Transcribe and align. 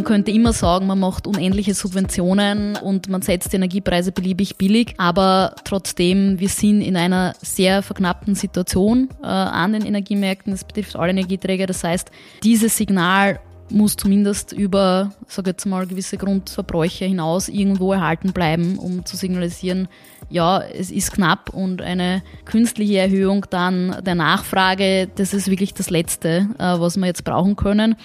Man 0.00 0.06
könnte 0.06 0.30
immer 0.30 0.54
sagen, 0.54 0.86
man 0.86 0.98
macht 0.98 1.26
unendliche 1.26 1.74
Subventionen 1.74 2.74
und 2.76 3.10
man 3.10 3.20
setzt 3.20 3.52
die 3.52 3.56
Energiepreise 3.56 4.12
beliebig 4.12 4.56
billig, 4.56 4.94
aber 4.96 5.54
trotzdem, 5.64 6.40
wir 6.40 6.48
sind 6.48 6.80
in 6.80 6.96
einer 6.96 7.34
sehr 7.42 7.82
verknappten 7.82 8.34
Situation 8.34 9.10
äh, 9.22 9.26
an 9.26 9.74
den 9.74 9.84
Energiemärkten. 9.84 10.54
Das 10.54 10.64
betrifft 10.64 10.96
alle 10.96 11.10
Energieträger. 11.10 11.66
Das 11.66 11.84
heißt, 11.84 12.10
dieses 12.42 12.78
Signal 12.78 13.40
muss 13.68 13.94
zumindest 13.94 14.54
über, 14.54 15.12
sage 15.28 15.50
jetzt 15.50 15.66
mal, 15.66 15.86
gewisse 15.86 16.16
Grundverbräuche 16.16 17.04
hinaus 17.04 17.50
irgendwo 17.50 17.92
erhalten 17.92 18.32
bleiben, 18.32 18.78
um 18.78 19.04
zu 19.04 19.18
signalisieren, 19.18 19.86
ja, 20.30 20.62
es 20.62 20.90
ist 20.90 21.12
knapp 21.12 21.50
und 21.50 21.82
eine 21.82 22.22
künstliche 22.46 23.00
Erhöhung 23.00 23.44
dann 23.50 24.02
der 24.02 24.14
Nachfrage, 24.14 25.10
das 25.14 25.34
ist 25.34 25.50
wirklich 25.50 25.74
das 25.74 25.90
Letzte, 25.90 26.48
äh, 26.58 26.80
was 26.80 26.96
wir 26.96 27.04
jetzt 27.04 27.24
brauchen 27.24 27.54
können. 27.54 27.96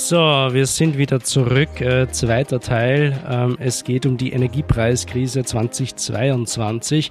So, 0.00 0.16
wir 0.16 0.66
sind 0.66 0.96
wieder 0.96 1.20
zurück. 1.20 1.80
Äh, 1.80 2.08
zweiter 2.12 2.60
Teil. 2.60 3.18
Ähm, 3.28 3.56
es 3.58 3.84
geht 3.84 4.06
um 4.06 4.16
die 4.16 4.32
Energiepreiskrise 4.32 5.44
2022. 5.44 7.10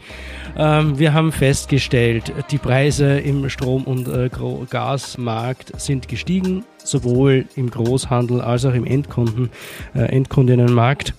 Ähm, 0.58 0.98
wir 0.98 1.14
haben 1.14 1.32
festgestellt, 1.32 2.34
die 2.50 2.58
Preise 2.58 3.20
im 3.20 3.50
Strom- 3.50 3.84
und 3.84 4.08
äh, 4.08 4.30
Gasmarkt 4.70 5.80
sind 5.80 6.08
gestiegen, 6.08 6.64
sowohl 6.78 7.46
im 7.56 7.70
Großhandel 7.70 8.42
als 8.42 8.66
auch 8.66 8.74
im 8.74 8.86
Endkunden, 8.86 9.52
äh, 9.94 10.04
Endkundinnenmarkt. 10.04 11.14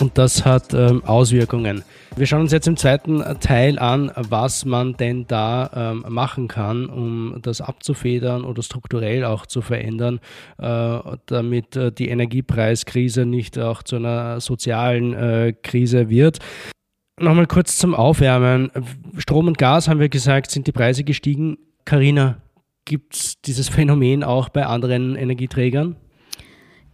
Und 0.00 0.16
das 0.16 0.44
hat 0.44 0.74
ähm, 0.74 1.04
Auswirkungen. 1.04 1.82
Wir 2.14 2.26
schauen 2.26 2.42
uns 2.42 2.52
jetzt 2.52 2.68
im 2.68 2.76
zweiten 2.76 3.22
Teil 3.40 3.78
an, 3.78 4.12
was 4.14 4.64
man 4.64 4.96
denn 4.96 5.26
da 5.26 5.70
ähm, 5.74 6.04
machen 6.08 6.46
kann, 6.46 6.86
um 6.86 7.38
das 7.42 7.60
abzufedern 7.60 8.44
oder 8.44 8.62
strukturell 8.62 9.24
auch 9.24 9.44
zu 9.46 9.60
verändern, 9.60 10.20
äh, 10.58 10.98
damit 11.26 11.74
äh, 11.76 11.90
die 11.90 12.08
Energiepreiskrise 12.08 13.26
nicht 13.26 13.58
auch 13.58 13.82
zu 13.82 13.96
einer 13.96 14.40
sozialen 14.40 15.14
äh, 15.14 15.52
Krise 15.62 16.08
wird. 16.08 16.38
Nochmal 17.20 17.46
kurz 17.46 17.76
zum 17.76 17.96
Aufwärmen. 17.96 18.70
Strom 19.16 19.48
und 19.48 19.58
Gas, 19.58 19.88
haben 19.88 19.98
wir 19.98 20.08
gesagt, 20.08 20.52
sind 20.52 20.68
die 20.68 20.72
Preise 20.72 21.02
gestiegen. 21.02 21.58
Karina, 21.84 22.36
gibt 22.84 23.16
es 23.16 23.40
dieses 23.40 23.68
Phänomen 23.68 24.22
auch 24.22 24.48
bei 24.48 24.64
anderen 24.64 25.16
Energieträgern? 25.16 25.96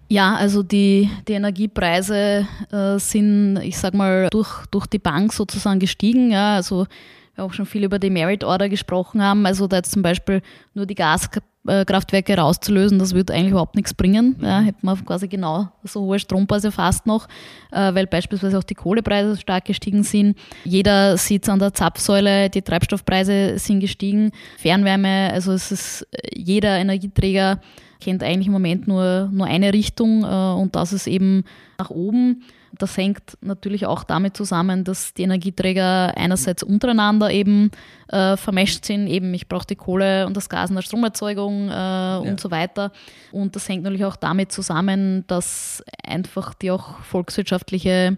Ja, 0.09 0.35
also 0.35 0.63
die, 0.63 1.11
die 1.27 1.33
Energiepreise 1.33 2.47
äh, 2.71 2.99
sind, 2.99 3.59
ich 3.63 3.79
sag 3.79 3.95
mal, 3.95 4.29
durch, 4.31 4.67
durch 4.71 4.87
die 4.87 4.99
Bank 4.99 5.33
sozusagen 5.33 5.81
gestiegen. 5.81 6.31
Ja, 6.31 6.57
also 6.57 6.87
wir 7.35 7.45
auch 7.45 7.53
schon 7.53 7.67
viel 7.67 7.85
über 7.85 7.99
die 7.99 8.11
Merit 8.11 8.45
Order 8.45 8.69
gesprochen 8.69 9.23
haben. 9.23 9.47
Also 9.47 9.67
da 9.67 9.77
jetzt 9.77 9.93
zum 9.93 10.03
Beispiel 10.03 10.41
nur 10.75 10.87
die 10.87 10.95
Gaskraftwerke 10.95 12.37
rauszulösen, 12.37 12.99
das 12.99 13.15
würde 13.15 13.35
eigentlich 13.35 13.51
überhaupt 13.51 13.75
nichts 13.75 13.93
bringen. 13.93 14.37
Ja, 14.41 14.61
hätte 14.61 14.79
man 14.83 15.05
quasi 15.05 15.27
genau 15.27 15.69
so 15.83 16.03
hohe 16.03 16.19
Strompreise 16.19 16.71
fast 16.71 17.07
noch, 17.07 17.27
äh, 17.73 17.95
weil 17.95 18.07
beispielsweise 18.07 18.59
auch 18.59 18.65
die 18.65 18.75
Kohlepreise 18.75 19.37
stark 19.37 19.65
gestiegen 19.65 20.05
sind. 20.05 20.37
Jeder 20.65 21.17
sieht 21.17 21.43
es 21.43 21.49
an 21.49 21.59
der 21.59 21.75
Zapfsäule, 21.75 22.51
die 22.51 22.63
Treibstoffpreise 22.63 23.59
sind 23.59 23.81
gestiegen. 23.81 24.31
Fernwärme, 24.59 25.31
also 25.33 25.53
es 25.53 25.73
ist 25.73 26.07
jeder 26.33 26.79
Energieträger 26.79 27.59
kennt 28.01 28.23
eigentlich 28.23 28.47
im 28.47 28.53
Moment 28.53 28.89
nur, 28.89 29.29
nur 29.33 29.47
eine 29.47 29.73
Richtung 29.73 30.25
äh, 30.25 30.61
und 30.61 30.75
das 30.75 30.93
ist 30.93 31.07
eben 31.07 31.45
nach 31.79 31.91
oben. 31.91 32.43
Das 32.79 32.97
hängt 32.97 33.39
natürlich 33.41 33.87
auch 33.87 34.03
damit 34.03 34.37
zusammen, 34.37 34.83
dass 34.83 35.15
die 35.15 35.23
Energieträger 35.23 36.17
einerseits 36.17 36.63
untereinander 36.63 37.31
eben 37.31 37.71
äh, 38.09 38.37
vermescht 38.37 38.85
sind. 38.85 39.07
Eben, 39.07 39.33
ich 39.33 39.49
brauche 39.49 39.67
die 39.67 39.77
Kohle 39.77 40.27
und 40.27 40.37
das 40.37 40.49
Gas 40.49 40.71
in 40.71 40.77
der 40.77 40.83
Stromerzeugung 40.83 41.69
äh, 41.69 41.73
ja. 41.73 42.19
und 42.19 42.41
so 42.41 42.51
weiter. 42.51 42.91
Und 43.31 43.55
das 43.55 43.69
hängt 43.69 43.85
natürlich 43.85 44.05
auch 44.05 44.17
damit 44.17 44.51
zusammen, 44.51 45.25
dass 45.29 45.85
einfach 46.03 46.55
die 46.55 46.73
auch 46.73 46.99
volkswirtschaftliche 46.99 48.17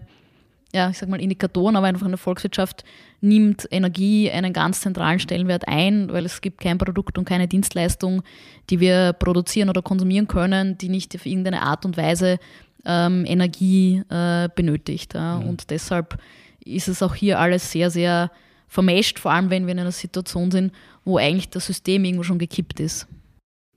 ja, 0.73 0.89
ich 0.89 0.97
sag 0.97 1.09
mal, 1.09 1.21
Indikatoren, 1.21 1.75
aber 1.75 1.87
einfach 1.87 2.05
in 2.05 2.11
der 2.11 2.17
Volkswirtschaft 2.17 2.83
nimmt 3.19 3.67
Energie 3.71 4.29
einen 4.29 4.53
ganz 4.53 4.81
zentralen 4.81 5.19
Stellenwert 5.19 5.67
ein, 5.67 6.11
weil 6.11 6.25
es 6.25 6.41
gibt 6.41 6.61
kein 6.61 6.77
Produkt 6.77 7.17
und 7.17 7.25
keine 7.25 7.47
Dienstleistung, 7.47 8.21
die 8.69 8.79
wir 8.79 9.13
produzieren 9.13 9.69
oder 9.69 9.81
konsumieren 9.81 10.27
können, 10.27 10.77
die 10.77 10.89
nicht 10.89 11.15
auf 11.15 11.25
irgendeine 11.25 11.63
Art 11.63 11.85
und 11.85 11.97
Weise 11.97 12.37
ähm, 12.85 13.25
Energie 13.25 14.03
äh, 14.09 14.49
benötigt. 14.55 15.13
Ja. 15.13 15.39
Mhm. 15.39 15.49
Und 15.49 15.69
deshalb 15.71 16.17
ist 16.63 16.87
es 16.87 17.01
auch 17.01 17.15
hier 17.15 17.39
alles 17.39 17.71
sehr, 17.71 17.89
sehr 17.89 18.31
vermescht, 18.67 19.19
vor 19.19 19.31
allem 19.31 19.49
wenn 19.49 19.65
wir 19.65 19.73
in 19.73 19.79
einer 19.79 19.91
Situation 19.91 20.51
sind, 20.51 20.73
wo 21.05 21.17
eigentlich 21.17 21.49
das 21.49 21.65
System 21.65 22.03
irgendwo 22.03 22.23
schon 22.23 22.39
gekippt 22.39 22.79
ist. 22.79 23.07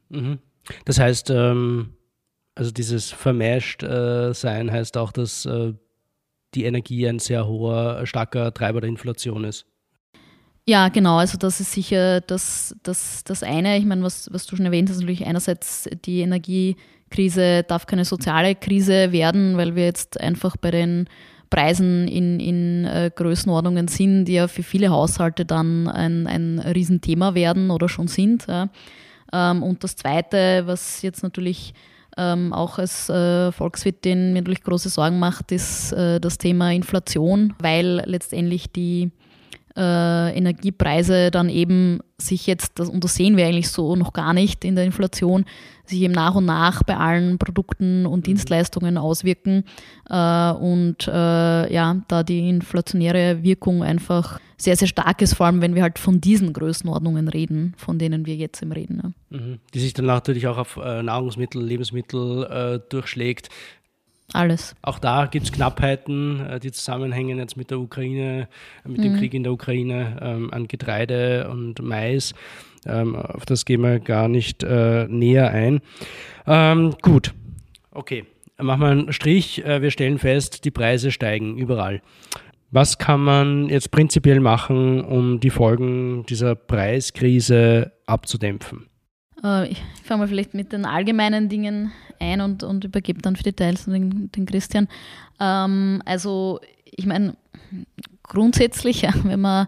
Mhm. 0.09 0.39
Das 0.85 0.99
heißt, 0.99 1.31
ähm, 1.31 1.95
also 2.55 2.71
dieses 2.71 3.11
vermescht 3.11 3.83
äh, 3.83 4.35
sein 4.35 4.71
heißt 4.71 4.97
auch, 4.97 5.13
dass 5.13 5.47
äh, 5.47 5.73
die 6.55 6.65
Energie 6.65 7.07
ein 7.09 7.19
sehr 7.19 7.47
hoher, 7.47 8.07
starker 8.07 8.53
Treiber 8.53 8.81
der 8.81 8.91
Inflation 8.91 9.45
ist. 9.45 9.67
Ja, 10.67 10.89
genau. 10.89 11.17
Also 11.17 11.39
das 11.39 11.61
ist 11.61 11.73
sicher 11.73 12.21
das, 12.21 12.77
das, 12.83 13.25
das 13.25 13.43
eine. 13.43 13.79
Ich 13.79 13.85
meine, 13.85 14.03
was, 14.03 14.33
was 14.33 14.47
du 14.47 14.57
schon 14.57 14.67
erwähnt 14.67 14.89
hast, 14.89 14.99
natürlich 14.99 15.27
einerseits 15.27 15.89
die 16.05 16.21
Energiekrise 16.21 17.65
darf 17.65 17.87
keine 17.87 18.05
soziale 18.05 18.55
Krise 18.55 19.13
werden, 19.13 19.57
weil 19.57 19.75
wir 19.75 19.85
jetzt 19.85 20.21
einfach 20.21 20.57
bei 20.57 20.71
den 20.71 21.09
Preisen 21.51 22.07
in, 22.07 22.39
in 22.39 22.85
äh, 22.85 23.11
Größenordnungen 23.13 23.89
sind, 23.89 24.27
die 24.27 24.35
ja 24.35 24.47
für 24.47 24.63
viele 24.63 24.91
Haushalte 24.91 25.45
dann 25.45 25.89
ein, 25.89 26.29
ein 26.29 26.61
Riesenthema 26.61 27.35
werden 27.35 27.71
oder 27.71 27.89
schon 27.89 28.07
sind. 28.07 28.47
Ja. 28.47 28.69
Ähm, 29.33 29.65
und 29.65 29.83
das 29.83 29.97
Zweite, 29.97 30.63
was 30.67 31.03
jetzt 31.03 31.25
natürlich 31.25 31.75
ähm, 32.17 32.53
auch 32.53 32.79
als 32.79 33.09
äh, 33.09 33.53
Volkswirtin 33.53 34.33
mir 34.33 34.41
natürlich 34.41 34.63
große 34.63 34.89
Sorgen 34.89 35.19
macht, 35.19 35.53
ist 35.53 35.93
äh, 35.93 36.21
das 36.21 36.39
Thema 36.39 36.73
Inflation, 36.73 37.55
weil 37.61 38.03
letztendlich 38.07 38.71
die 38.73 39.11
äh, 39.77 40.37
Energiepreise 40.37 41.31
dann 41.31 41.49
eben 41.49 42.01
sich 42.19 42.47
jetzt, 42.47 42.79
das, 42.79 42.89
und 42.89 43.05
das 43.05 43.15
sehen 43.15 43.37
wir 43.37 43.47
eigentlich 43.47 43.71
so 43.71 43.97
noch 43.97 44.13
gar 44.13 44.35
nicht 44.35 44.65
in 44.65 44.75
der 44.75 44.85
Inflation, 44.85 45.45
sich 45.91 46.01
eben 46.03 46.15
nach 46.15 46.35
und 46.35 46.47
nach 46.47 46.83
bei 46.83 46.97
allen 46.97 47.39
Produkten 47.39 48.07
und 48.07 48.21
mhm. 48.21 48.23
Dienstleistungen 48.25 48.97
auswirken 48.97 49.65
äh, 50.09 50.53
und 50.53 51.07
äh, 51.07 51.73
ja, 51.73 51.97
da 52.09 52.23
die 52.23 52.49
inflationäre 52.49 53.43
Wirkung 53.43 53.83
einfach 53.83 54.41
sehr, 54.57 54.77
sehr 54.77 54.89
stark 54.89 55.23
ist, 55.23 55.35
vor 55.35 55.47
allem 55.47 55.63
wenn 55.63 55.75
wir 55.75 55.83
halt 55.83 55.99
von 55.99 56.21
diesen 56.21 56.53
Größenordnungen 56.53 57.29
reden, 57.29 57.75
von 57.77 57.99
denen 57.99 58.27
wir 58.27 58.37
jetzt 58.37 58.63
im 58.63 58.73
reden. 58.73 59.01
Ja. 59.31 59.39
Mhm. 59.39 59.59
Die 59.75 59.81
sich 59.81 59.95
dann 59.95 60.07
natürlich 60.07 60.47
auch 60.47 60.59
auf 60.59 60.77
äh, 60.77 61.03
Nahrungsmittel, 61.03 61.63
Lebensmittel 61.63 62.45
äh, 62.45 62.81
durchschlägt. 62.89 63.49
Alles. 64.33 64.77
Auch 64.83 64.99
da 64.99 65.27
gibt 65.27 65.47
es 65.47 65.53
Knappheiten, 65.53 66.47
äh, 66.47 66.61
die 66.61 66.71
zusammenhängen 66.73 67.39
jetzt 67.39 67.57
mit 67.57 67.71
der 67.71 67.81
Ukraine, 67.81 68.49
mit 68.85 68.99
mhm. 68.99 69.03
dem 69.03 69.17
Krieg 69.17 69.35
in 69.35 69.43
der 69.43 69.53
Ukraine 69.53 70.19
ähm, 70.21 70.53
an 70.53 70.69
Getreide 70.69 71.49
und 71.51 71.83
Mais. 71.83 72.35
Ähm, 72.87 73.17
auf 73.17 73.45
das 73.47 73.65
gehen 73.65 73.83
wir 73.83 74.01
gar 74.01 74.29
nicht 74.29 74.63
äh, 74.63 75.07
näher 75.09 75.51
ein. 75.51 75.81
Ähm, 76.47 76.95
gut, 77.03 77.35
okay. 77.91 78.25
Machen 78.59 78.81
wir 78.81 78.89
einen 78.89 79.13
Strich. 79.13 79.65
Äh, 79.65 79.83
wir 79.83 79.91
stellen 79.91 80.19
fest, 80.19 80.65
die 80.65 80.71
Preise 80.71 81.11
steigen 81.11 81.57
überall. 81.57 82.03
Was 82.71 82.99
kann 82.99 83.23
man 83.23 83.69
jetzt 83.69 83.91
prinzipiell 83.91 84.41
machen, 84.41 85.03
um 85.03 85.41
die 85.41 85.51
Folgen 85.51 86.25
dieser 86.27 86.55
Preiskrise 86.55 87.93
abzudämpfen? 88.07 88.87
Äh, 89.43 89.71
ich 89.71 89.83
fange 90.05 90.21
mal 90.21 90.29
vielleicht 90.29 90.55
mit 90.55 90.73
den 90.73 90.85
allgemeinen 90.85 91.49
Dingen 91.49 91.93
ein 92.21 92.41
und, 92.41 92.63
und 92.63 92.85
übergebe 92.85 93.21
dann 93.23 93.37
für 93.37 93.43
Details 93.43 93.87
den, 93.87 94.31
den 94.33 94.47
Christian. 94.47 94.89
Ähm, 95.41 96.03
also 96.05 96.61
ich 96.85 97.07
meine, 97.07 97.35
grundsätzlich, 98.23 99.03
wenn 99.25 99.41
man 99.41 99.67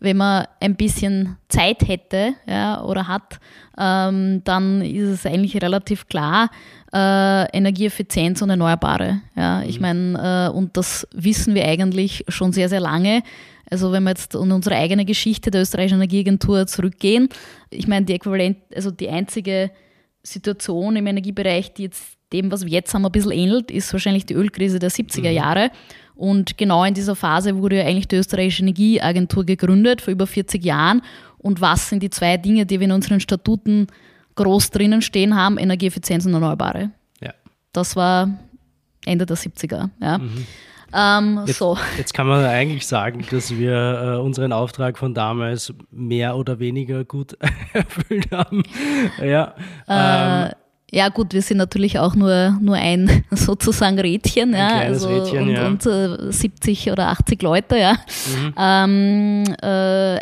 wenn 0.00 0.16
man 0.16 0.46
ein 0.60 0.76
bisschen 0.76 1.36
Zeit 1.48 1.86
hätte 1.86 2.34
ja, 2.46 2.82
oder 2.82 3.08
hat, 3.08 3.38
ähm, 3.78 4.42
dann 4.44 4.82
ist 4.82 5.08
es 5.08 5.26
eigentlich 5.26 5.60
relativ 5.62 6.08
klar, 6.08 6.50
äh, 6.92 7.56
Energieeffizienz 7.56 8.42
und 8.42 8.50
Erneuerbare. 8.50 9.20
Ja. 9.36 9.62
Ich 9.62 9.76
mhm. 9.76 9.82
meine, 9.82 10.48
äh, 10.50 10.56
und 10.56 10.76
das 10.76 11.06
wissen 11.12 11.54
wir 11.54 11.64
eigentlich 11.64 12.24
schon 12.28 12.52
sehr, 12.52 12.68
sehr 12.68 12.80
lange. 12.80 13.22
Also 13.70 13.92
wenn 13.92 14.04
wir 14.04 14.10
jetzt 14.10 14.34
in 14.34 14.52
unsere 14.52 14.76
eigene 14.76 15.04
Geschichte 15.04 15.50
der 15.50 15.62
österreichischen 15.62 15.96
Energieagentur 15.96 16.66
zurückgehen, 16.66 17.28
ich 17.70 17.88
meine, 17.88 18.04
die 18.06 18.14
Äquivalent, 18.14 18.58
also 18.74 18.90
die 18.90 19.08
einzige 19.08 19.70
Situation 20.22 20.96
im 20.96 21.06
Energiebereich, 21.06 21.72
die 21.74 21.84
jetzt 21.84 22.14
dem, 22.32 22.50
was 22.50 22.64
wir 22.64 22.72
jetzt 22.72 22.92
haben, 22.94 23.06
ein 23.06 23.12
bisschen 23.12 23.32
ähnelt, 23.32 23.70
ist 23.70 23.92
wahrscheinlich 23.92 24.26
die 24.26 24.34
Ölkrise 24.34 24.78
der 24.78 24.90
70er 24.90 25.30
mhm. 25.30 25.36
Und 26.14 26.56
genau 26.56 26.84
in 26.84 26.94
dieser 26.94 27.16
Phase 27.16 27.56
wurde 27.56 27.78
ja 27.78 27.84
eigentlich 27.84 28.08
die 28.08 28.16
österreichische 28.16 28.62
Energieagentur 28.62 29.44
gegründet, 29.44 30.00
vor 30.00 30.12
über 30.12 30.26
40 30.26 30.64
Jahren. 30.64 31.02
Und 31.38 31.60
was 31.60 31.88
sind 31.88 32.02
die 32.02 32.10
zwei 32.10 32.36
Dinge, 32.36 32.66
die 32.66 32.80
wir 32.80 32.86
in 32.86 32.92
unseren 32.92 33.20
Statuten 33.20 33.88
groß 34.36 34.70
drinnen 34.70 35.02
stehen 35.02 35.36
haben? 35.36 35.58
Energieeffizienz 35.58 36.24
und 36.26 36.34
Erneuerbare. 36.34 36.90
Ja. 37.20 37.34
Das 37.72 37.96
war 37.96 38.28
Ende 39.04 39.26
der 39.26 39.36
70er. 39.36 39.90
Ja. 40.00 40.18
Mhm. 40.18 40.46
Ähm, 40.96 41.40
jetzt, 41.46 41.58
so. 41.58 41.76
jetzt 41.98 42.14
kann 42.14 42.28
man 42.28 42.44
eigentlich 42.44 42.86
sagen, 42.86 43.26
dass 43.28 43.50
wir 43.50 43.72
äh, 43.72 44.20
unseren 44.20 44.52
Auftrag 44.52 44.96
von 44.96 45.12
damals 45.12 45.74
mehr 45.90 46.36
oder 46.36 46.60
weniger 46.60 47.04
gut 47.04 47.36
erfüllt 47.72 48.30
haben. 48.30 48.62
Ja. 49.20 49.54
Äh, 49.88 50.46
ähm, 50.46 50.52
ja 50.94 51.08
gut, 51.08 51.32
wir 51.34 51.42
sind 51.42 51.56
natürlich 51.56 51.98
auch 51.98 52.14
nur, 52.14 52.56
nur 52.60 52.76
ein 52.76 53.24
sozusagen 53.32 53.98
Rädchen, 53.98 54.54
ein 54.54 54.60
ja, 54.60 54.78
also 54.78 55.08
Rädchen, 55.08 55.42
und, 55.42 55.50
ja. 55.50 55.66
und 55.66 55.86
äh, 55.86 56.32
70 56.32 56.92
oder 56.92 57.08
80 57.08 57.42
Leute, 57.42 57.76
ja. 57.76 57.94
Mhm. 57.94 58.54
Ähm, 58.56 59.44
äh, 59.60 59.66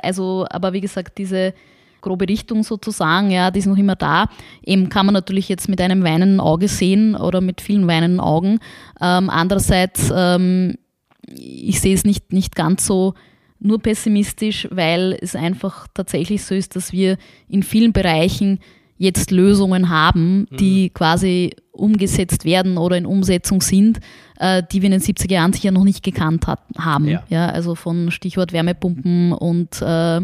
also, 0.03 0.47
aber 0.49 0.73
wie 0.73 0.81
gesagt, 0.81 1.19
diese 1.19 1.53
grobe 2.01 2.27
Richtung 2.27 2.63
sozusagen, 2.65 3.31
ja, 3.31 3.51
die 3.51 3.59
ist 3.59 3.67
noch 3.67 3.77
immer 3.77 3.97
da. 3.97 4.29
Eben 4.65 4.89
kann 4.89 5.07
man 5.07 5.13
natürlich 5.13 5.49
jetzt 5.49 5.69
mit 5.69 5.81
einem 5.81 6.03
weinenden 6.03 6.41
Auge 6.41 6.69
sehen 6.69 7.15
oder 7.15 7.43
mit 7.43 7.61
vielen 7.61 7.87
weinenden 7.87 8.19
Augen. 8.19 8.59
Ähm, 9.01 9.29
andererseits, 9.29 10.11
ähm, 10.15 10.77
ich 11.29 11.81
sehe 11.81 11.95
es 11.95 12.05
nicht, 12.05 12.33
nicht 12.33 12.57
ganz 12.57 12.87
so 12.87 13.15
nur 13.61 13.79
pessimistisch, 13.79 14.67
weil 14.71 15.17
es 15.21 15.37
einfach 15.37 15.87
tatsächlich 15.95 16.43
so 16.45 16.55
ist, 16.55 16.75
dass 16.75 16.93
wir 16.93 17.19
in 17.49 17.63
vielen 17.63 17.93
Bereichen 17.93 18.59
jetzt 19.03 19.33
Lösungen 19.33 19.89
haben, 19.89 20.47
die 20.53 20.85
mhm. 20.85 20.95
quasi 20.95 21.51
umgesetzt 21.73 22.45
werden 22.45 22.79
oder 22.79 22.97
in 22.97 23.05
Umsetzung 23.05 23.61
sind, 23.61 23.99
äh, 24.39 24.63
die 24.71 24.81
wir 24.81 24.87
in 24.87 24.93
den 24.93 25.01
70er 25.01 25.33
Jahren 25.33 25.53
sicher 25.53 25.73
noch 25.73 25.83
nicht 25.83 26.05
gekannt 26.05 26.47
hat, 26.47 26.61
haben. 26.79 27.09
Ja. 27.09 27.25
ja. 27.29 27.49
also 27.49 27.75
von 27.75 28.13
Stichwort 28.13 28.53
Wärmepumpen 28.53 29.33
und 29.33 29.83
äh, 29.83 30.21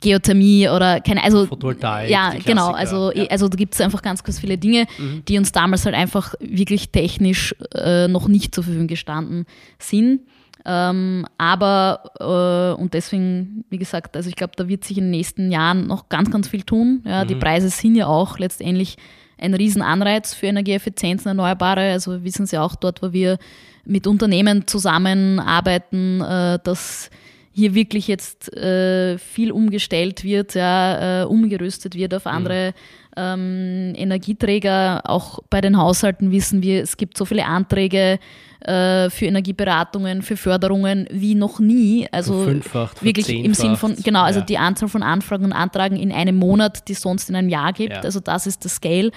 Geothermie 0.00 0.68
oder 0.68 1.00
keine, 1.00 1.24
also 1.24 1.46
Photovoltaik. 1.46 2.10
Ja, 2.10 2.34
genau. 2.44 2.72
Also, 2.72 3.10
ja. 3.12 3.24
also 3.30 3.48
da 3.48 3.56
gibt 3.56 3.72
es 3.72 3.80
einfach 3.80 4.02
ganz, 4.02 4.22
ganz 4.22 4.38
viele 4.38 4.58
Dinge, 4.58 4.84
mhm. 4.98 5.22
die 5.26 5.38
uns 5.38 5.52
damals 5.52 5.86
halt 5.86 5.94
einfach 5.94 6.34
wirklich 6.40 6.90
technisch 6.90 7.54
äh, 7.74 8.06
noch 8.06 8.28
nicht 8.28 8.54
zur 8.54 8.64
Verfügung 8.64 8.88
gestanden 8.88 9.46
sind. 9.78 10.20
Ähm, 10.64 11.26
aber, 11.38 12.10
äh, 12.20 12.80
und 12.80 12.94
deswegen, 12.94 13.64
wie 13.70 13.78
gesagt, 13.78 14.16
also 14.16 14.28
ich 14.28 14.36
glaube, 14.36 14.52
da 14.56 14.68
wird 14.68 14.84
sich 14.84 14.98
in 14.98 15.04
den 15.04 15.10
nächsten 15.10 15.50
Jahren 15.50 15.86
noch 15.86 16.08
ganz, 16.08 16.30
ganz 16.30 16.48
viel 16.48 16.62
tun. 16.62 17.02
Ja, 17.04 17.24
mhm. 17.24 17.28
Die 17.28 17.34
Preise 17.34 17.70
sind 17.70 17.96
ja 17.96 18.06
auch 18.06 18.38
letztendlich 18.38 18.96
ein 19.38 19.54
Riesenanreiz 19.54 20.34
für 20.34 20.46
Energieeffizienz 20.46 21.22
und 21.22 21.28
Erneuerbare. 21.28 21.92
Also 21.92 22.12
wir 22.12 22.24
wissen 22.24 22.46
Sie 22.46 22.58
auch 22.58 22.76
dort, 22.76 23.02
wo 23.02 23.12
wir 23.12 23.38
mit 23.84 24.06
Unternehmen 24.06 24.66
zusammenarbeiten, 24.66 26.20
äh, 26.20 26.58
dass 26.62 27.10
hier 27.52 27.74
wirklich 27.74 28.08
jetzt 28.08 28.52
äh, 28.56 29.18
viel 29.18 29.50
umgestellt 29.52 30.24
wird, 30.24 30.54
ja, 30.54 31.22
äh, 31.22 31.24
umgerüstet 31.24 31.94
wird 31.94 32.14
auf 32.14 32.24
mhm. 32.24 32.30
andere 32.30 32.74
ähm, 33.16 33.92
Energieträger. 33.96 35.02
Auch 35.04 35.40
bei 35.50 35.60
den 35.60 35.76
Haushalten 35.76 36.30
wissen 36.30 36.62
wir, 36.62 36.82
es 36.82 36.96
gibt 36.96 37.18
so 37.18 37.24
viele 37.24 37.46
Anträge 37.46 38.18
äh, 38.60 39.10
für 39.10 39.26
Energieberatungen, 39.26 40.22
für 40.22 40.36
Förderungen 40.36 41.08
wie 41.10 41.34
noch 41.34 41.58
nie. 41.58 42.06
Also 42.12 42.44
Fünffacht, 42.44 43.02
wirklich 43.02 43.28
im 43.30 43.54
Sinn 43.54 43.76
von, 43.76 43.96
genau, 43.96 44.22
also 44.22 44.40
ja. 44.40 44.46
die 44.46 44.58
Anzahl 44.58 44.88
von 44.88 45.02
Anfragen 45.02 45.46
und 45.46 45.52
Antragen 45.52 45.96
in 45.96 46.12
einem 46.12 46.36
Monat, 46.36 46.88
die 46.88 46.92
es 46.92 47.00
sonst 47.00 47.30
in 47.30 47.36
einem 47.36 47.48
Jahr 47.48 47.72
gibt. 47.72 47.94
Ja. 47.94 48.00
Also 48.00 48.20
das 48.20 48.46
ist 48.46 48.64
das 48.64 48.76
Scale. 48.76 49.10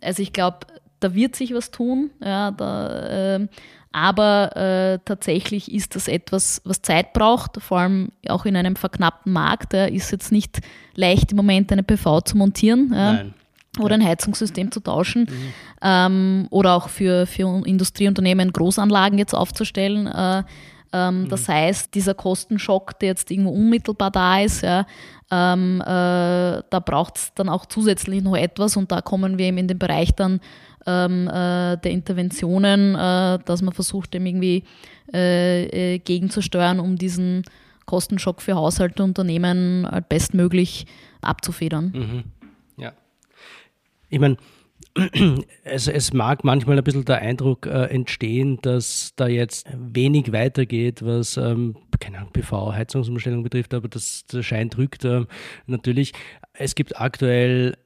Also 0.00 0.22
ich 0.22 0.32
glaube, 0.32 0.58
da 1.00 1.14
wird 1.14 1.34
sich 1.34 1.54
was 1.54 1.70
tun. 1.70 2.10
Ja, 2.22 2.50
da, 2.52 3.36
äh, 3.36 3.48
aber 3.92 4.56
äh, 4.56 4.98
tatsächlich 5.04 5.72
ist 5.72 5.96
das 5.96 6.06
etwas, 6.06 6.62
was 6.64 6.82
Zeit 6.82 7.12
braucht, 7.12 7.60
vor 7.60 7.78
allem 7.78 8.10
auch 8.28 8.44
in 8.44 8.56
einem 8.56 8.76
verknappten 8.76 9.32
Markt. 9.32 9.72
Ja, 9.72 9.86
ist 9.86 10.12
jetzt 10.12 10.30
nicht 10.30 10.60
leicht 10.94 11.32
im 11.32 11.36
Moment 11.36 11.72
eine 11.72 11.82
PV 11.82 12.20
zu 12.20 12.36
montieren. 12.36 12.92
Ja. 12.94 13.24
Oder 13.78 13.94
ein 13.94 14.04
Heizungssystem 14.04 14.72
zu 14.72 14.80
tauschen 14.80 15.22
mhm. 15.22 15.52
ähm, 15.80 16.46
oder 16.50 16.74
auch 16.74 16.88
für, 16.88 17.24
für 17.24 17.64
Industrieunternehmen 17.64 18.52
Großanlagen 18.52 19.16
jetzt 19.16 19.32
aufzustellen. 19.32 20.08
Äh, 20.08 20.42
ähm, 20.92 21.22
mhm. 21.22 21.28
Das 21.28 21.48
heißt, 21.48 21.94
dieser 21.94 22.14
Kostenschock, 22.14 22.98
der 22.98 23.10
jetzt 23.10 23.30
irgendwo 23.30 23.50
unmittelbar 23.50 24.10
da 24.10 24.40
ist, 24.40 24.62
ja, 24.62 24.86
ähm, 25.30 25.80
äh, 25.82 25.86
da 25.86 26.82
braucht 26.84 27.16
es 27.16 27.34
dann 27.34 27.48
auch 27.48 27.64
zusätzlich 27.66 28.22
noch 28.22 28.36
etwas 28.36 28.76
und 28.76 28.90
da 28.90 29.00
kommen 29.00 29.38
wir 29.38 29.46
eben 29.46 29.58
in 29.58 29.68
den 29.68 29.78
Bereich 29.78 30.12
dann 30.16 30.40
ähm, 30.86 31.28
äh, 31.28 31.76
der 31.76 31.90
Interventionen, 31.90 32.94
äh, 32.94 33.38
dass 33.44 33.62
man 33.62 33.72
versucht, 33.72 34.14
dem 34.14 34.26
irgendwie 34.26 34.64
äh, 35.12 35.94
äh, 35.94 35.98
gegenzusteuern, 35.98 36.80
um 36.80 36.96
diesen 36.96 37.44
Kostenschock 37.86 38.42
für 38.42 38.54
Haushalte 38.54 39.02
und 39.02 39.10
Unternehmen 39.10 39.86
halt 39.90 40.08
bestmöglich 40.08 40.86
abzufedern. 41.22 41.92
Mhm. 41.94 42.24
Ich 44.10 44.18
meine, 44.18 44.36
es, 45.64 45.86
es, 45.86 46.12
mag 46.12 46.42
manchmal 46.44 46.76
ein 46.76 46.84
bisschen 46.84 47.04
der 47.04 47.22
Eindruck 47.22 47.66
äh, 47.66 47.84
entstehen, 47.84 48.58
dass 48.62 49.12
da 49.14 49.28
jetzt 49.28 49.68
wenig 49.72 50.32
weitergeht, 50.32 51.02
was 51.04 51.36
ähm, 51.36 51.76
keine 52.00 52.18
Ahnung, 52.18 52.32
PV, 52.32 52.72
Heizungsumstellung 52.72 53.44
betrifft, 53.44 53.72
aber 53.72 53.88
das, 53.88 54.26
der 54.26 54.42
Schein 54.42 54.68
drückt 54.68 55.04
äh, 55.04 55.24
natürlich. 55.66 56.12
Es 56.52 56.74
gibt 56.74 57.00
aktuell 57.00 57.76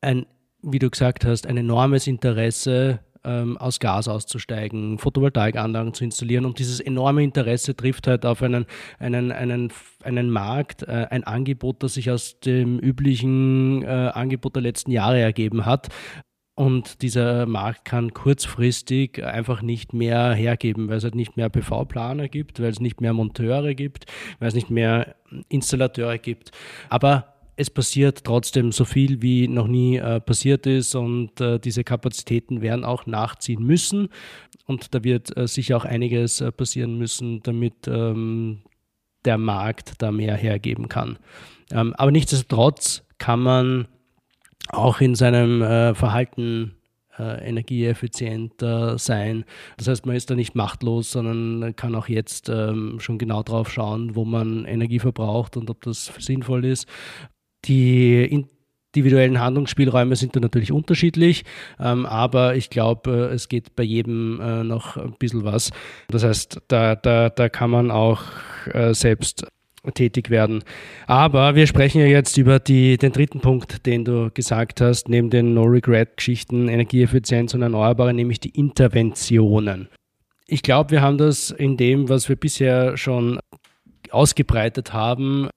ein, 0.00 0.24
wie 0.62 0.78
du 0.78 0.90
gesagt 0.90 1.24
hast, 1.24 1.46
ein 1.46 1.56
enormes 1.56 2.06
Interesse 2.06 3.00
ähm, 3.24 3.56
aus 3.58 3.80
Gas 3.80 4.08
auszusteigen, 4.08 4.98
Photovoltaikanlagen 4.98 5.94
zu 5.94 6.04
installieren. 6.04 6.44
Und 6.44 6.58
dieses 6.58 6.80
enorme 6.80 7.22
Interesse 7.22 7.76
trifft 7.76 8.06
halt 8.06 8.26
auf 8.26 8.42
einen, 8.42 8.66
einen, 8.98 9.32
einen, 9.32 9.72
einen 10.02 10.30
Markt, 10.30 10.82
äh, 10.82 11.06
ein 11.10 11.24
Angebot, 11.24 11.82
das 11.82 11.94
sich 11.94 12.10
aus 12.10 12.40
dem 12.40 12.78
üblichen 12.78 13.82
äh, 13.82 13.86
Angebot 13.86 14.56
der 14.56 14.62
letzten 14.62 14.90
Jahre 14.90 15.20
ergeben 15.20 15.66
hat. 15.66 15.88
Und 16.54 17.00
dieser 17.00 17.46
Markt 17.46 17.86
kann 17.86 18.12
kurzfristig 18.12 19.24
einfach 19.24 19.62
nicht 19.62 19.94
mehr 19.94 20.34
hergeben, 20.34 20.88
weil 20.88 20.98
es 20.98 21.04
halt 21.04 21.14
nicht 21.14 21.36
mehr 21.36 21.48
PV-Planer 21.48 22.28
gibt, 22.28 22.60
weil 22.60 22.68
es 22.68 22.78
nicht 22.78 23.00
mehr 23.00 23.14
Monteure 23.14 23.74
gibt, 23.74 24.04
weil 24.38 24.48
es 24.48 24.54
nicht 24.54 24.68
mehr 24.68 25.16
Installateure 25.48 26.18
gibt. 26.18 26.50
Aber 26.90 27.31
es 27.56 27.70
passiert 27.70 28.24
trotzdem 28.24 28.72
so 28.72 28.84
viel, 28.84 29.22
wie 29.22 29.48
noch 29.48 29.66
nie 29.66 29.96
äh, 29.96 30.20
passiert 30.20 30.66
ist 30.66 30.94
und 30.94 31.40
äh, 31.40 31.58
diese 31.58 31.84
Kapazitäten 31.84 32.62
werden 32.62 32.84
auch 32.84 33.06
nachziehen 33.06 33.62
müssen 33.62 34.08
und 34.66 34.94
da 34.94 35.04
wird 35.04 35.36
äh, 35.36 35.46
sicher 35.46 35.76
auch 35.76 35.84
einiges 35.84 36.40
äh, 36.40 36.50
passieren 36.50 36.96
müssen, 36.96 37.42
damit 37.42 37.86
ähm, 37.86 38.62
der 39.24 39.38
Markt 39.38 39.94
da 39.98 40.10
mehr 40.10 40.34
hergeben 40.34 40.88
kann. 40.88 41.18
Ähm, 41.70 41.94
aber 41.96 42.10
nichtsdestotrotz 42.10 43.04
kann 43.18 43.40
man 43.40 43.88
auch 44.68 45.00
in 45.00 45.14
seinem 45.14 45.62
äh, 45.62 45.94
Verhalten 45.94 46.76
äh, 47.18 47.46
energieeffizienter 47.46 48.98
sein. 48.98 49.44
Das 49.76 49.88
heißt, 49.88 50.06
man 50.06 50.16
ist 50.16 50.30
da 50.30 50.34
nicht 50.34 50.54
machtlos, 50.54 51.12
sondern 51.12 51.76
kann 51.76 51.94
auch 51.94 52.08
jetzt 52.08 52.48
ähm, 52.48 52.98
schon 53.00 53.18
genau 53.18 53.42
drauf 53.42 53.70
schauen, 53.70 54.16
wo 54.16 54.24
man 54.24 54.64
Energie 54.64 54.98
verbraucht 54.98 55.56
und 55.56 55.68
ob 55.70 55.82
das 55.82 56.12
sinnvoll 56.18 56.64
ist. 56.64 56.88
Die 57.64 58.44
individuellen 58.94 59.40
Handlungsspielräume 59.40 60.16
sind 60.16 60.36
da 60.36 60.40
natürlich 60.40 60.72
unterschiedlich, 60.72 61.44
ähm, 61.80 62.04
aber 62.04 62.56
ich 62.56 62.68
glaube, 62.68 63.30
äh, 63.30 63.34
es 63.34 63.48
geht 63.48 63.74
bei 63.74 63.82
jedem 63.82 64.40
äh, 64.40 64.64
noch 64.64 64.96
ein 64.96 65.14
bisschen 65.18 65.44
was. 65.44 65.70
Das 66.08 66.24
heißt, 66.24 66.60
da, 66.68 66.94
da, 66.96 67.30
da 67.30 67.48
kann 67.48 67.70
man 67.70 67.90
auch 67.90 68.22
äh, 68.72 68.92
selbst 68.92 69.46
tätig 69.94 70.30
werden. 70.30 70.62
Aber 71.06 71.54
wir 71.54 71.66
sprechen 71.66 72.00
ja 72.00 72.06
jetzt 72.06 72.36
über 72.36 72.60
die, 72.60 72.98
den 72.98 73.12
dritten 73.12 73.40
Punkt, 73.40 73.84
den 73.86 74.04
du 74.04 74.30
gesagt 74.32 74.80
hast, 74.80 75.08
neben 75.08 75.30
den 75.30 75.54
No-Regret-Geschichten, 75.54 76.68
Energieeffizienz 76.68 77.54
und 77.54 77.62
Erneuerbare, 77.62 78.14
nämlich 78.14 78.38
die 78.38 78.50
Interventionen. 78.50 79.88
Ich 80.46 80.62
glaube, 80.62 80.90
wir 80.90 81.02
haben 81.02 81.18
das 81.18 81.50
in 81.50 81.76
dem, 81.76 82.08
was 82.08 82.28
wir 82.28 82.36
bisher 82.36 82.96
schon 82.96 83.40
ausgebreitet 84.10 84.92
haben, 84.92 85.48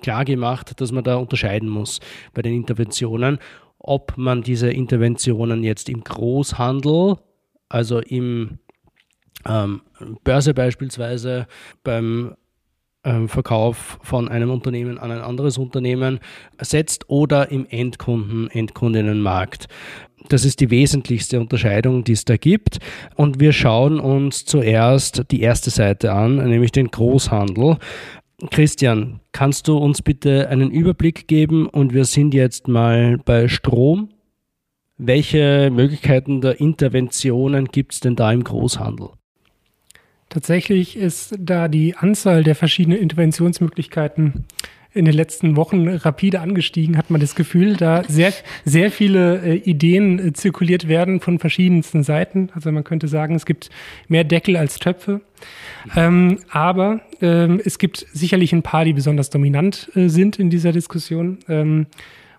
klar 0.00 0.24
gemacht, 0.24 0.80
dass 0.80 0.92
man 0.92 1.04
da 1.04 1.16
unterscheiden 1.16 1.68
muss 1.68 2.00
bei 2.32 2.42
den 2.42 2.54
Interventionen, 2.54 3.38
ob 3.78 4.16
man 4.16 4.42
diese 4.42 4.70
Interventionen 4.70 5.64
jetzt 5.64 5.88
im 5.88 6.04
Großhandel, 6.04 7.16
also 7.68 7.98
im 7.98 8.58
ähm, 9.46 9.82
Börse 10.24 10.54
beispielsweise, 10.54 11.46
beim 11.82 12.34
ähm, 13.04 13.28
Verkauf 13.28 13.98
von 14.02 14.28
einem 14.28 14.50
Unternehmen 14.50 14.98
an 14.98 15.10
ein 15.10 15.20
anderes 15.20 15.58
Unternehmen 15.58 16.20
setzt 16.60 17.08
oder 17.08 17.50
im 17.50 17.66
Endkunden, 17.68 18.48
Endkundinnenmarkt. 18.48 19.66
Das 20.28 20.44
ist 20.44 20.60
die 20.60 20.70
wesentlichste 20.70 21.40
Unterscheidung, 21.40 22.04
die 22.04 22.12
es 22.12 22.24
da 22.24 22.36
gibt. 22.36 22.78
Und 23.16 23.40
wir 23.40 23.52
schauen 23.52 23.98
uns 23.98 24.44
zuerst 24.44 25.24
die 25.32 25.40
erste 25.40 25.70
Seite 25.70 26.12
an, 26.12 26.36
nämlich 26.36 26.70
den 26.70 26.92
Großhandel. 26.92 27.78
Christian, 28.50 29.20
kannst 29.32 29.68
du 29.68 29.76
uns 29.76 30.02
bitte 30.02 30.48
einen 30.48 30.70
Überblick 30.70 31.28
geben? 31.28 31.66
Und 31.66 31.94
wir 31.94 32.04
sind 32.04 32.34
jetzt 32.34 32.68
mal 32.68 33.18
bei 33.18 33.48
Strom. 33.48 34.08
Welche 34.98 35.70
Möglichkeiten 35.72 36.40
der 36.40 36.60
Interventionen 36.60 37.66
gibt 37.66 37.94
es 37.94 38.00
denn 38.00 38.16
da 38.16 38.32
im 38.32 38.44
Großhandel? 38.44 39.10
Tatsächlich 40.28 40.96
ist 40.96 41.34
da 41.38 41.68
die 41.68 41.94
Anzahl 41.94 42.42
der 42.42 42.54
verschiedenen 42.54 42.98
Interventionsmöglichkeiten 42.98 44.44
in 44.94 45.04
den 45.06 45.14
letzten 45.14 45.56
Wochen 45.56 45.88
rapide 45.88 46.40
angestiegen, 46.40 46.98
hat 46.98 47.10
man 47.10 47.20
das 47.20 47.34
Gefühl, 47.34 47.76
da 47.76 48.04
sehr, 48.04 48.32
sehr 48.64 48.90
viele 48.90 49.42
äh, 49.42 49.54
Ideen 49.56 50.18
äh, 50.18 50.32
zirkuliert 50.32 50.86
werden 50.86 51.20
von 51.20 51.38
verschiedensten 51.38 52.02
Seiten. 52.02 52.50
Also 52.54 52.70
man 52.72 52.84
könnte 52.84 53.08
sagen, 53.08 53.34
es 53.34 53.46
gibt 53.46 53.70
mehr 54.08 54.24
Deckel 54.24 54.56
als 54.56 54.78
Töpfe. 54.78 55.22
Ähm, 55.96 56.38
aber 56.50 57.00
ähm, 57.20 57.60
es 57.64 57.78
gibt 57.78 58.06
sicherlich 58.12 58.52
ein 58.52 58.62
paar, 58.62 58.84
die 58.84 58.92
besonders 58.92 59.30
dominant 59.30 59.90
äh, 59.94 60.08
sind 60.08 60.38
in 60.38 60.50
dieser 60.50 60.72
Diskussion. 60.72 61.38
Ähm, 61.48 61.86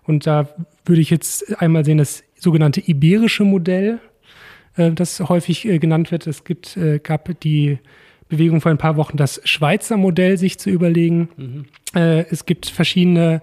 und 0.04 0.26
da 0.26 0.48
würde 0.84 1.00
ich 1.00 1.10
jetzt 1.10 1.60
einmal 1.60 1.84
sehen, 1.84 1.98
das 1.98 2.22
sogenannte 2.36 2.80
iberische 2.80 3.44
Modell, 3.44 3.98
äh, 4.76 4.92
das 4.92 5.20
häufig 5.20 5.66
äh, 5.66 5.78
genannt 5.78 6.12
wird. 6.12 6.26
Es 6.26 6.44
gibt, 6.44 6.76
äh, 6.76 7.00
gab 7.02 7.40
die 7.40 7.78
Bewegung 8.28 8.60
vor 8.60 8.70
ein 8.70 8.78
paar 8.78 8.96
Wochen, 8.96 9.16
das 9.16 9.40
Schweizer 9.44 9.96
Modell 9.96 10.38
sich 10.38 10.58
zu 10.58 10.70
überlegen. 10.70 11.28
Mhm. 11.36 11.64
Äh, 11.94 12.24
es 12.30 12.46
gibt 12.46 12.66
verschiedene 12.66 13.42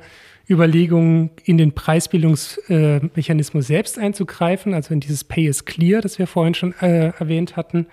Überlegungen, 0.50 1.30
in 1.46 1.58
den 1.58 1.72
Preisbildungsmechanismus 1.72 3.68
selbst 3.68 3.98
einzugreifen, 3.98 4.74
also 4.74 4.94
in 4.94 5.00
dieses 5.00 5.24
Pay 5.24 5.48
is 5.48 5.64
Clear, 5.66 6.02
das 6.02 6.20
wir 6.20 6.28
vorhin 6.28 6.54
schon 6.54 6.74
äh, 6.82 7.14
erwähnt 7.18 7.56
hatten, 7.56 7.88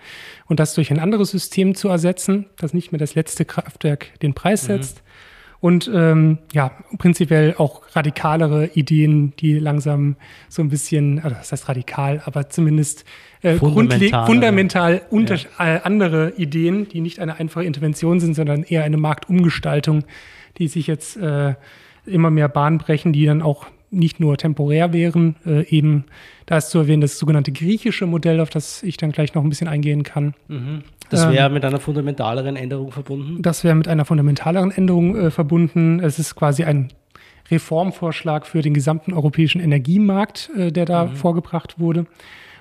und 0.47 0.59
das 0.59 0.75
durch 0.75 0.91
ein 0.91 0.99
anderes 0.99 1.31
System 1.31 1.77
zu 1.77 1.89
ersetzen, 1.89 2.47
das 2.57 2.75
nicht 2.75 2.91
mehr 2.91 2.99
das 2.99 3.15
letzte 3.15 3.45
Kraftwerk 3.45 4.19
den 4.21 4.35
Preis 4.35 4.65
mhm. 4.65 4.67
setzt. 4.67 4.97
Mhm. 4.97 5.03
Und 5.61 5.91
ähm, 5.93 6.39
ja, 6.53 6.71
prinzipiell 6.99 7.55
auch 7.59 7.83
radikalere 7.97 8.71
Ideen, 8.75 9.35
die 9.37 9.59
langsam 9.59 10.17
so 10.49 10.63
ein 10.63 10.69
bisschen, 10.69 11.19
also 11.19 11.37
das 11.37 11.51
heißt 11.51 11.69
radikal, 11.69 12.23
aber 12.25 12.49
zumindest 12.49 13.05
äh, 13.43 13.57
fundamental, 13.57 14.27
fundamental 14.27 15.03
unter, 15.11 15.35
ja. 15.35 15.45
äh, 15.59 15.81
andere 15.83 16.35
Ideen, 16.37 16.89
die 16.89 17.01
nicht 17.01 17.19
eine 17.19 17.41
einfache 17.41 17.65
Intervention 17.65 18.21
sind, 18.21 18.35
sondern 18.35 18.63
eher 18.63 18.85
eine 18.85 18.99
Marktumgestaltung, 18.99 20.05
die 20.59 20.69
sich 20.69 20.87
jetzt 20.87 21.17
äh, 21.17 21.55
immer 22.07 22.31
mehr 22.31 22.49
Bahn 22.49 22.79
brechen, 22.79 23.13
die 23.13 23.27
dann 23.27 23.43
auch 23.43 23.67
nicht 23.91 24.21
nur 24.21 24.37
temporär 24.37 24.93
wären, 24.93 25.37
äh, 25.47 25.67
eben 25.69 26.05
da 26.47 26.59
ist 26.59 26.71
zu 26.71 26.79
erwähnen 26.79 27.01
das 27.01 27.19
sogenannte 27.19 27.53
griechische 27.53 28.07
Modell, 28.07 28.41
auf 28.41 28.51
das 28.51 28.83
ich 28.83 28.97
dann 28.97 29.13
gleich 29.13 29.35
noch 29.35 29.43
ein 29.43 29.49
bisschen 29.49 29.69
eingehen 29.69 30.03
kann. 30.03 30.35
Mhm. 30.49 30.83
Das 31.11 31.31
wäre 31.31 31.47
ähm, 31.47 31.55
mit 31.55 31.65
einer 31.65 31.81
fundamentaleren 31.81 32.57
Änderung 32.57 32.93
verbunden? 32.93 33.43
Das 33.43 33.65
wäre 33.65 33.75
mit 33.75 33.89
einer 33.89 34.05
fundamentaleren 34.05 34.71
Änderung 34.71 35.17
äh, 35.17 35.31
verbunden. 35.31 36.01
Es 36.01 36.19
ist 36.19 36.35
quasi 36.35 36.65
ein 36.65 36.89
Reformvorschlag 37.51 38.47
für 38.47 38.63
den 38.63 38.75
gesamten 38.75 39.13
europäischen 39.13 39.61
Energiemarkt, 39.61 40.51
äh, 40.57 40.71
der 40.71 40.85
da 40.85 41.07
mhm. 41.07 41.17
vorgebracht 41.17 41.79
wurde. 41.79 42.07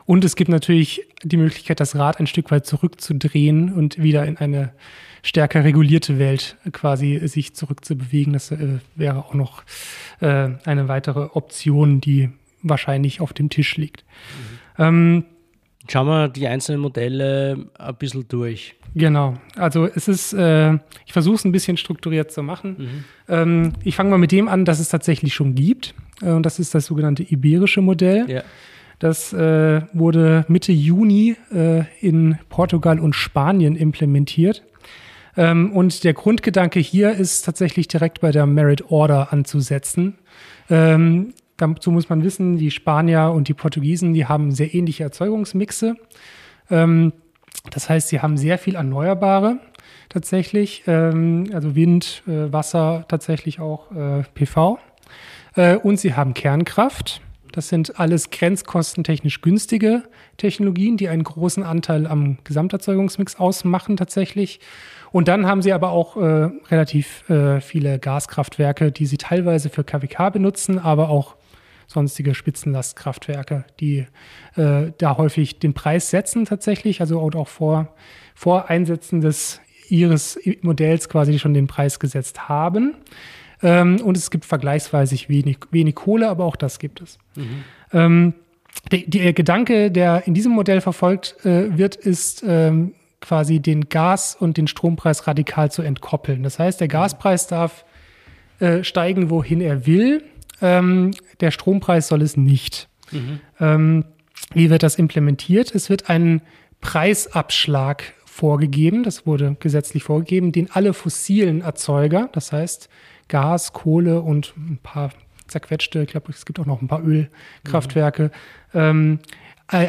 Und 0.05 0.23
es 0.23 0.37
gibt 0.37 0.49
natürlich 0.49 1.01
die 1.23 1.35
Möglichkeit, 1.35 1.81
das 1.81 1.95
Rad 1.95 2.19
ein 2.19 2.27
Stück 2.27 2.49
weit 2.49 2.65
zurückzudrehen 2.65 3.73
und 3.73 4.01
wieder 4.01 4.25
in 4.25 4.37
eine 4.37 4.71
stärker 5.21 5.65
regulierte 5.65 6.17
Welt 6.19 6.55
quasi 6.71 7.19
sich 7.27 7.53
zurückzubewegen. 7.53 8.33
Das 8.33 8.51
äh, 8.51 8.79
wäre 8.95 9.17
auch 9.17 9.33
noch 9.33 9.63
äh, 10.21 10.49
eine 10.63 10.87
weitere 10.87 11.27
Option, 11.33 11.99
die 11.99 12.29
wahrscheinlich 12.63 13.19
auf 13.19 13.33
dem 13.33 13.49
Tisch 13.49 13.75
liegt. 13.75 14.05
Mhm. 14.77 14.83
Ähm, 14.83 15.25
Schauen 15.89 16.07
wir 16.07 16.27
die 16.27 16.47
einzelnen 16.47 16.81
Modelle 16.81 17.67
ein 17.77 17.95
bisschen 17.95 18.27
durch. 18.27 18.75
Genau, 18.95 19.35
also 19.55 19.85
es 19.85 20.07
ist, 20.07 20.33
äh, 20.33 20.73
ich 21.05 21.13
versuche 21.13 21.35
es 21.35 21.45
ein 21.45 21.51
bisschen 21.51 21.77
strukturiert 21.77 22.31
zu 22.31 22.41
machen. 22.41 22.75
Mhm. 22.77 23.03
Ähm, 23.27 23.73
ich 23.83 23.95
fange 23.95 24.09
mal 24.09 24.17
mit 24.17 24.31
dem 24.31 24.47
an, 24.47 24.65
das 24.65 24.79
es 24.79 24.89
tatsächlich 24.89 25.33
schon 25.33 25.55
gibt. 25.55 25.93
Äh, 26.21 26.31
und 26.31 26.43
das 26.45 26.59
ist 26.59 26.73
das 26.73 26.87
sogenannte 26.87 27.23
iberische 27.23 27.81
Modell. 27.81 28.29
Ja. 28.29 28.43
Das 28.99 29.31
äh, 29.33 29.81
wurde 29.93 30.45
Mitte 30.47 30.71
Juni 30.71 31.35
äh, 31.53 31.83
in 32.01 32.39
Portugal 32.49 32.99
und 32.99 33.13
Spanien 33.13 33.75
implementiert. 33.75 34.63
Ähm, 35.35 35.71
und 35.71 36.03
der 36.03 36.13
Grundgedanke 36.13 36.79
hier 36.79 37.11
ist 37.11 37.43
tatsächlich 37.43 37.87
direkt 37.87 38.21
bei 38.21 38.31
der 38.31 38.47
Merit 38.47 38.89
Order 38.89 39.31
anzusetzen. 39.31 40.15
Ähm, 40.69 41.33
dazu 41.57 41.91
muss 41.91 42.09
man 42.09 42.23
wissen, 42.23 42.57
die 42.57 42.71
Spanier 42.71 43.31
und 43.35 43.47
die 43.47 43.53
Portugiesen, 43.53 44.13
die 44.13 44.25
haben 44.25 44.51
sehr 44.51 44.73
ähnliche 44.73 45.03
Erzeugungsmixe. 45.03 45.95
Ähm, 46.69 47.13
das 47.71 47.89
heißt, 47.89 48.07
sie 48.09 48.21
haben 48.21 48.37
sehr 48.37 48.57
viel 48.57 48.75
Erneuerbare 48.75 49.59
tatsächlich, 50.09 50.83
ähm, 50.87 51.49
also 51.53 51.75
Wind, 51.75 52.23
äh, 52.27 52.51
Wasser, 52.51 53.05
tatsächlich 53.07 53.59
auch 53.59 53.91
äh, 53.91 54.23
PV. 54.33 54.79
Äh, 55.55 55.77
und 55.77 55.99
sie 55.99 56.13
haben 56.13 56.33
Kernkraft. 56.33 57.21
Das 57.51 57.69
sind 57.69 57.99
alles 57.99 58.29
grenzkostentechnisch 58.29 59.41
günstige 59.41 60.03
Technologien, 60.37 60.95
die 60.95 61.09
einen 61.09 61.23
großen 61.23 61.63
Anteil 61.63 62.05
am 62.05 62.37
Gesamterzeugungsmix 62.43 63.37
ausmachen 63.37 63.97
tatsächlich. 63.97 64.59
Und 65.11 65.27
dann 65.27 65.47
haben 65.47 65.61
sie 65.61 65.73
aber 65.73 65.89
auch 65.89 66.17
äh, 66.17 66.49
relativ 66.69 67.27
äh, 67.29 67.59
viele 67.61 67.97
Gaskraftwerke, 67.97 68.91
die 68.91 69.07
sie 69.07 69.17
teilweise 69.17 69.69
für 69.69 69.83
KWK 69.83 70.29
benutzen, 70.29 70.77
aber 70.77 71.09
auch 71.09 71.35
sonstige 71.87 72.35
Spitzenlastkraftwerke, 72.35 73.65
die 73.79 74.05
äh, 74.55 74.91
da 74.97 75.17
häufig 75.17 75.59
den 75.59 75.73
Preis 75.73 76.09
setzen 76.09 76.45
tatsächlich, 76.45 77.01
also 77.01 77.21
auch 77.21 77.47
vor, 77.47 77.95
vor 78.35 78.69
Einsetzen 78.69 79.21
des 79.21 79.61
ihres 79.89 80.37
Modells 80.61 81.07
quasi 81.09 81.39
schon 81.39 81.53
den 81.53 81.67
Preis 81.67 81.99
gesetzt 81.99 82.49
haben. 82.49 82.95
Ähm, 83.63 84.01
und 84.01 84.17
es 84.17 84.29
gibt 84.29 84.45
vergleichsweise 84.45 85.15
wenig, 85.29 85.57
wenig 85.71 85.95
Kohle, 85.95 86.29
aber 86.29 86.45
auch 86.45 86.55
das 86.55 86.77
gibt 86.79 87.01
es. 87.01 87.17
Mhm. 87.35 87.63
Ähm, 87.93 88.33
der, 88.91 88.99
der, 89.07 89.33
Gedanke, 89.33 89.89
der 89.89 90.27
in 90.27 90.33
diesem 90.33 90.51
Modell 90.51 90.81
verfolgt 90.81 91.37
äh, 91.45 91.77
wird, 91.77 91.95
ist 91.95 92.43
ähm, 92.45 92.93
quasi 93.21 93.59
den 93.59 93.89
Gas- 93.89 94.35
und 94.35 94.57
den 94.57 94.67
Strompreis 94.67 95.25
radikal 95.25 95.71
zu 95.71 95.81
entkoppeln. 95.81 96.43
Das 96.43 96.59
heißt, 96.59 96.79
der 96.79 96.87
Gaspreis 96.87 97.47
darf 97.47 97.85
äh, 98.59 98.83
steigen, 98.83 99.29
wohin 99.29 99.61
er 99.61 99.87
will. 99.87 100.23
Ähm, 100.61 101.11
der 101.39 101.51
Strompreis 101.51 102.07
soll 102.07 102.21
es 102.21 102.37
nicht. 102.37 102.89
Mhm. 103.11 103.39
Ähm, 103.59 104.05
wie 104.53 104.69
wird 104.69 104.83
das 104.83 104.95
implementiert? 104.95 105.73
Es 105.73 105.89
wird 105.89 106.09
ein 106.09 106.41
Preisabschlag 106.81 108.13
vorgegeben, 108.25 109.03
das 109.03 109.25
wurde 109.25 109.57
gesetzlich 109.59 110.03
vorgegeben, 110.03 110.51
den 110.51 110.69
alle 110.71 110.93
fossilen 110.93 111.61
Erzeuger, 111.61 112.29
das 112.33 112.51
heißt 112.51 112.87
Gas, 113.27 113.73
Kohle 113.73 114.21
und 114.21 114.53
ein 114.57 114.79
paar 114.81 115.11
zerquetschte, 115.47 116.03
ich 116.03 116.09
glaube, 116.09 116.31
es 116.31 116.45
gibt 116.45 116.59
auch 116.59 116.65
noch 116.65 116.81
ein 116.81 116.87
paar 116.87 117.03
Ölkraftwerke, 117.03 118.31
mhm. 118.73 118.79
ähm, 118.79 119.19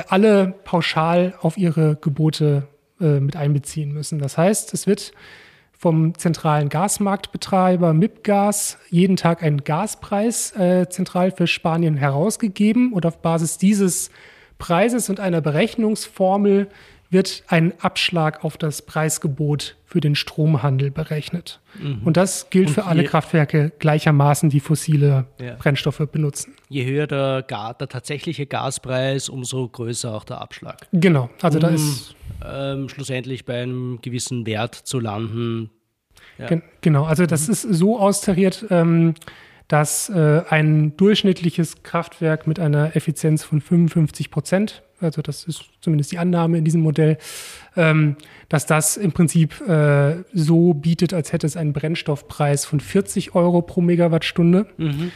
alle 0.08 0.54
pauschal 0.64 1.34
auf 1.40 1.56
ihre 1.56 1.96
Gebote 1.96 2.66
äh, 3.00 3.20
mit 3.20 3.36
einbeziehen 3.36 3.92
müssen. 3.92 4.18
Das 4.18 4.38
heißt, 4.38 4.74
es 4.74 4.86
wird 4.86 5.12
vom 5.78 6.18
zentralen 6.18 6.68
Gasmarktbetreiber 6.68 7.94
MIPGAS 7.94 8.78
jeden 8.90 9.14
Tag 9.14 9.44
ein 9.44 9.58
Gaspreis 9.62 10.50
äh, 10.56 10.88
zentral 10.88 11.30
für 11.30 11.46
Spanien 11.46 11.96
herausgegeben 11.96 12.92
und 12.92 13.06
auf 13.06 13.18
Basis 13.18 13.58
dieses 13.58 14.10
Preises 14.58 15.08
und 15.08 15.20
einer 15.20 15.40
Berechnungsformel 15.40 16.66
wird 17.10 17.42
ein 17.48 17.72
Abschlag 17.80 18.44
auf 18.44 18.58
das 18.58 18.82
Preisgebot 18.82 19.76
für 19.86 20.00
den 20.00 20.14
Stromhandel 20.14 20.90
berechnet. 20.90 21.60
Mhm. 21.80 22.02
Und 22.04 22.18
das 22.18 22.50
gilt 22.50 22.68
und 22.68 22.74
für 22.74 22.84
alle 22.84 23.04
Kraftwerke 23.04 23.72
gleichermaßen, 23.78 24.50
die 24.50 24.60
fossile 24.60 25.26
ja. 25.40 25.54
Brennstoffe 25.54 26.06
benutzen. 26.12 26.54
Je 26.68 26.84
höher 26.84 27.06
der, 27.06 27.42
der, 27.42 27.88
tatsächliche 27.88 28.46
Gaspreis, 28.46 29.30
umso 29.30 29.68
größer 29.68 30.14
auch 30.14 30.24
der 30.24 30.40
Abschlag. 30.40 30.86
Genau, 30.92 31.30
also 31.40 31.58
um, 31.58 31.62
da 31.62 31.68
ist 31.68 32.14
ähm, 32.44 32.88
schlussendlich 32.90 33.46
bei 33.46 33.62
einem 33.62 34.00
gewissen 34.02 34.44
Wert 34.44 34.74
zu 34.74 35.00
landen. 35.00 35.70
Ja. 36.36 36.60
Genau, 36.82 37.04
also 37.04 37.24
das 37.24 37.46
mhm. 37.46 37.52
ist 37.52 37.62
so 37.62 37.98
austariert, 37.98 38.66
ähm, 38.68 39.14
dass 39.68 40.08
äh, 40.08 40.42
ein 40.48 40.96
durchschnittliches 40.96 41.82
Kraftwerk 41.82 42.46
mit 42.46 42.58
einer 42.58 42.96
Effizienz 42.96 43.44
von 43.44 43.60
55 43.60 44.30
Prozent, 44.30 44.82
also 45.00 45.22
das 45.22 45.44
ist 45.44 45.64
zumindest 45.80 46.12
die 46.12 46.18
Annahme 46.18 46.58
in 46.58 46.64
diesem 46.64 46.80
Modell, 46.80 47.18
ähm, 47.76 48.16
dass 48.48 48.66
das 48.66 48.96
im 48.96 49.12
Prinzip 49.12 49.60
äh, 49.68 50.24
so 50.32 50.74
bietet, 50.74 51.14
als 51.14 51.32
hätte 51.32 51.46
es 51.46 51.56
einen 51.56 51.72
Brennstoffpreis 51.72 52.64
von 52.64 52.80
40 52.80 53.34
Euro 53.34 53.62
pro 53.62 53.80
Megawattstunde, 53.80 54.66
mhm. 54.76 55.10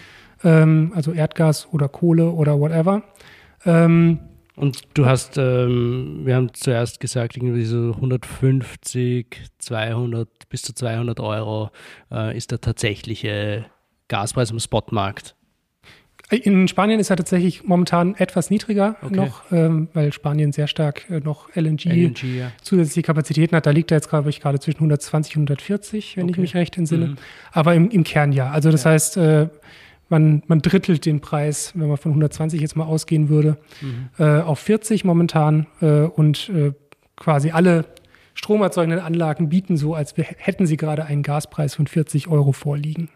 ähm, 0.44 0.92
also 0.94 1.12
Erdgas 1.12 1.68
oder 1.72 1.88
Kohle 1.88 2.30
oder 2.30 2.58
whatever. 2.60 3.02
Ähm, 3.64 4.20
und 4.54 4.82
du 4.94 5.06
hast, 5.06 5.38
ähm, 5.38 6.20
wir 6.24 6.36
haben 6.36 6.52
zuerst 6.52 7.00
gesagt, 7.00 7.36
irgendwie 7.36 7.64
so 7.64 7.92
150, 7.94 9.26
200 9.58 10.28
bis 10.50 10.62
zu 10.62 10.74
200 10.74 11.20
Euro 11.20 11.70
äh, 12.10 12.36
ist 12.36 12.50
der 12.50 12.60
tatsächliche 12.60 13.64
Gaspreis 14.08 14.50
im 14.50 14.60
Spotmarkt? 14.60 15.34
In 16.32 16.66
Spanien 16.66 16.98
ist 16.98 17.10
er 17.10 17.16
tatsächlich 17.16 17.64
momentan 17.64 18.14
etwas 18.14 18.48
niedriger 18.48 18.96
okay. 19.02 19.14
noch, 19.14 19.42
ähm, 19.52 19.88
weil 19.92 20.12
Spanien 20.12 20.52
sehr 20.52 20.66
stark 20.66 21.08
äh, 21.10 21.20
noch 21.20 21.54
LNG, 21.54 21.84
LNG 21.84 22.22
ja. 22.24 22.52
zusätzliche 22.62 23.02
Kapazitäten 23.02 23.54
hat. 23.54 23.66
Da 23.66 23.70
liegt 23.70 23.90
er 23.90 23.98
jetzt, 23.98 24.08
glaube 24.08 24.30
ich, 24.30 24.40
gerade 24.40 24.58
zwischen 24.58 24.78
120 24.78 25.36
und 25.36 25.42
140, 25.42 26.16
wenn 26.16 26.24
okay. 26.24 26.32
ich 26.32 26.38
mich 26.38 26.54
recht 26.54 26.78
entsinne. 26.78 27.06
Mhm. 27.08 27.16
Aber 27.52 27.74
im, 27.74 27.90
im 27.90 28.02
Kern 28.02 28.32
ja. 28.32 28.50
Also 28.50 28.70
das 28.70 28.84
ja. 28.84 28.92
heißt, 28.92 29.16
äh, 29.18 29.48
man, 30.08 30.42
man 30.46 30.62
drittelt 30.62 31.04
den 31.04 31.20
Preis, 31.20 31.72
wenn 31.74 31.88
man 31.88 31.98
von 31.98 32.12
120 32.12 32.60
jetzt 32.60 32.76
mal 32.76 32.84
ausgehen 32.84 33.28
würde, 33.28 33.58
mhm. 33.80 34.08
äh, 34.18 34.40
auf 34.40 34.58
40 34.58 35.04
momentan. 35.04 35.66
Äh, 35.80 35.86
und 35.86 36.48
äh, 36.48 36.72
quasi 37.16 37.50
alle 37.50 37.84
stromerzeugenden 38.34 39.00
Anlagen 39.00 39.48
bieten 39.48 39.76
so, 39.76 39.94
als 39.94 40.14
hätten 40.16 40.66
sie 40.66 40.76
gerade 40.76 41.04
einen 41.04 41.22
Gaspreis 41.22 41.74
von 41.74 41.86
40 41.86 42.28
Euro 42.28 42.52
vorliegen. 42.52 43.10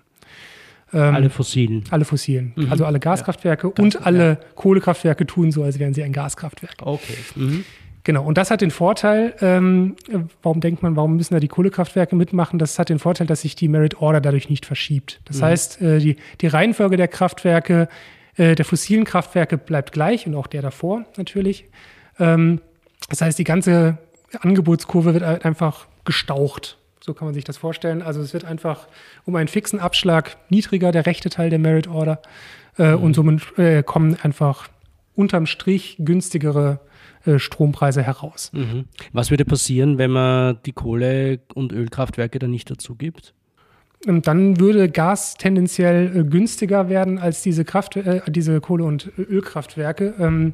Ähm, 0.92 1.14
alle 1.14 1.30
fossilen. 1.30 1.84
Alle 1.90 2.04
fossilen. 2.04 2.52
Mhm. 2.56 2.70
Also 2.70 2.84
alle 2.84 3.00
Gaskraftwerke 3.00 3.72
ja. 3.76 3.82
und 3.82 4.06
alle 4.06 4.28
ja. 4.28 4.38
Kohlekraftwerke 4.54 5.26
tun 5.26 5.50
so, 5.50 5.62
als 5.62 5.78
wären 5.78 5.94
sie 5.94 6.02
ein 6.02 6.12
Gaskraftwerk. 6.12 6.76
Okay. 6.80 7.16
Mhm. 7.34 7.64
Genau, 8.04 8.24
und 8.24 8.38
das 8.38 8.52
hat 8.52 8.60
den 8.60 8.70
Vorteil, 8.70 9.34
ähm, 9.40 9.96
warum 10.40 10.60
denkt 10.60 10.80
man, 10.80 10.94
warum 10.94 11.16
müssen 11.16 11.34
da 11.34 11.40
die 11.40 11.48
Kohlekraftwerke 11.48 12.14
mitmachen? 12.14 12.56
Das 12.60 12.78
hat 12.78 12.88
den 12.88 13.00
Vorteil, 13.00 13.26
dass 13.26 13.40
sich 13.40 13.56
die 13.56 13.66
Merit 13.66 14.00
Order 14.00 14.20
dadurch 14.20 14.48
nicht 14.48 14.64
verschiebt. 14.64 15.20
Das 15.24 15.38
mhm. 15.38 15.42
heißt, 15.42 15.82
äh, 15.82 15.98
die, 15.98 16.16
die 16.40 16.46
Reihenfolge 16.46 16.96
der 16.96 17.08
Kraftwerke, 17.08 17.88
äh, 18.36 18.54
der 18.54 18.64
fossilen 18.64 19.04
Kraftwerke 19.04 19.58
bleibt 19.58 19.90
gleich 19.90 20.24
und 20.24 20.36
auch 20.36 20.46
der 20.46 20.62
davor 20.62 21.04
natürlich. 21.16 21.64
Ähm, 22.20 22.60
das 23.08 23.22
heißt, 23.22 23.36
die 23.40 23.44
ganze 23.44 23.98
Angebotskurve 24.40 25.14
wird 25.14 25.24
halt 25.24 25.44
einfach 25.44 25.86
gestaucht. 26.04 26.78
So 27.00 27.14
kann 27.14 27.26
man 27.26 27.34
sich 27.34 27.44
das 27.44 27.56
vorstellen. 27.56 28.02
Also 28.02 28.20
es 28.20 28.32
wird 28.32 28.44
einfach 28.44 28.88
um 29.24 29.36
einen 29.36 29.48
fixen 29.48 29.78
Abschlag 29.78 30.36
niedriger, 30.48 30.92
der 30.92 31.06
rechte 31.06 31.30
Teil 31.30 31.50
der 31.50 31.58
Merit 31.58 31.88
Order. 31.88 32.20
Äh, 32.78 32.92
mhm. 32.92 33.02
Und 33.02 33.14
somit 33.14 33.58
äh, 33.58 33.82
kommen 33.82 34.16
einfach 34.22 34.68
unterm 35.14 35.46
Strich 35.46 35.96
günstigere 35.98 36.80
äh, 37.24 37.38
Strompreise 37.38 38.02
heraus. 38.02 38.50
Mhm. 38.52 38.84
Was 39.12 39.30
würde 39.30 39.44
passieren, 39.44 39.98
wenn 39.98 40.10
man 40.10 40.58
die 40.64 40.72
Kohle- 40.72 41.40
und 41.54 41.72
Ölkraftwerke 41.72 42.38
dann 42.38 42.50
nicht 42.50 42.70
dazu 42.70 42.94
gibt? 42.94 43.34
Ähm, 44.06 44.22
dann 44.22 44.60
würde 44.60 44.88
Gas 44.88 45.34
tendenziell 45.34 46.16
äh, 46.16 46.24
günstiger 46.24 46.88
werden 46.88 47.18
als 47.18 47.42
diese, 47.42 47.64
Kraft, 47.64 47.96
äh, 47.96 48.20
diese 48.28 48.60
Kohle- 48.60 48.84
und 48.84 49.10
Ölkraftwerke. 49.18 50.14
Ähm, 50.18 50.52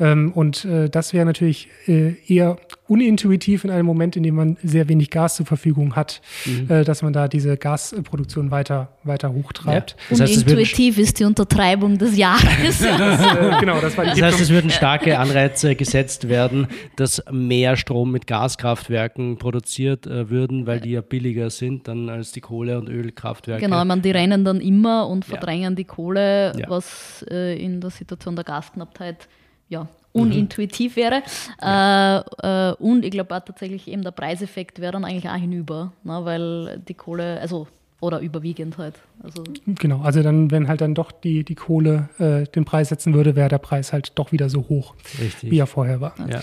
ähm, 0.00 0.32
und 0.32 0.64
äh, 0.64 0.88
das 0.88 1.12
wäre 1.12 1.26
natürlich 1.26 1.68
äh, 1.86 2.14
eher 2.26 2.56
unintuitiv 2.88 3.64
in 3.64 3.70
einem 3.70 3.86
Moment, 3.86 4.16
in 4.16 4.22
dem 4.22 4.34
man 4.34 4.56
sehr 4.62 4.88
wenig 4.88 5.10
Gas 5.10 5.36
zur 5.36 5.46
Verfügung 5.46 5.96
hat, 5.96 6.20
mhm. 6.44 6.70
äh, 6.70 6.84
dass 6.84 7.02
man 7.02 7.12
da 7.12 7.28
diese 7.28 7.56
Gasproduktion 7.56 8.50
weiter, 8.50 8.96
weiter 9.04 9.32
hochtreibt. 9.32 9.92
Ja. 9.92 9.96
Das 10.10 10.20
heißt, 10.20 10.44
Unintuitiv 10.44 10.98
ist 10.98 11.18
die 11.18 11.24
Untertreibung 11.24 11.98
des 11.98 12.16
Jahres. 12.16 12.78
das, 12.80 13.60
genau, 13.60 13.80
das 13.80 13.96
war 13.96 14.04
die 14.04 14.20
Das 14.20 14.32
heißt, 14.32 14.40
es 14.40 14.50
würden 14.50 14.70
starke 14.70 15.18
Anreize 15.18 15.74
gesetzt 15.74 16.28
werden, 16.28 16.66
dass 16.96 17.22
mehr 17.30 17.76
Strom 17.76 18.10
mit 18.10 18.26
Gaskraftwerken 18.26 19.38
produziert 19.38 20.06
würden, 20.06 20.66
weil 20.66 20.80
die 20.80 20.92
ja 20.92 21.00
billiger 21.00 21.50
sind 21.50 21.88
dann 21.88 22.08
als 22.08 22.32
die 22.32 22.40
Kohle- 22.40 22.78
und 22.78 22.88
Ölkraftwerke. 22.88 23.64
Genau, 23.64 23.84
man, 23.84 24.02
die 24.02 24.10
rennen 24.10 24.44
dann 24.44 24.60
immer 24.60 25.08
und 25.08 25.24
verdrängen 25.24 25.72
ja. 25.72 25.76
die 25.76 25.84
Kohle, 25.84 26.52
ja. 26.58 26.68
was 26.68 27.22
in 27.28 27.80
der 27.80 27.90
Situation 27.90 28.36
der 28.36 28.44
Gasknappheit 28.44 29.28
ja, 29.72 29.88
unintuitiv 30.12 30.96
wäre. 30.96 31.22
Ja. 31.60 32.24
Äh, 32.42 32.70
äh, 32.70 32.74
und 32.74 33.04
ich 33.04 33.10
glaube 33.10 33.34
auch 33.34 33.40
tatsächlich 33.40 33.88
eben 33.88 34.02
der 34.02 34.10
Preiseffekt 34.10 34.80
wäre 34.80 34.92
dann 34.92 35.04
eigentlich 35.04 35.28
auch 35.28 35.36
hinüber, 35.36 35.92
ne, 36.04 36.20
weil 36.24 36.80
die 36.86 36.94
Kohle, 36.94 37.40
also 37.40 37.66
oder 38.00 38.20
überwiegend 38.20 38.78
halt. 38.78 38.96
Also 39.22 39.44
genau, 39.66 40.02
also 40.02 40.22
dann, 40.22 40.50
wenn 40.50 40.68
halt 40.68 40.80
dann 40.80 40.94
doch 40.94 41.12
die, 41.12 41.44
die 41.44 41.54
Kohle 41.54 42.08
äh, 42.18 42.44
den 42.50 42.64
Preis 42.64 42.88
setzen 42.88 43.14
würde, 43.14 43.36
wäre 43.36 43.48
der 43.48 43.58
Preis 43.58 43.92
halt 43.92 44.12
doch 44.16 44.32
wieder 44.32 44.48
so 44.48 44.68
hoch, 44.68 44.94
Richtig. 45.20 45.50
wie 45.50 45.58
er 45.58 45.66
vorher 45.66 46.00
war. 46.00 46.14
Ja. 46.28 46.40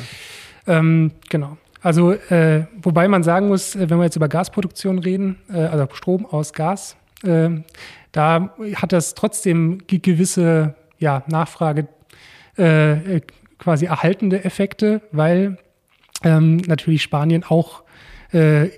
Ähm, 0.67 1.11
genau. 1.29 1.57
Also, 1.81 2.13
äh, 2.13 2.65
wobei 2.81 3.07
man 3.07 3.23
sagen 3.23 3.47
muss, 3.47 3.75
äh, 3.75 3.89
wenn 3.89 3.97
wir 3.97 4.05
jetzt 4.05 4.15
über 4.15 4.29
Gasproduktion 4.29 4.99
reden, 4.99 5.37
äh, 5.49 5.59
also 5.59 5.87
Strom 5.93 6.25
aus 6.25 6.53
Gas, 6.53 6.95
äh, 7.23 7.49
da 8.11 8.55
hat 8.75 8.91
das 8.91 9.13
trotzdem 9.13 9.79
gewisse 9.87 10.75
ja, 10.97 11.23
Nachfrage 11.27 11.87
äh, 12.57 13.21
quasi 13.57 13.85
erhaltende 13.85 14.43
Effekte, 14.43 15.01
weil 15.11 15.57
ähm, 16.23 16.57
natürlich 16.57 17.01
Spanien 17.01 17.43
auch 17.43 17.83
äh, 18.31 18.69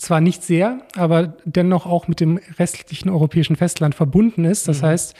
zwar 0.00 0.20
nicht 0.20 0.42
sehr, 0.42 0.80
aber 0.96 1.34
dennoch 1.44 1.84
auch 1.84 2.08
mit 2.08 2.20
dem 2.20 2.40
restlichen 2.58 3.10
europäischen 3.10 3.56
Festland 3.56 3.94
verbunden 3.94 4.44
ist. 4.44 4.66
Das 4.66 4.80
mhm. 4.80 4.86
heißt, 4.86 5.14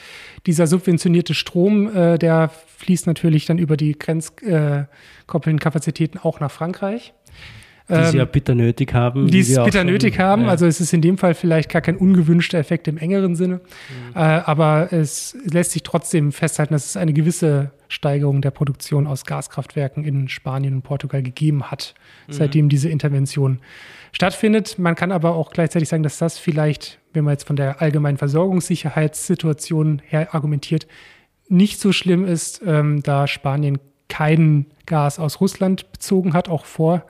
dieser 0.47 0.65
subventionierte 0.65 1.35
Strom, 1.35 1.95
äh, 1.95 2.17
der 2.17 2.49
fließt 2.77 3.05
natürlich 3.05 3.45
dann 3.45 3.59
über 3.59 3.77
die 3.77 3.97
grenzkoppelnden 3.97 4.87
äh, 5.57 5.63
Kapazitäten 5.63 6.17
auch 6.17 6.39
nach 6.39 6.51
Frankreich. 6.51 7.13
Die 7.91 8.11
sie 8.11 8.17
ja 8.17 8.23
ähm, 8.23 8.29
bitter 8.31 8.55
nötig 8.55 8.93
haben. 8.93 9.27
Die 9.27 9.39
es 9.39 9.55
bitter 9.55 9.83
nötig 9.83 10.19
haben. 10.19 10.43
Ja. 10.43 10.49
Also 10.49 10.65
es 10.65 10.79
ist 10.79 10.93
in 10.93 11.01
dem 11.01 11.17
Fall 11.17 11.33
vielleicht 11.33 11.69
gar 11.69 11.81
kein 11.81 11.97
ungewünschter 11.97 12.57
Effekt 12.57 12.87
im 12.87 12.97
engeren 12.97 13.35
Sinne. 13.35 13.55
Mhm. 13.55 14.15
Äh, 14.15 14.19
aber 14.19 14.91
es 14.91 15.37
lässt 15.45 15.71
sich 15.71 15.83
trotzdem 15.83 16.31
festhalten, 16.31 16.73
dass 16.73 16.85
es 16.85 16.97
eine 16.97 17.13
gewisse 17.13 17.71
Steigerung 17.87 18.41
der 18.41 18.51
Produktion 18.51 19.05
aus 19.05 19.25
Gaskraftwerken 19.25 20.05
in 20.05 20.29
Spanien 20.29 20.75
und 20.75 20.81
Portugal 20.83 21.21
gegeben 21.21 21.69
hat, 21.69 21.93
mhm. 22.27 22.33
seitdem 22.33 22.69
diese 22.69 22.89
Intervention 22.89 23.59
stattfindet. 24.13 24.79
Man 24.79 24.95
kann 24.95 25.11
aber 25.11 25.35
auch 25.35 25.51
gleichzeitig 25.51 25.89
sagen, 25.89 26.03
dass 26.03 26.17
das 26.17 26.37
vielleicht, 26.37 26.99
wenn 27.13 27.25
man 27.25 27.33
jetzt 27.33 27.45
von 27.45 27.55
der 27.55 27.81
allgemeinen 27.81 28.17
Versorgungssicherheitssituation 28.17 30.01
her 30.05 30.33
argumentiert, 30.33 30.87
nicht 31.49 31.81
so 31.81 31.91
schlimm 31.91 32.25
ist, 32.25 32.61
ähm, 32.65 33.03
da 33.03 33.27
Spanien 33.27 33.79
kein 34.07 34.67
Gas 34.85 35.19
aus 35.19 35.41
Russland 35.41 35.91
bezogen 35.91 36.33
hat, 36.33 36.49
auch 36.49 36.65
vor 36.65 37.05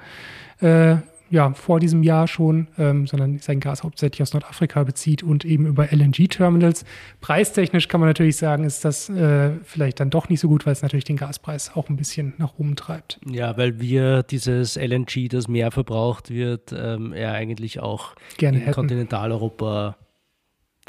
äh, 0.62 0.98
ja, 1.32 1.54
vor 1.54 1.80
diesem 1.80 2.04
Jahr 2.04 2.28
schon, 2.28 2.68
ähm, 2.78 3.08
sondern 3.08 3.40
sein 3.40 3.62
Gas 3.62 3.84
hauptsächlich 3.84 4.22
aus 4.22 4.34
Nordafrika 4.34 4.84
bezieht 4.84 5.24
und 5.24 5.46
eben 5.46 5.66
über 5.66 5.92
LNG-Terminals. 5.92 6.84
Preistechnisch 7.22 7.88
kann 7.88 8.02
man 8.02 8.10
natürlich 8.10 8.36
sagen, 8.36 8.66
ist 8.66 8.84
das 8.84 9.10
äh, 9.10 9.52
vielleicht 9.64 10.02
dann 10.02 10.10
doch 10.10 10.28
nicht 10.28 10.42
so 10.42 10.50
gut, 10.50 10.66
weil 10.66 10.74
es 10.74 10.82
natürlich 10.82 11.06
den 11.06 11.16
Gaspreis 11.16 11.72
auch 11.74 11.88
ein 11.88 11.96
bisschen 11.96 12.34
nach 12.38 12.60
oben 12.60 12.76
treibt. 12.76 13.18
Ja, 13.26 13.56
weil 13.58 13.80
wir 13.80 14.24
dieses 14.24 14.76
LNG, 14.76 15.30
das 15.30 15.48
mehr 15.48 15.72
verbraucht 15.72 16.30
wird, 16.30 16.74
ähm, 16.78 17.14
ja 17.14 17.32
eigentlich 17.32 17.80
auch 17.80 18.14
Gerne 18.38 18.58
in 18.58 18.64
hätten. 18.66 18.76
Kontinentaleuropa 18.76 19.96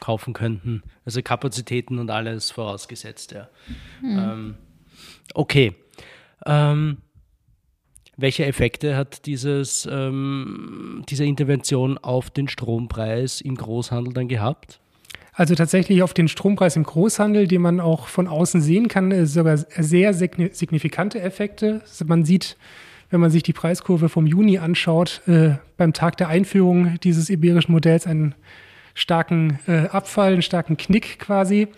kaufen 0.00 0.32
könnten. 0.32 0.82
Also 1.04 1.22
Kapazitäten 1.22 2.00
und 2.00 2.10
alles 2.10 2.50
vorausgesetzt, 2.50 3.30
ja. 3.30 3.48
Hm. 4.00 4.18
Ähm, 4.18 4.54
okay. 5.34 5.76
Ähm, 6.44 6.96
welche 8.16 8.44
Effekte 8.44 8.96
hat 8.96 9.26
dieses, 9.26 9.88
ähm, 9.90 11.02
diese 11.08 11.24
Intervention 11.24 11.98
auf 11.98 12.30
den 12.30 12.48
Strompreis 12.48 13.40
im 13.40 13.56
Großhandel 13.56 14.12
dann 14.12 14.28
gehabt? 14.28 14.80
Also 15.34 15.54
tatsächlich 15.54 16.02
auf 16.02 16.12
den 16.12 16.28
Strompreis 16.28 16.76
im 16.76 16.82
Großhandel, 16.82 17.48
den 17.48 17.62
man 17.62 17.80
auch 17.80 18.06
von 18.08 18.28
außen 18.28 18.60
sehen 18.60 18.88
kann, 18.88 19.10
äh, 19.12 19.26
sogar 19.26 19.56
sehr 19.56 20.12
signifikante 20.12 21.20
Effekte. 21.20 21.80
Also 21.82 22.04
man 22.04 22.24
sieht, 22.24 22.58
wenn 23.08 23.20
man 23.20 23.30
sich 23.30 23.42
die 23.42 23.54
Preiskurve 23.54 24.10
vom 24.10 24.26
Juni 24.26 24.58
anschaut, 24.58 25.22
äh, 25.26 25.54
beim 25.78 25.94
Tag 25.94 26.18
der 26.18 26.28
Einführung 26.28 26.98
dieses 27.00 27.30
iberischen 27.30 27.72
Modells 27.72 28.06
einen 28.06 28.34
starken 28.94 29.58
äh, 29.66 29.86
Abfall, 29.88 30.34
einen 30.34 30.42
starken 30.42 30.76
Knick 30.76 31.18
quasi, 31.18 31.68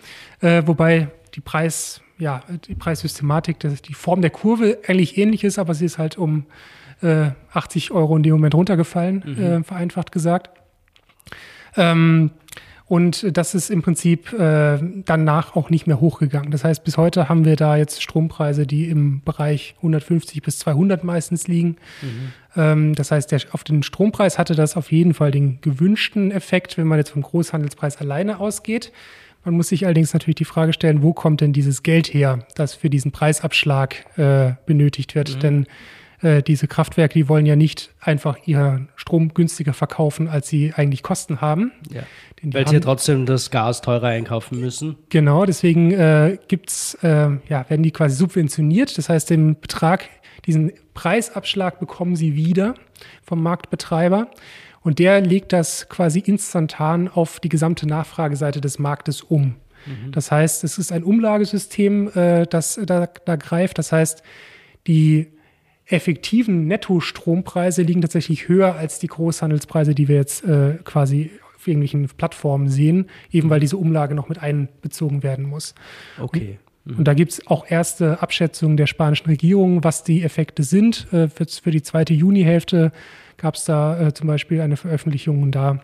äh, 0.41 0.63
wobei 0.65 1.07
die 1.33 1.41
Preis 1.41 2.01
ja, 2.17 2.43
die 2.67 2.75
Preissystematik, 2.75 3.59
dass 3.59 3.81
die 3.81 3.93
Form 3.93 4.21
der 4.21 4.31
Kurve 4.31 4.79
eigentlich 4.87 5.17
ähnlich 5.17 5.43
ist, 5.43 5.59
aber 5.59 5.73
sie 5.73 5.85
ist 5.85 5.97
halt 5.97 6.17
um 6.17 6.45
äh, 7.01 7.31
80 7.53 7.91
Euro 7.91 8.15
in 8.15 8.23
dem 8.23 8.33
Moment 8.33 8.55
runtergefallen, 8.55 9.23
mhm. 9.25 9.41
äh, 9.41 9.63
vereinfacht 9.63 10.11
gesagt. 10.11 10.49
Ähm, 11.75 12.31
und 12.87 13.35
das 13.35 13.55
ist 13.55 13.71
im 13.71 13.81
Prinzip 13.81 14.31
äh, 14.31 14.77
danach 15.05 15.55
auch 15.55 15.71
nicht 15.71 15.87
mehr 15.87 15.99
hochgegangen. 15.99 16.51
Das 16.51 16.63
heißt, 16.63 16.83
bis 16.83 16.97
heute 16.97 17.27
haben 17.29 17.43
wir 17.43 17.55
da 17.55 17.77
jetzt 17.77 18.03
Strompreise, 18.03 18.67
die 18.67 18.89
im 18.89 19.23
Bereich 19.23 19.73
150 19.77 20.43
bis 20.43 20.59
200 20.59 21.03
meistens 21.03 21.47
liegen. 21.47 21.77
Mhm. 22.03 22.33
Ähm, 22.55 22.95
das 22.95 23.09
heißt, 23.09 23.31
der, 23.31 23.41
auf 23.51 23.63
den 23.63 23.81
Strompreis 23.81 24.37
hatte 24.37 24.53
das 24.53 24.77
auf 24.77 24.91
jeden 24.91 25.15
Fall 25.15 25.31
den 25.31 25.59
gewünschten 25.61 26.29
Effekt, 26.29 26.77
wenn 26.77 26.85
man 26.85 26.99
jetzt 26.99 27.09
vom 27.09 27.23
Großhandelspreis 27.23 27.97
alleine 27.97 28.39
ausgeht. 28.39 28.91
Man 29.45 29.53
muss 29.53 29.69
sich 29.69 29.85
allerdings 29.85 30.13
natürlich 30.13 30.35
die 30.35 30.45
Frage 30.45 30.73
stellen, 30.73 31.03
wo 31.03 31.13
kommt 31.13 31.41
denn 31.41 31.53
dieses 31.53 31.83
Geld 31.83 32.13
her, 32.13 32.39
das 32.55 32.73
für 32.73 32.89
diesen 32.89 33.11
Preisabschlag 33.11 34.17
äh, 34.17 34.53
benötigt 34.65 35.13
wird? 35.15 35.35
Mhm. 35.35 35.39
Denn 35.39 35.65
äh, 36.21 36.41
diese 36.41 36.67
Kraftwerke, 36.67 37.13
die 37.13 37.29
wollen 37.29 37.45
ja 37.45 37.55
nicht 37.55 37.91
einfach 37.99 38.37
ihren 38.45 38.89
Strom 38.95 39.33
günstiger 39.35 39.73
verkaufen, 39.73 40.27
als 40.27 40.47
sie 40.47 40.73
eigentlich 40.75 41.03
Kosten 41.03 41.41
haben. 41.41 41.71
Ja. 41.91 42.01
Weil 42.41 42.67
sie 42.67 42.75
ja 42.75 42.79
trotzdem 42.79 43.27
das 43.27 43.51
Gas 43.51 43.81
teurer 43.81 44.07
einkaufen 44.07 44.59
müssen. 44.59 44.95
Genau, 45.09 45.45
deswegen 45.45 45.91
äh, 45.91 46.37
gibt's, 46.47 46.95
äh, 47.03 47.29
ja, 47.47 47.69
werden 47.69 47.83
die 47.83 47.91
quasi 47.91 48.15
subventioniert. 48.15 48.97
Das 48.97 49.09
heißt, 49.09 49.29
den 49.29 49.59
Betrag, 49.59 50.09
diesen 50.45 50.71
Preisabschlag 50.95 51.79
bekommen 51.79 52.15
sie 52.15 52.35
wieder 52.35 52.73
vom 53.23 53.43
Marktbetreiber. 53.43 54.29
Und 54.85 54.99
der 54.99 55.19
legt 55.19 55.51
das 55.51 55.89
quasi 55.89 56.19
instantan 56.19 57.07
auf 57.07 57.39
die 57.39 57.49
gesamte 57.49 57.87
Nachfrageseite 57.87 58.61
des 58.61 58.77
Marktes 58.77 59.23
um. 59.23 59.55
Mhm. 59.87 60.11
Das 60.11 60.31
heißt, 60.31 60.63
es 60.63 60.77
ist 60.77 60.91
ein 60.91 61.03
Umlagesystem, 61.03 62.11
äh, 62.13 62.45
das 62.45 62.79
da, 62.85 63.07
da 63.07 63.35
greift. 63.35 63.79
Das 63.79 63.91
heißt, 63.91 64.21
die 64.85 65.31
effektiven 65.87 66.67
Nettostrompreise 66.67 67.81
liegen 67.81 68.01
tatsächlich 68.01 68.47
höher 68.47 68.75
als 68.75 68.99
die 68.99 69.07
Großhandelspreise, 69.07 69.95
die 69.95 70.07
wir 70.07 70.17
jetzt 70.17 70.45
äh, 70.45 70.75
quasi 70.83 71.31
auf 71.55 71.67
irgendwelchen 71.67 72.07
Plattformen 72.07 72.69
sehen, 72.69 73.07
eben 73.31 73.49
weil 73.49 73.59
diese 73.59 73.77
Umlage 73.77 74.13
noch 74.13 74.29
mit 74.29 74.37
einbezogen 74.37 75.23
werden 75.23 75.45
muss. 75.45 75.73
Okay. 76.19 76.59
Und, 76.85 76.99
und 76.99 77.07
da 77.07 77.15
gibt 77.15 77.31
es 77.31 77.47
auch 77.47 77.65
erste 77.67 78.21
Abschätzungen 78.21 78.77
der 78.77 78.85
spanischen 78.85 79.25
Regierung, 79.25 79.83
was 79.83 80.03
die 80.03 80.21
Effekte 80.21 80.61
sind. 80.61 81.11
Äh, 81.11 81.27
für, 81.27 81.47
für 81.47 81.71
die 81.71 81.81
zweite 81.81 82.13
Junihälfte 82.13 82.91
gab 83.37 83.55
es 83.55 83.65
da 83.65 83.99
äh, 83.99 84.13
zum 84.13 84.27
Beispiel 84.27 84.61
eine 84.61 84.77
Veröffentlichung 84.77 85.41
und 85.41 85.51
da 85.51 85.79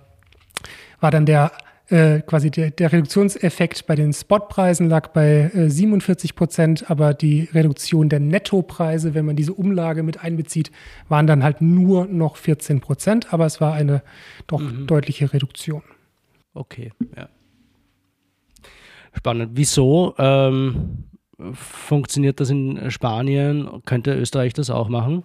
war 0.99 1.11
dann 1.11 1.25
der 1.25 1.51
äh, 1.91 2.21
quasi 2.21 2.49
der, 2.49 2.71
der, 2.71 2.93
Reduktionseffekt 2.93 3.85
bei 3.85 3.95
den 3.95 4.13
Spotpreisen 4.13 4.87
lag 4.87 5.09
bei 5.09 5.51
äh, 5.53 5.69
47 5.69 6.35
Prozent, 6.35 6.89
aber 6.89 7.13
die 7.13 7.49
Reduktion 7.53 8.07
der 8.07 8.21
Nettopreise, 8.21 9.13
wenn 9.13 9.25
man 9.25 9.35
diese 9.35 9.53
Umlage 9.53 10.01
mit 10.01 10.23
einbezieht, 10.23 10.71
waren 11.09 11.27
dann 11.27 11.43
halt 11.43 11.61
nur 11.61 12.05
noch 12.05 12.37
14 12.37 12.79
Prozent, 12.79 13.33
aber 13.33 13.45
es 13.45 13.59
war 13.59 13.73
eine 13.73 14.03
doch 14.47 14.61
mhm. 14.61 14.87
deutliche 14.87 15.33
Reduktion. 15.33 15.83
Okay, 16.53 16.93
ja. 17.17 17.27
Spannend. 19.13 19.51
Wieso 19.55 20.15
ähm, 20.17 21.03
funktioniert 21.53 22.39
das 22.39 22.49
in 22.49 22.89
Spanien? 22.89 23.81
Könnte 23.85 24.13
Österreich 24.13 24.53
das 24.53 24.69
auch 24.69 24.87
machen? 24.87 25.23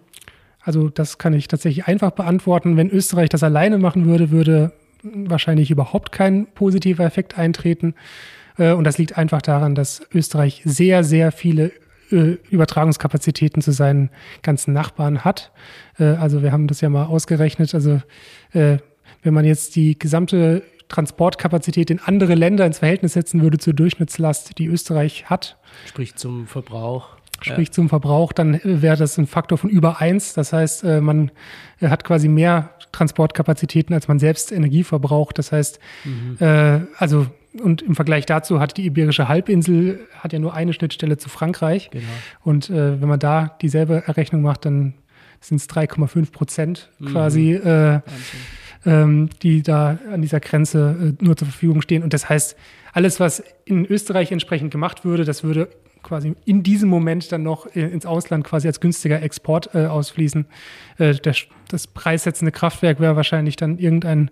Also 0.67 0.89
das 0.89 1.17
kann 1.17 1.33
ich 1.33 1.47
tatsächlich 1.47 1.87
einfach 1.87 2.11
beantworten. 2.11 2.77
Wenn 2.77 2.91
Österreich 2.91 3.29
das 3.29 3.45
alleine 3.45 3.79
machen 3.79 4.05
würde, 4.05 4.33
würde 4.33 4.73
wahrscheinlich 5.05 5.71
überhaupt 5.71 6.11
kein 6.11 6.47
positiver 6.55 7.05
Effekt 7.05 7.39
eintreten. 7.39 7.95
Äh, 8.59 8.73
und 8.73 8.83
das 8.83 8.99
liegt 8.99 9.17
einfach 9.17 9.41
daran, 9.41 9.77
dass 9.77 10.03
Österreich 10.13 10.63
sehr, 10.65 11.05
sehr 11.05 11.31
viele 11.31 11.71
äh, 12.11 12.37
Übertragungskapazitäten 12.51 13.63
zu 13.63 13.71
seinen 13.71 14.11
ganzen 14.43 14.75
Nachbarn 14.75 15.25
hat. 15.25 15.53
Äh, 16.01 16.05
also 16.05 16.43
wir 16.43 16.51
haben 16.51 16.67
das 16.67 16.81
ja 16.81 16.89
mal 16.89 17.05
ausgerechnet. 17.05 17.73
Also 17.75 18.03
wenn 18.53 19.35
man 19.35 19.45
jetzt 19.45 19.77
die 19.77 19.99
gesamte 19.99 20.63
Transportkapazität 20.89 21.91
in 21.91 21.99
andere 21.99 22.35
Länder 22.35 22.65
ins 22.65 22.79
Verhältnis 22.79 23.13
setzen 23.13 23.43
würde 23.43 23.59
zur 23.59 23.75
Durchschnittslast, 23.75 24.59
die 24.59 24.67
Österreich 24.67 25.29
hat. 25.29 25.59
Sprich 25.87 26.15
zum 26.15 26.47
Verbrauch. 26.47 27.17
Sprich 27.41 27.69
ja. 27.69 27.73
zum 27.73 27.89
Verbrauch, 27.89 28.33
dann 28.33 28.61
wäre 28.65 28.97
das 28.97 29.19
ein 29.19 29.27
Faktor 29.27 29.59
von 29.59 29.69
über 29.69 30.01
eins. 30.01 30.33
Das 30.33 30.53
heißt, 30.53 30.85
man 30.85 31.31
hat 31.83 32.03
quasi 32.03 32.29
mehr 32.29 32.71
Transportkapazitäten, 32.93 33.95
als 33.95 34.09
man 34.09 34.19
selbst 34.19 34.53
Energie 34.53 34.83
verbraucht. 34.83 35.39
Das 35.39 35.53
heißt, 35.53 35.79
mhm. 36.05 36.37
äh, 36.41 36.81
also 36.97 37.27
und 37.63 37.83
im 37.83 37.95
Vergleich 37.95 38.27
dazu 38.27 38.61
hat 38.61 38.77
die 38.77 38.87
Iberische 38.87 39.29
Halbinsel 39.29 40.01
hat 40.19 40.33
ja 40.33 40.39
nur 40.39 40.55
eine 40.55 40.73
Schnittstelle 40.73 41.17
zu 41.17 41.29
Frankreich. 41.29 41.91
Genau. 41.91 42.05
Und 42.43 42.71
äh, 42.71 43.01
wenn 43.01 43.09
man 43.09 43.19
da 43.19 43.57
dieselbe 43.63 44.03
Errechnung 44.07 44.43
macht, 44.43 44.65
dann 44.65 44.95
sind 45.41 45.59
es 45.59 45.69
3,5 45.69 46.33
Prozent 46.33 46.91
mhm. 46.99 47.07
quasi, 47.07 47.53
äh, 47.53 48.01
ähm, 48.85 49.31
die 49.43 49.63
da 49.63 49.99
an 50.13 50.23
dieser 50.23 50.41
Grenze 50.41 51.17
äh, 51.19 51.25
nur 51.25 51.37
zur 51.37 51.49
Verfügung 51.49 51.83
stehen. 51.83 52.03
Und 52.03 52.13
das 52.13 52.29
heißt, 52.29 52.57
alles, 52.93 53.21
was 53.21 53.43
in 53.65 53.85
Österreich 53.85 54.33
entsprechend 54.33 54.71
gemacht 54.71 55.05
würde, 55.05 55.25
das 55.25 55.45
würde 55.45 55.69
quasi 56.07 56.35
in 56.45 56.63
diesem 56.63 56.89
Moment 56.89 57.31
dann 57.33 57.43
noch 57.43 57.67
äh, 57.75 57.81
ins 57.81 58.07
Ausland 58.07 58.45
quasi 58.45 58.67
als 58.67 58.81
günstiger 58.81 59.23
Export 59.23 59.75
äh, 59.75 59.87
ausfließen. 59.87 60.47
Äh, 60.99 61.15
der, 61.15 61.35
das 61.69 61.87
preissetzende 61.87 62.53
Kraftwerk 62.53 63.01
wäre 63.01 63.17
wahrscheinlich 63.17 63.57
dann 63.57 63.79
irgendein 63.79 64.31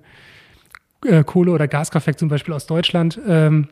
äh, 1.05 1.25
Kohle- 1.25 1.53
oder 1.53 1.69
Gaskraftwerk 1.69 2.19
zum 2.19 2.29
Beispiel 2.29 2.55
aus 2.55 2.67
Deutschland. 2.67 3.21
Ähm, 3.27 3.69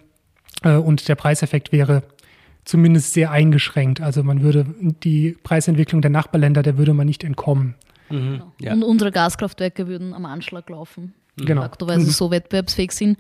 äh, 0.63 0.75
und 0.75 1.09
der 1.09 1.15
Preiseffekt 1.15 1.73
wäre 1.73 2.03
zumindest 2.65 3.13
sehr 3.13 3.31
eingeschränkt. 3.31 4.01
Also 4.01 4.23
man 4.23 4.43
würde 4.43 4.67
die 4.79 5.37
Preisentwicklung 5.43 6.03
der 6.03 6.11
Nachbarländer, 6.11 6.63
der 6.63 6.79
würde 6.79 6.95
man 6.95 7.07
nicht 7.07 7.25
entkommen. 7.25 7.75
Mhm, 8.11 8.43
ja. 8.61 8.73
Und 8.73 8.83
unsere 8.83 9.11
Gaskraftwerke 9.11 9.87
würden 9.87 10.15
am 10.15 10.27
Anschlag 10.27 10.69
laufen. 10.69 11.15
Genau. 11.37 11.67
Weil 11.81 12.01
sie 12.01 12.07
mhm. 12.07 12.11
so 12.11 12.31
wettbewerbsfähig 12.31 12.93
sind. 12.93 13.19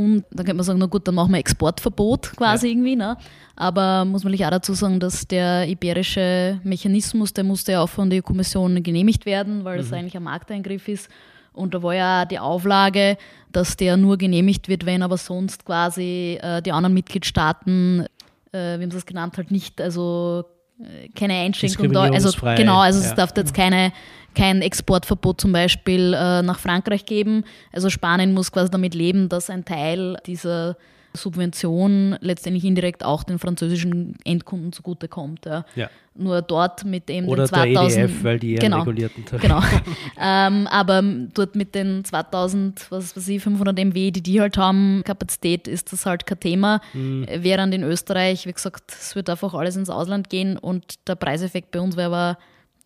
Und 0.00 0.24
dann 0.30 0.46
könnte 0.46 0.54
man 0.54 0.64
sagen, 0.64 0.78
na 0.78 0.86
gut, 0.86 1.06
dann 1.06 1.14
machen 1.14 1.32
wir 1.32 1.38
Exportverbot 1.38 2.32
quasi 2.36 2.66
ja. 2.66 2.72
irgendwie. 2.72 2.96
Ne? 2.96 3.16
Aber 3.56 4.04
muss 4.04 4.24
man 4.24 4.34
auch 4.34 4.50
dazu 4.50 4.72
sagen, 4.72 4.98
dass 4.98 5.26
der 5.26 5.68
iberische 5.68 6.60
Mechanismus, 6.64 7.32
der 7.34 7.44
musste 7.44 7.72
ja 7.72 7.82
auch 7.82 7.88
von 7.88 8.08
der 8.08 8.22
kommission 8.22 8.82
genehmigt 8.82 9.26
werden, 9.26 9.64
weil 9.64 9.78
das 9.78 9.88
mhm. 9.88 9.94
eigentlich 9.94 10.16
ein 10.16 10.22
Markteingriff 10.22 10.88
ist. 10.88 11.08
Und 11.52 11.74
da 11.74 11.82
war 11.82 11.94
ja 11.94 12.24
die 12.24 12.38
Auflage, 12.38 13.18
dass 13.52 13.76
der 13.76 13.96
nur 13.96 14.16
genehmigt 14.16 14.68
wird, 14.68 14.86
wenn 14.86 15.02
aber 15.02 15.18
sonst 15.18 15.64
quasi 15.64 16.38
äh, 16.40 16.62
die 16.62 16.72
anderen 16.72 16.94
Mitgliedstaaten, 16.94 18.06
äh, 18.52 18.78
wie 18.78 18.82
haben 18.82 18.90
sie 18.90 18.96
es 18.96 19.06
genannt, 19.06 19.36
halt 19.36 19.50
nicht, 19.50 19.80
also 19.80 20.44
äh, 20.80 21.08
keine 21.08 21.34
Einschränkung 21.34 21.92
da. 21.92 22.04
Also 22.04 22.30
genau, 22.56 22.78
also 22.78 23.00
ja. 23.00 23.06
es 23.06 23.14
darf 23.14 23.32
jetzt 23.36 23.52
keine 23.52 23.92
kein 24.34 24.62
Exportverbot 24.62 25.40
zum 25.40 25.52
Beispiel 25.52 26.14
äh, 26.14 26.42
nach 26.42 26.58
Frankreich 26.58 27.04
geben. 27.04 27.44
Also 27.72 27.90
Spanien 27.90 28.32
muss 28.32 28.52
quasi 28.52 28.70
damit 28.70 28.94
leben, 28.94 29.28
dass 29.28 29.50
ein 29.50 29.64
Teil 29.64 30.16
dieser 30.26 30.76
Subvention 31.12 32.16
letztendlich 32.20 32.64
indirekt 32.64 33.04
auch 33.04 33.24
den 33.24 33.38
französischen 33.38 34.14
Endkunden 34.24 34.72
zugutekommt. 34.72 35.44
Ja. 35.46 35.64
ja. 35.74 35.90
Nur 36.14 36.42
dort 36.42 36.84
mit 36.84 37.08
dem 37.08 37.28
Oder 37.28 37.44
den 37.44 37.48
2000 37.48 37.96
der 37.96 38.04
EDF, 38.04 38.24
weil 38.24 38.38
die 38.38 38.54
genau, 38.56 38.78
regulierten 38.80 39.24
Tarife. 39.24 39.46
Genau. 39.46 39.60
ähm, 40.20 40.66
aber 40.68 41.02
dort 41.34 41.56
mit 41.56 41.74
den 41.74 42.04
2000, 42.04 42.90
was 42.90 43.16
weiß 43.16 43.28
ich, 43.28 43.42
500 43.42 43.76
MW, 43.76 44.10
die 44.10 44.22
die 44.22 44.40
halt 44.40 44.56
haben, 44.56 45.02
Kapazität, 45.04 45.66
ist 45.66 45.92
das 45.92 46.06
halt 46.06 46.26
kein 46.26 46.40
Thema. 46.40 46.80
Mhm. 46.92 47.26
Während 47.38 47.74
in 47.74 47.82
Österreich, 47.82 48.46
wie 48.46 48.52
gesagt, 48.52 48.92
es 48.92 49.16
wird 49.16 49.30
einfach 49.30 49.54
alles 49.54 49.76
ins 49.76 49.90
Ausland 49.90 50.30
gehen 50.30 50.58
und 50.58 51.08
der 51.08 51.16
Preiseffekt 51.16 51.70
bei 51.70 51.80
uns 51.80 51.96
wäre 51.96 52.06
aber 52.06 52.38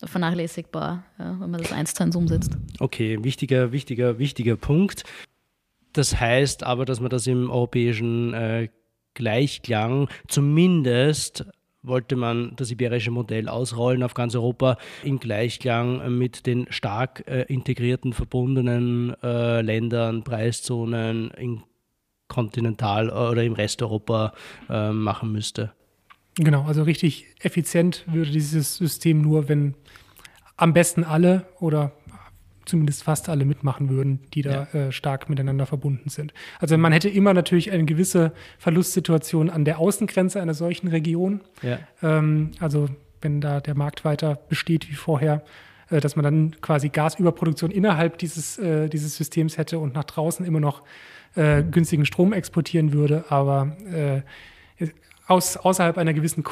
vernachlässigbar, 0.02 1.04
ja, 1.18 1.36
wenn 1.40 1.50
man 1.50 1.62
das 1.62 1.72
eins 1.72 1.94
zu 1.94 2.02
eins 2.02 2.16
umsetzt. 2.16 2.56
Okay, 2.80 3.22
wichtiger, 3.22 3.72
wichtiger, 3.72 4.18
wichtiger 4.18 4.56
Punkt. 4.56 5.04
Das 5.92 6.18
heißt 6.18 6.64
aber, 6.64 6.84
dass 6.84 7.00
man 7.00 7.10
das 7.10 7.26
im 7.26 7.50
europäischen 7.50 8.34
äh, 8.34 8.68
Gleichklang 9.14 10.08
zumindest 10.28 11.46
wollte 11.82 12.16
man 12.16 12.56
das 12.56 12.70
iberische 12.70 13.10
Modell 13.10 13.48
ausrollen 13.48 14.02
auf 14.02 14.14
ganz 14.14 14.34
Europa 14.34 14.78
im 15.02 15.20
Gleichklang 15.20 16.16
mit 16.16 16.46
den 16.46 16.66
stark 16.70 17.24
äh, 17.26 17.42
integrierten, 17.42 18.12
verbundenen 18.12 19.14
äh, 19.22 19.60
Ländern, 19.60 20.24
Preiszonen 20.24 21.30
in 21.32 21.62
Kontinental- 22.26 23.10
oder 23.10 23.44
im 23.44 23.52
Rest 23.52 23.82
Europa 23.82 24.32
äh, 24.68 24.90
machen 24.90 25.30
müsste. 25.30 25.72
Genau, 26.36 26.64
also 26.64 26.82
richtig 26.82 27.26
effizient 27.40 28.04
würde 28.06 28.30
dieses 28.30 28.76
System 28.76 29.20
nur, 29.20 29.48
wenn 29.48 29.74
am 30.56 30.72
besten 30.72 31.04
alle 31.04 31.46
oder 31.60 31.92
zumindest 32.64 33.02
fast 33.02 33.28
alle 33.28 33.44
mitmachen 33.44 33.88
würden, 33.90 34.20
die 34.32 34.42
da 34.42 34.68
ja. 34.72 34.80
äh, 34.80 34.92
stark 34.92 35.28
miteinander 35.28 35.66
verbunden 35.66 36.08
sind. 36.08 36.32
Also 36.60 36.78
man 36.78 36.92
hätte 36.92 37.08
immer 37.08 37.34
natürlich 37.34 37.70
eine 37.72 37.84
gewisse 37.84 38.32
Verlustsituation 38.58 39.50
an 39.50 39.64
der 39.64 39.78
Außengrenze 39.78 40.40
einer 40.40 40.54
solchen 40.54 40.88
Region. 40.88 41.40
Ja. 41.62 41.78
Ähm, 42.02 42.52
also 42.60 42.88
wenn 43.20 43.40
da 43.40 43.60
der 43.60 43.76
Markt 43.76 44.04
weiter 44.04 44.36
besteht 44.48 44.88
wie 44.90 44.94
vorher, 44.94 45.44
äh, 45.90 46.00
dass 46.00 46.16
man 46.16 46.24
dann 46.24 46.60
quasi 46.60 46.88
Gasüberproduktion 46.88 47.70
innerhalb 47.70 48.18
dieses, 48.18 48.58
äh, 48.58 48.88
dieses 48.88 49.16
Systems 49.16 49.58
hätte 49.58 49.78
und 49.78 49.94
nach 49.94 50.04
draußen 50.04 50.46
immer 50.46 50.60
noch 50.60 50.82
äh, 51.34 51.62
günstigen 51.62 52.06
Strom 52.06 52.32
exportieren 52.32 52.92
würde. 52.92 53.24
Aber 53.28 53.76
äh, 53.92 54.22
aus, 55.26 55.56
außerhalb 55.56 55.98
einer 55.98 56.12
gewissen 56.12 56.44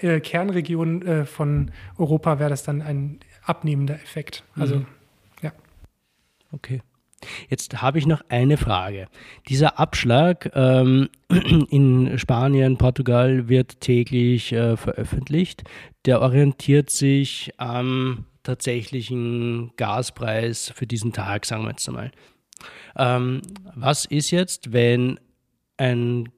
äh, 0.00 0.20
Kernregion 0.20 1.02
äh, 1.02 1.26
von 1.26 1.70
Europa 1.96 2.38
wäre 2.38 2.50
das 2.50 2.62
dann 2.62 2.82
ein 2.82 3.20
abnehmender 3.44 3.94
Effekt. 3.94 4.42
Also, 4.56 4.76
mhm. 4.76 4.86
ja. 5.42 5.52
Okay. 6.52 6.82
Jetzt 7.48 7.80
habe 7.80 7.98
ich 7.98 8.06
noch 8.06 8.22
eine 8.28 8.56
Frage. 8.56 9.08
Dieser 9.48 9.78
Abschlag 9.78 10.50
ähm, 10.54 11.08
in 11.70 12.18
Spanien, 12.18 12.76
Portugal 12.76 13.48
wird 13.48 13.80
täglich 13.80 14.52
äh, 14.52 14.76
veröffentlicht. 14.76 15.64
Der 16.04 16.20
orientiert 16.20 16.90
sich 16.90 17.52
am 17.56 18.26
tatsächlichen 18.42 19.72
Gaspreis 19.76 20.72
für 20.74 20.86
diesen 20.86 21.12
Tag, 21.12 21.46
sagen 21.46 21.64
wir 21.64 21.70
jetzt 21.70 21.88
einmal. 21.88 22.12
Ähm, 22.96 23.42
was 23.74 24.04
ist 24.04 24.30
jetzt, 24.30 24.72
wenn 24.72 25.18
ein 25.78 26.28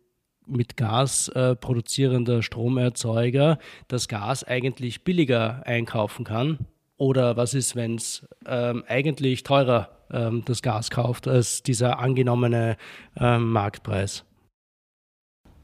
mit 0.48 0.76
Gas 0.76 1.28
äh, 1.28 1.54
produzierender 1.54 2.42
Stromerzeuger 2.42 3.58
das 3.88 4.08
Gas 4.08 4.44
eigentlich 4.44 5.04
billiger 5.04 5.62
einkaufen 5.66 6.24
kann? 6.24 6.58
Oder 6.96 7.36
was 7.36 7.54
ist, 7.54 7.76
wenn 7.76 7.94
es 7.94 8.26
ähm, 8.46 8.82
eigentlich 8.88 9.44
teurer 9.44 9.90
ähm, 10.10 10.42
das 10.44 10.62
Gas 10.62 10.90
kauft 10.90 11.28
als 11.28 11.62
dieser 11.62 12.00
angenommene 12.00 12.76
ähm, 13.16 13.52
Marktpreis? 13.52 14.24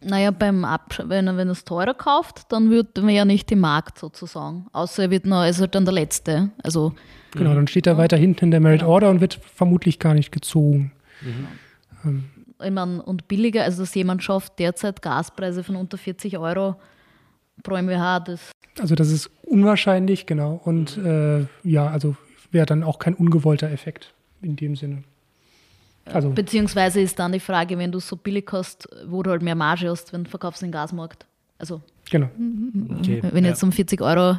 Naja, 0.00 0.30
beim 0.30 0.64
Ab 0.64 1.02
wenn 1.06 1.26
er 1.26 1.36
wenn 1.36 1.48
es 1.48 1.64
teurer 1.64 1.94
kauft, 1.94 2.52
dann 2.52 2.70
wird 2.70 2.98
man 2.98 3.08
ja 3.14 3.24
nicht 3.24 3.50
im 3.50 3.60
Markt 3.60 3.98
sozusagen. 3.98 4.66
Außer 4.72 5.04
er 5.04 5.10
wird 5.10 5.24
noch, 5.24 5.44
ist 5.44 5.60
halt 5.60 5.74
dann 5.74 5.86
der 5.86 5.94
Letzte. 5.94 6.50
Also, 6.62 6.94
genau, 7.32 7.54
dann 7.54 7.66
steht 7.66 7.86
er 7.86 7.96
weiter 7.96 8.16
hinten 8.16 8.46
in 8.46 8.50
der 8.50 8.60
Merit 8.60 8.80
genau. 8.80 8.92
Order 8.92 9.10
und 9.10 9.20
wird 9.22 9.40
vermutlich 9.42 9.98
gar 9.98 10.14
nicht 10.14 10.30
gezogen. 10.30 10.92
Mhm. 12.02 12.30
Ich 12.64 12.72
meine, 12.72 13.02
und 13.02 13.28
billiger, 13.28 13.64
also 13.64 13.82
dass 13.82 13.94
jemand 13.94 14.22
schafft 14.22 14.58
derzeit 14.58 15.02
Gaspreise 15.02 15.62
von 15.64 15.76
unter 15.76 15.98
40 15.98 16.38
Euro 16.38 16.76
pro 17.62 17.76
MWH. 17.76 18.20
Das 18.20 18.52
also 18.80 18.94
das 18.94 19.10
ist 19.10 19.30
unwahrscheinlich, 19.42 20.26
genau. 20.26 20.60
Und 20.64 20.96
äh, 20.98 21.46
ja, 21.62 21.86
also 21.86 22.16
wäre 22.50 22.66
dann 22.66 22.82
auch 22.82 22.98
kein 22.98 23.14
ungewollter 23.14 23.70
Effekt 23.70 24.14
in 24.42 24.56
dem 24.56 24.76
Sinne. 24.76 25.04
Also, 26.06 26.30
Beziehungsweise 26.30 27.00
ist 27.00 27.18
dann 27.18 27.32
die 27.32 27.40
Frage, 27.40 27.78
wenn 27.78 27.90
du 27.90 27.98
so 27.98 28.16
billig 28.16 28.46
hast, 28.52 28.88
wo 29.06 29.22
du 29.22 29.30
halt 29.30 29.42
mehr 29.42 29.54
Marge 29.54 29.88
hast, 29.88 30.12
wenn 30.12 30.24
du 30.24 30.30
verkaufst 30.30 30.60
den 30.60 30.70
Gasmarkt. 30.70 31.26
Also 31.58 31.80
genau. 32.10 32.28
Okay, 32.98 33.22
wenn 33.30 33.44
ich 33.44 33.50
jetzt 33.50 33.62
um 33.62 33.72
40 33.72 34.02
Euro 34.02 34.38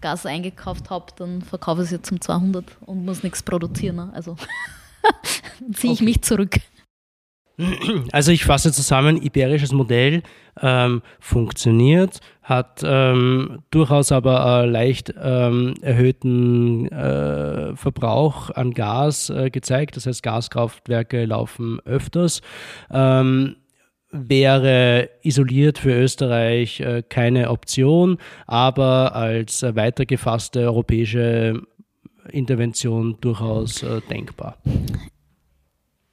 Gas 0.00 0.26
eingekauft 0.26 0.90
habe, 0.90 1.06
dann 1.16 1.42
verkaufe 1.42 1.82
ich 1.82 1.86
es 1.86 1.92
jetzt 1.92 2.10
um 2.10 2.20
200 2.20 2.64
und 2.80 3.04
muss 3.04 3.22
nichts 3.22 3.42
produzieren. 3.42 3.96
Ne? 3.96 4.10
Also 4.12 4.36
ziehe 5.72 5.92
ich 5.92 6.00
okay. 6.00 6.04
mich 6.04 6.22
zurück. 6.22 6.56
Also 8.10 8.32
ich 8.32 8.44
fasse 8.44 8.72
zusammen, 8.72 9.20
iberisches 9.22 9.72
Modell 9.72 10.22
ähm, 10.60 11.02
funktioniert, 11.20 12.20
hat 12.42 12.82
ähm, 12.84 13.62
durchaus 13.70 14.12
aber 14.12 14.62
äh, 14.64 14.66
leicht 14.66 15.14
ähm, 15.20 15.74
erhöhten 15.80 16.88
äh, 16.90 17.76
Verbrauch 17.76 18.50
an 18.50 18.72
Gas 18.74 19.30
äh, 19.30 19.50
gezeigt. 19.50 19.96
Das 19.96 20.06
heißt, 20.06 20.22
Gaskraftwerke 20.22 21.24
laufen 21.26 21.80
öfters. 21.84 22.40
Ähm, 22.90 23.56
wäre 24.10 25.10
isoliert 25.22 25.78
für 25.78 25.92
Österreich 25.92 26.80
äh, 26.80 27.02
keine 27.08 27.50
Option, 27.50 28.18
aber 28.46 29.14
als 29.14 29.62
weitergefasste 29.62 30.60
europäische 30.60 31.62
Intervention 32.30 33.16
durchaus 33.20 33.82
äh, 33.82 34.00
denkbar. 34.08 34.56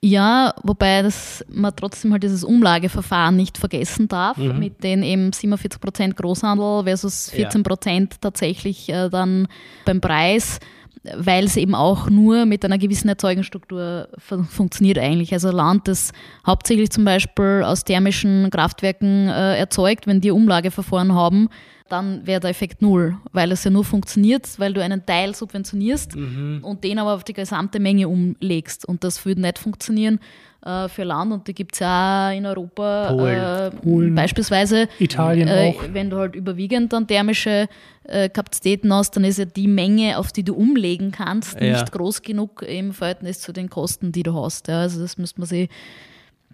Ja, 0.04 0.56
wobei 0.64 1.04
das, 1.04 1.46
man 1.48 1.76
trotzdem 1.76 2.12
halt 2.12 2.24
dieses 2.24 2.44
Umlageverfahren 2.44 3.36
nicht 3.36 3.60
vergessen 3.60 4.08
darf, 4.08 4.38
mhm. 4.38 4.58
mit 4.58 4.84
den 4.84 5.04
eben 5.04 5.30
47% 5.30 6.16
Großhandel 6.16 6.86
versus 6.86 7.32
14% 7.32 7.90
ja. 7.90 8.08
tatsächlich 8.20 8.90
äh, 8.90 9.10
dann 9.10 9.48
beim 9.86 10.02
Preis, 10.02 10.60
weil 11.04 11.46
es 11.46 11.58
eben 11.58 11.74
auch 11.74 12.10
nur 12.10 12.46
mit 12.46 12.64
einer 12.64 12.78
gewissen 12.78 13.10
Erzeugungsstruktur 13.10 14.10
funktioniert 14.20 15.00
eigentlich. 15.00 15.34
Also 15.34 15.50
Land, 15.52 15.88
das 15.88 16.12
hauptsächlich 16.46 16.92
zum 16.92 17.06
Beispiel 17.06 17.64
aus 17.66 17.84
thermischen 17.84 18.50
Kraftwerken 18.52 19.28
äh, 19.30 19.58
erzeugt, 19.58 20.06
wenn 20.06 20.22
die 20.22 20.32
Umlageverfahren 20.32 21.14
haben, 21.14 21.50
dann 21.90 22.26
wäre 22.26 22.40
der 22.40 22.52
Effekt 22.52 22.82
null, 22.82 23.18
weil 23.34 23.52
es 23.52 23.64
ja 23.64 23.72
nur 23.72 23.84
funktioniert, 23.84 24.48
weil 24.60 24.74
du 24.74 24.82
einen 24.82 25.06
Teil 25.06 25.36
subventionierst 25.36 26.16
mhm. 26.16 26.60
und 26.62 26.84
den 26.84 27.00
aber 27.00 27.16
auf 27.16 27.24
die 27.24 27.34
gesamte 27.34 27.80
Menge 27.80 28.08
umlegst. 28.08 28.86
Und 28.86 29.04
das 29.04 29.26
würde 29.26 29.42
nicht 29.42 29.60
funktionieren 29.60 30.20
äh, 30.66 30.88
für 30.90 31.04
Land 31.04 31.34
und 31.34 31.48
die 31.48 31.54
gibt 31.54 31.76
es 31.76 31.80
ja 31.80 32.30
auch 32.30 32.38
in 32.38 32.46
Europa. 32.46 33.14
Polen. 33.14 33.38
Äh, 33.38 33.72
Polen. 33.72 34.16
Beispielsweise. 34.16 34.88
Italien 35.00 35.48
äh, 35.48 35.74
auch. 35.76 35.84
Wenn 35.92 36.10
du 36.10 36.18
halt 36.18 36.36
überwiegend 36.36 36.94
dann 36.94 37.08
thermische 37.08 37.68
äh, 38.04 38.30
Kapazitäten 38.30 38.94
hast, 38.94 39.16
dann 39.16 39.24
ist 39.24 39.40
ja 39.40 39.46
die 39.46 39.68
Menge, 39.68 40.18
auf 40.18 40.32
die 40.32 40.44
du 40.44 40.54
umlegen 40.54 41.12
kannst, 41.12 41.60
ja. 41.60 41.72
nicht 41.72 41.92
groß 41.92 42.22
genug 42.22 42.62
im 42.62 42.94
Verhältnis 42.94 43.40
zu 43.40 43.54
den 43.54 43.70
Kosten, 43.70 44.12
die 44.12 44.24
du 44.24 44.34
hast. 44.34 44.68
Ja, 44.68 44.82
also 44.82 45.02
das 45.02 45.18
müsste 45.18 45.40
man 45.40 45.48
sich 45.48 45.70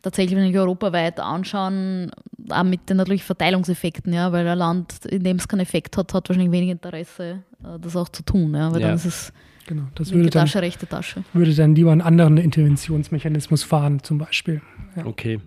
tatsächlich, 0.01 0.37
wenn 0.37 0.45
ich 0.45 0.57
europaweit 0.57 1.19
anschauen, 1.19 2.11
auch 2.49 2.63
mit 2.63 2.89
den 2.89 2.97
natürlich 2.97 3.23
Verteilungseffekten, 3.23 4.13
ja, 4.13 4.31
weil 4.31 4.47
ein 4.47 4.57
Land, 4.57 5.05
in 5.05 5.23
dem 5.23 5.37
es 5.37 5.47
keinen 5.47 5.61
Effekt 5.61 5.97
hat, 5.97 6.13
hat 6.13 6.29
wahrscheinlich 6.29 6.51
wenig 6.51 6.69
Interesse, 6.69 7.43
äh, 7.63 7.79
das 7.79 7.95
auch 7.95 8.09
zu 8.09 8.23
tun, 8.23 8.53
ja, 8.55 8.71
weil 8.71 8.81
ja. 8.81 8.87
dann 8.87 8.95
ist 8.95 9.05
es 9.05 9.33
genau, 9.67 9.83
das 9.93 10.11
würde 10.11 10.29
dann, 10.29 10.45
Tasche, 10.45 10.61
rechte 10.61 10.87
Tasche. 10.87 11.23
Würde 11.33 11.53
dann 11.53 11.75
lieber 11.75 11.91
einen 11.91 12.01
anderen 12.01 12.37
Interventionsmechanismus 12.37 13.63
fahren, 13.63 14.01
zum 14.01 14.17
Beispiel. 14.17 14.61
Ja. 14.95 15.05
Okay. 15.05 15.39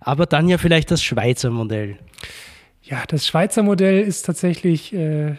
Aber 0.00 0.26
dann 0.26 0.48
ja 0.48 0.58
vielleicht 0.58 0.90
das 0.90 1.02
Schweizer 1.02 1.50
Modell. 1.50 1.98
Ja, 2.82 3.04
das 3.06 3.26
Schweizer 3.26 3.62
Modell 3.62 4.00
ist 4.00 4.24
tatsächlich 4.24 4.92
äh, 4.92 5.28
äh, 5.28 5.36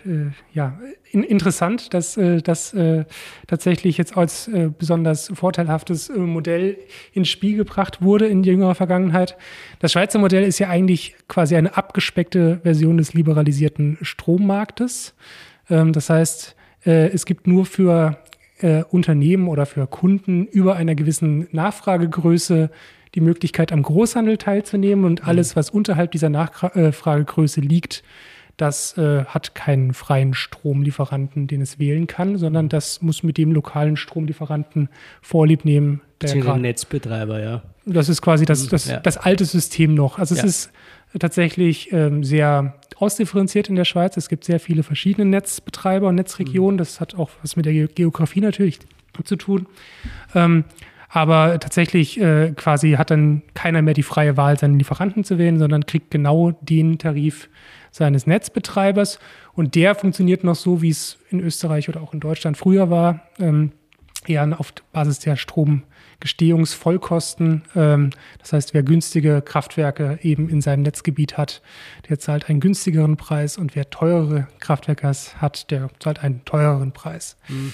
ja, 0.54 0.80
in, 1.10 1.24
interessant, 1.24 1.94
dass 1.94 2.16
äh, 2.16 2.42
das 2.42 2.74
äh, 2.74 3.06
tatsächlich 3.48 3.98
jetzt 3.98 4.16
als 4.16 4.48
äh, 4.48 4.70
besonders 4.70 5.32
vorteilhaftes 5.34 6.10
äh, 6.10 6.18
Modell 6.18 6.78
ins 7.14 7.30
Spiel 7.30 7.58
gebracht 7.58 8.02
wurde 8.02 8.28
in 8.28 8.44
jüngerer 8.44 8.76
Vergangenheit. 8.76 9.38
Das 9.80 9.92
Schweizer 9.92 10.20
Modell 10.20 10.44
ist 10.44 10.60
ja 10.60 10.70
eigentlich 10.70 11.16
quasi 11.28 11.56
eine 11.56 11.76
abgespeckte 11.76 12.62
Version 12.62 12.98
des 12.98 13.14
liberalisierten 13.14 13.98
Strommarktes. 14.02 15.16
Ähm, 15.70 15.94
das 15.94 16.12
heißt, 16.12 16.56
es 16.84 17.26
gibt 17.26 17.48
nur 17.48 17.66
für 17.66 18.18
Unternehmen 18.90 19.48
oder 19.48 19.66
für 19.66 19.88
Kunden 19.88 20.46
über 20.46 20.76
einer 20.76 20.96
gewissen 20.96 21.48
Nachfragegröße 21.52 22.70
die 23.16 23.22
Möglichkeit, 23.22 23.72
am 23.72 23.84
Großhandel 23.84 24.38
teilzunehmen 24.38 25.06
und 25.06 25.28
alles, 25.28 25.54
mhm. 25.54 25.60
was 25.60 25.70
unterhalb 25.70 26.12
dieser 26.12 26.30
Nachfragegröße 26.30 27.62
liegt, 27.62 28.04
das 28.58 28.98
äh, 28.98 29.26
hat 29.26 29.56
keinen 29.56 29.94
freien 29.94 30.34
Stromlieferanten, 30.34 31.48
den 31.48 31.62
es 31.62 31.80
wählen 31.80 32.06
kann, 32.08 32.38
sondern 32.38 32.70
das 32.70 33.02
muss 33.02 33.24
mit 33.24 33.38
dem 33.38 33.52
lokalen 33.52 33.98
Stromlieferanten 33.98 34.90
Vorlieb 35.22 35.66
nehmen. 35.66 36.02
Der 36.22 36.30
Netzbetreiber, 36.58 37.42
ja. 37.42 37.64
Das 37.94 38.10
ist 38.10 38.22
quasi 38.22 38.46
das, 38.46 38.68
das, 38.68 38.88
ja. 38.88 39.00
das 39.00 39.18
alte 39.18 39.46
System 39.46 39.94
noch. 39.94 40.20
Also 40.20 40.36
es 40.36 40.42
ja. 40.42 40.48
ist 40.48 40.72
tatsächlich 41.20 41.92
ähm, 41.92 42.24
sehr 42.24 42.76
ausdifferenziert 42.98 43.70
in 43.70 43.76
der 43.76 43.86
Schweiz. 43.86 44.16
Es 44.18 44.30
gibt 44.30 44.44
sehr 44.44 44.60
viele 44.60 44.84
verschiedene 44.84 45.26
Netzbetreiber 45.30 46.08
und 46.08 46.16
Netzregionen. 46.16 46.76
Mhm. 46.76 46.80
Das 46.80 47.00
hat 47.00 47.16
auch 47.16 47.30
was 47.42 47.56
mit 47.56 47.66
der 47.66 47.88
Geografie 47.88 48.42
natürlich 48.42 48.80
zu 49.24 49.36
tun. 49.36 49.68
Ähm, 50.36 50.64
aber 51.10 51.60
tatsächlich 51.60 52.22
äh, 52.22 52.54
quasi 52.56 52.94
hat 52.94 53.12
dann 53.12 53.42
keiner 53.54 53.82
mehr 53.82 53.94
die 53.94 54.04
freie 54.04 54.38
Wahl, 54.38 54.58
seinen 54.58 54.80
Lieferanten 54.80 55.26
zu 55.26 55.38
wählen, 55.38 55.60
sondern 55.60 55.86
kriegt 55.86 56.10
genau 56.10 56.52
den 56.62 56.98
Tarif 57.00 57.50
seines 57.92 58.26
Netzbetreibers. 58.26 59.20
Und 59.54 59.76
der 59.76 59.96
funktioniert 59.96 60.46
noch 60.46 60.56
so, 60.56 60.82
wie 60.82 60.90
es 60.90 61.18
in 61.30 61.42
Österreich 61.42 61.90
oder 61.90 62.02
auch 62.02 62.14
in 62.14 62.22
Deutschland 62.22 62.56
früher 62.56 62.90
war, 62.90 63.28
ähm, 63.40 63.74
eher 64.26 64.58
auf 64.58 64.74
Basis 64.94 65.20
der 65.20 65.36
Stromgestehungsvollkosten. 65.36 65.91
Ähm, 67.76 68.12
das 68.40 68.54
heißt, 68.54 68.74
wer 68.74 68.84
günstige 68.84 69.42
Kraftwerke 69.42 70.20
eben 70.22 70.50
in 70.50 70.62
seinem 70.62 70.84
Netzgebiet 70.84 71.38
hat, 71.38 71.62
der 72.10 72.20
zahlt 72.20 72.50
einen 72.50 72.60
günstigeren 72.60 73.18
Preis 73.18 73.58
und 73.58 73.76
wer 73.76 73.90
teurere 73.90 74.48
Kraftwerke 74.60 75.08
hat, 75.08 75.72
der 75.72 75.90
zahlt 76.00 76.24
einen 76.24 76.44
teureren 76.46 76.92
Preis. 76.92 77.38
Mhm 77.48 77.74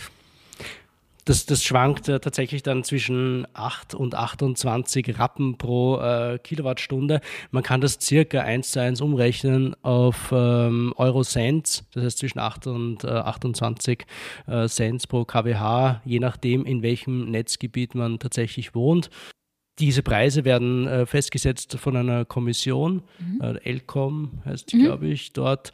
das, 1.28 1.46
das 1.46 1.62
schwankt 1.64 2.08
äh, 2.08 2.20
tatsächlich 2.20 2.64
dann 2.64 2.84
zwischen 2.84 3.46
8 3.54 3.94
und 3.94 4.16
28 4.16 5.20
Rappen 5.20 5.58
pro 5.58 6.00
äh, 6.00 6.40
Kilowattstunde. 6.40 7.20
Man 7.52 7.64
kann 7.64 7.82
das 7.82 7.98
circa 8.00 8.42
1 8.42 8.72
zu 8.72 8.82
1 8.82 9.02
umrechnen 9.02 9.76
auf 9.84 10.32
ähm, 10.32 10.94
Euro 10.96 11.24
Cents, 11.24 11.84
das 11.94 12.06
heißt 12.06 12.18
zwischen 12.20 12.40
8 12.40 12.68
und 12.68 13.04
äh, 13.04 13.08
28 13.08 14.06
äh, 14.48 14.68
Cents 14.68 15.06
pro 15.06 15.26
kWh, 15.26 16.00
je 16.06 16.20
nachdem, 16.20 16.66
in 16.66 16.82
welchem 16.82 17.30
Netzgebiet 17.30 17.94
man 17.94 18.20
tatsächlich 18.20 18.74
wohnt. 18.74 19.10
Diese 19.80 20.04
Preise 20.04 20.46
werden 20.46 20.88
äh, 20.88 21.06
festgesetzt 21.06 21.78
von 21.78 21.98
einer 21.98 22.24
Kommission, 22.24 23.04
mhm. 23.20 23.42
äh, 23.42 23.70
ELCOM 23.70 24.42
heißt 24.46 24.74
mhm. 24.74 24.84
glaube 24.86 25.08
ich, 25.08 25.34
dort. 25.34 25.74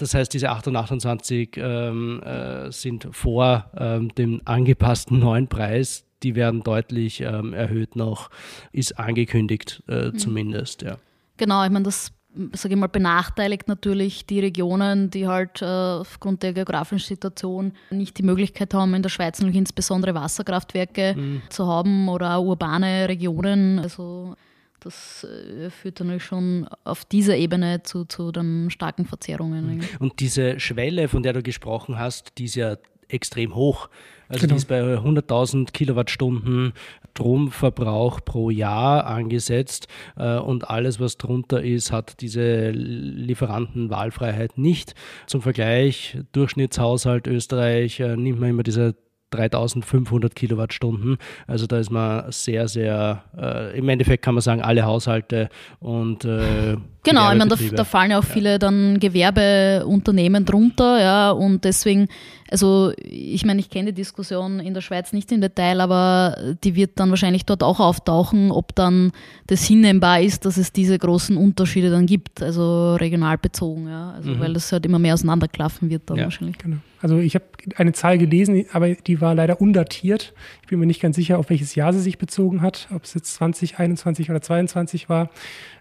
Das 0.00 0.14
heißt, 0.14 0.32
diese 0.32 0.48
8 0.48 0.68
und 0.68 0.76
28 0.76 1.58
ähm, 1.58 2.22
äh, 2.22 2.72
sind 2.72 3.08
vor 3.12 3.70
ähm, 3.76 4.08
dem 4.14 4.40
angepassten 4.46 5.18
neuen 5.18 5.46
Preis. 5.46 6.06
Die 6.22 6.34
werden 6.34 6.62
deutlich 6.62 7.20
ähm, 7.20 7.52
erhöht 7.52 7.96
noch, 7.96 8.30
ist 8.72 8.98
angekündigt 8.98 9.82
äh, 9.88 10.06
mhm. 10.06 10.18
zumindest. 10.18 10.82
Ja. 10.82 10.96
Genau, 11.36 11.64
ich 11.64 11.70
meine, 11.70 11.84
das 11.84 12.12
sage 12.52 12.74
ich 12.74 12.80
mal, 12.80 12.88
benachteiligt 12.88 13.68
natürlich 13.68 14.24
die 14.24 14.40
Regionen, 14.40 15.10
die 15.10 15.26
halt 15.26 15.60
äh, 15.60 15.66
aufgrund 15.66 16.42
der 16.42 16.52
geografischen 16.52 17.06
Situation 17.06 17.72
nicht 17.90 18.16
die 18.18 18.22
Möglichkeit 18.22 18.72
haben, 18.72 18.94
in 18.94 19.02
der 19.02 19.10
Schweiz 19.10 19.40
noch 19.40 19.52
insbesondere 19.52 20.14
Wasserkraftwerke 20.14 21.14
mhm. 21.16 21.42
zu 21.50 21.66
haben 21.66 22.08
oder 22.08 22.36
auch 22.36 22.44
urbane 22.44 23.08
Regionen. 23.08 23.80
Also 23.80 24.36
das 24.80 25.24
äh, 25.24 25.70
führt 25.70 26.00
dann 26.00 26.18
schon 26.20 26.68
auf 26.84 27.04
dieser 27.04 27.36
Ebene 27.36 27.82
zu, 27.82 28.04
zu 28.04 28.32
dann 28.32 28.70
starken 28.70 29.04
Verzerrungen. 29.04 29.76
Mhm. 29.76 29.82
Und 29.98 30.20
diese 30.20 30.58
Schwelle, 30.60 31.08
von 31.08 31.22
der 31.22 31.32
du 31.32 31.42
gesprochen 31.42 31.98
hast, 31.98 32.38
die 32.38 32.44
ist 32.44 32.54
ja 32.54 32.76
extrem 33.08 33.54
hoch. 33.54 33.88
Also 34.28 34.42
genau. 34.42 34.54
die 34.54 34.58
ist 34.58 34.68
bei 34.68 34.80
100.000 34.80 35.72
Kilowattstunden 35.72 36.72
Stromverbrauch 37.20 38.20
pro 38.24 38.48
Jahr 38.48 39.06
angesetzt 39.06 39.88
äh, 40.16 40.38
und 40.38 40.70
alles, 40.70 41.00
was 41.00 41.18
drunter 41.18 41.62
ist, 41.62 41.92
hat 41.92 42.20
diese 42.22 42.70
Lieferantenwahlfreiheit 42.70 44.56
nicht. 44.56 44.94
Zum 45.26 45.42
Vergleich, 45.42 46.18
Durchschnittshaushalt 46.32 47.26
Österreich 47.26 48.00
äh, 48.00 48.16
nimmt 48.16 48.40
man 48.40 48.50
immer 48.50 48.62
diese 48.62 48.94
3500 49.30 50.34
Kilowattstunden. 50.34 51.18
Also 51.46 51.66
da 51.66 51.78
ist 51.78 51.90
man 51.90 52.30
sehr, 52.30 52.68
sehr, 52.68 53.24
äh, 53.36 53.78
im 53.78 53.88
Endeffekt 53.88 54.24
kann 54.24 54.34
man 54.34 54.42
sagen, 54.42 54.62
alle 54.62 54.84
Haushalte 54.84 55.48
und 55.80 56.24
äh, 56.24 56.76
Genau, 57.02 57.32
ich 57.32 57.38
meine, 57.38 57.48
da, 57.48 57.56
da, 57.56 57.84
fallen 57.84 58.10
ja 58.10 58.18
auch 58.18 58.24
viele 58.24 58.58
dann 58.58 59.00
Gewerbeunternehmen 59.00 60.44
drunter, 60.44 61.00
ja, 61.00 61.30
und 61.30 61.64
deswegen, 61.64 62.08
also 62.50 62.92
ich 62.98 63.44
meine, 63.46 63.60
ich 63.60 63.70
kenne 63.70 63.86
die 63.86 64.02
Diskussion 64.02 64.60
in 64.60 64.74
der 64.74 64.82
Schweiz 64.82 65.14
nicht 65.14 65.32
im 65.32 65.40
Detail, 65.40 65.80
aber 65.80 66.36
die 66.62 66.74
wird 66.74 67.00
dann 67.00 67.08
wahrscheinlich 67.08 67.46
dort 67.46 67.62
auch 67.62 67.80
auftauchen, 67.80 68.50
ob 68.50 68.74
dann 68.74 69.12
das 69.46 69.64
hinnehmbar 69.64 70.20
ist, 70.20 70.44
dass 70.44 70.58
es 70.58 70.72
diese 70.74 70.98
großen 70.98 71.38
Unterschiede 71.38 71.90
dann 71.90 72.04
gibt, 72.04 72.42
also 72.42 72.96
regional 72.96 73.38
bezogen, 73.38 73.88
ja, 73.88 74.10
also 74.10 74.32
mhm. 74.32 74.40
weil 74.40 74.52
das 74.52 74.70
halt 74.70 74.84
immer 74.84 74.98
mehr 74.98 75.14
auseinanderklaffen 75.14 75.88
wird 75.88 76.02
dann 76.10 76.18
ja, 76.18 76.24
wahrscheinlich. 76.24 76.58
Genau. 76.58 76.76
Also 77.00 77.18
ich 77.18 77.34
habe 77.34 77.44
eine 77.76 77.92
Zahl 77.92 78.18
gelesen, 78.18 78.66
aber 78.72 78.94
die 78.94 79.20
war 79.20 79.34
leider 79.34 79.60
undatiert. 79.60 80.34
Ich 80.62 80.68
bin 80.68 80.78
mir 80.78 80.86
nicht 80.86 81.00
ganz 81.00 81.16
sicher, 81.16 81.38
auf 81.38 81.50
welches 81.50 81.74
Jahr 81.74 81.92
sie 81.92 82.00
sich 82.00 82.18
bezogen 82.18 82.62
hat, 82.62 82.88
ob 82.94 83.04
es 83.04 83.14
jetzt 83.14 83.34
2021 83.34 84.30
oder 84.30 84.42
2022 84.42 85.08
war. 85.08 85.30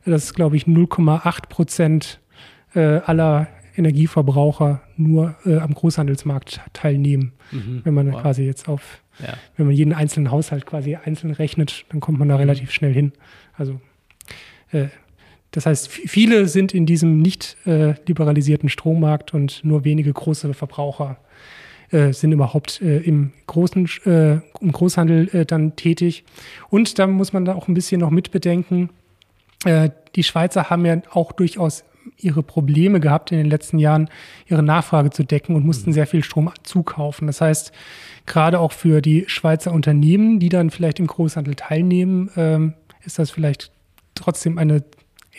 Das 0.06 0.26
ist, 0.26 0.34
glaube 0.34 0.56
ich, 0.56 0.66
0,8 0.66 1.48
Prozent 1.50 2.20
äh, 2.74 2.80
aller 2.80 3.48
Energieverbraucher 3.76 4.82
nur 4.98 5.36
äh, 5.46 5.58
am 5.58 5.74
Großhandelsmarkt 5.74 6.62
teilnehmen. 6.74 7.34
Mhm. 7.52 7.82
Wenn 7.84 7.94
man 7.94 8.12
wow. 8.14 8.22
quasi 8.22 8.44
jetzt 8.44 8.68
auf 8.68 9.02
ja. 9.20 9.34
wenn 9.58 9.68
man 9.68 9.76
jeden 9.76 9.94
einzelnen 9.94 10.32
Haushalt 10.32 10.66
quasi 10.66 10.96
einzeln 10.96 11.32
rechnet, 11.32 11.86
dann 11.90 12.00
kommt 12.00 12.20
man 12.20 12.30
da 12.30 12.36
mhm. 12.36 12.42
relativ 12.42 12.72
schnell 12.72 12.94
hin. 12.94 13.12
Also 13.58 13.80
äh, 14.72 14.88
das 15.52 15.66
heißt, 15.66 15.88
viele 15.88 16.48
sind 16.48 16.74
in 16.74 16.86
diesem 16.86 17.20
nicht 17.22 17.58
äh, 17.66 17.96
liberalisierten 18.06 18.70
Strommarkt 18.70 19.34
und 19.34 19.64
nur 19.64 19.84
wenige 19.84 20.14
große 20.14 20.54
Verbraucher 20.54 21.18
äh, 21.92 22.14
sind 22.14 22.32
überhaupt 22.32 22.82
äh, 22.82 22.98
im 23.00 23.32
großen 23.48 23.90
äh, 24.06 24.34
im 24.62 24.72
Großhandel 24.72 25.30
äh, 25.34 25.46
dann 25.46 25.76
tätig. 25.76 26.24
Und 26.70 27.00
da 27.00 27.08
muss 27.08 27.34
man 27.34 27.46
da 27.46 27.56
auch 27.56 27.68
ein 27.68 27.74
bisschen 27.74 28.02
noch 28.02 28.12
mitbedenken, 28.12 28.90
äh, 29.66 29.90
die 30.16 30.24
Schweizer 30.24 30.70
haben 30.70 30.86
ja 30.86 31.02
auch 31.12 31.32
durchaus 31.32 31.84
ihre 32.18 32.44
Probleme 32.44 33.00
gehabt 33.00 33.32
in 33.32 33.38
den 33.38 33.50
letzten 33.50 33.78
Jahren, 33.78 34.10
ihre 34.48 34.64
Nachfrage 34.64 35.10
zu 35.10 35.24
decken 35.24 35.56
und 35.56 35.66
mussten 35.66 35.92
mhm. 35.92 35.94
sehr 35.94 36.08
viel 36.08 36.24
Strom 36.24 36.52
zukaufen. 36.64 37.28
Das 37.28 37.42
heißt, 37.42 37.72
gerade 38.26 38.60
auch 38.60 38.72
für 38.72 39.02
die 39.02 39.26
Schweizer 39.28 39.72
Unternehmen, 39.72 40.40
die 40.40 40.50
dann 40.50 40.70
vielleicht 40.70 41.00
im 41.00 41.08
Großhandel 41.08 41.56
teilnehmen, 41.56 42.30
ähm, 42.36 42.74
ist 43.04 43.20
das 43.20 43.32
vielleicht 43.32 43.72
trotzdem 44.16 44.58
eine 44.58 44.84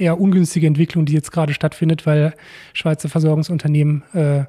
eher 0.00 0.20
ungünstige 0.20 0.66
Entwicklung, 0.66 1.04
die 1.04 1.12
jetzt 1.12 1.32
gerade 1.32 1.54
stattfindet, 1.54 2.06
weil 2.06 2.34
Schweizer 2.72 3.08
Versorgungsunternehmen 3.08 4.02
äh, 4.12 4.44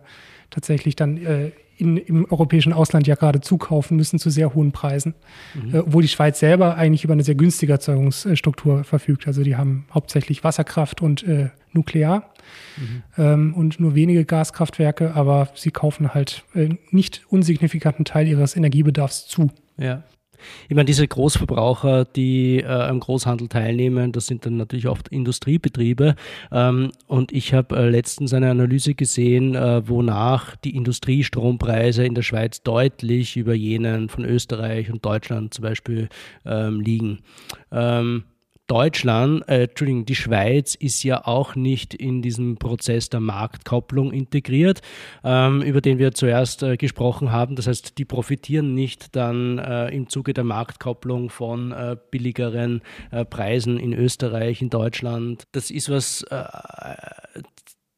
tatsächlich 0.49 0.95
dann 0.95 1.17
äh, 1.17 1.51
in, 1.77 1.97
im 1.97 2.25
europäischen 2.29 2.73
Ausland 2.73 3.07
ja 3.07 3.15
gerade 3.15 3.41
zukaufen 3.41 3.97
müssen 3.97 4.19
zu 4.19 4.29
sehr 4.29 4.53
hohen 4.53 4.71
Preisen, 4.71 5.15
mhm. 5.55 5.75
äh, 5.75 5.79
obwohl 5.79 6.03
die 6.03 6.07
Schweiz 6.07 6.39
selber 6.39 6.75
eigentlich 6.75 7.03
über 7.03 7.13
eine 7.13 7.23
sehr 7.23 7.35
günstige 7.35 7.73
Erzeugungsstruktur 7.73 8.83
verfügt. 8.83 9.25
Also 9.27 9.43
die 9.43 9.55
haben 9.55 9.85
hauptsächlich 9.91 10.43
Wasserkraft 10.43 11.01
und 11.01 11.23
äh, 11.23 11.49
Nuklear 11.73 12.29
mhm. 12.77 13.03
ähm, 13.17 13.53
und 13.55 13.79
nur 13.79 13.95
wenige 13.95 14.25
Gaskraftwerke, 14.25 15.15
aber 15.15 15.49
sie 15.55 15.71
kaufen 15.71 16.13
halt 16.13 16.43
äh, 16.53 16.69
nicht 16.91 17.23
unsignifikanten 17.29 18.05
Teil 18.05 18.27
ihres 18.27 18.55
Energiebedarfs 18.55 19.27
zu. 19.27 19.49
Ja. 19.77 20.03
Ich 20.69 20.75
meine, 20.75 20.85
diese 20.85 21.07
Großverbraucher, 21.07 22.05
die 22.05 22.59
äh, 22.59 22.65
am 22.65 22.99
Großhandel 22.99 23.47
teilnehmen, 23.47 24.11
das 24.11 24.27
sind 24.27 24.45
dann 24.45 24.57
natürlich 24.57 24.87
oft 24.87 25.07
Industriebetriebe. 25.09 26.15
Ähm, 26.51 26.91
und 27.07 27.31
ich 27.31 27.53
habe 27.53 27.75
äh, 27.75 27.89
letztens 27.89 28.33
eine 28.33 28.49
Analyse 28.49 28.93
gesehen, 28.93 29.55
äh, 29.55 29.87
wonach 29.87 30.55
die 30.57 30.75
Industriestrompreise 30.75 32.05
in 32.05 32.15
der 32.15 32.23
Schweiz 32.23 32.63
deutlich 32.63 33.37
über 33.37 33.53
jenen 33.53 34.09
von 34.09 34.25
Österreich 34.25 34.91
und 34.91 35.05
Deutschland 35.05 35.53
zum 35.53 35.63
Beispiel 35.63 36.09
ähm, 36.45 36.81
liegen. 36.81 37.19
Ähm, 37.71 38.23
Deutschland, 38.71 39.43
äh, 39.49 39.63
Entschuldigung, 39.63 40.05
die 40.05 40.15
Schweiz 40.15 40.75
ist 40.75 41.03
ja 41.03 41.27
auch 41.27 41.55
nicht 41.55 41.93
in 41.93 42.21
diesem 42.21 42.55
Prozess 42.55 43.09
der 43.09 43.19
Marktkopplung 43.19 44.13
integriert, 44.13 44.79
ähm, 45.25 45.61
über 45.61 45.81
den 45.81 45.97
wir 45.97 46.13
zuerst 46.13 46.63
äh, 46.63 46.77
gesprochen 46.77 47.33
haben. 47.33 47.57
Das 47.57 47.67
heißt, 47.67 47.97
die 47.97 48.05
profitieren 48.05 48.73
nicht 48.73 49.17
dann 49.17 49.57
äh, 49.57 49.89
im 49.89 50.07
Zuge 50.07 50.33
der 50.33 50.45
Marktkopplung 50.45 51.29
von 51.29 51.73
äh, 51.73 51.97
billigeren 52.11 52.81
äh, 53.11 53.25
Preisen 53.25 53.77
in 53.77 53.91
Österreich, 53.91 54.61
in 54.61 54.69
Deutschland. 54.69 55.43
Das 55.51 55.69
ist 55.69 55.89
was, 55.89 56.25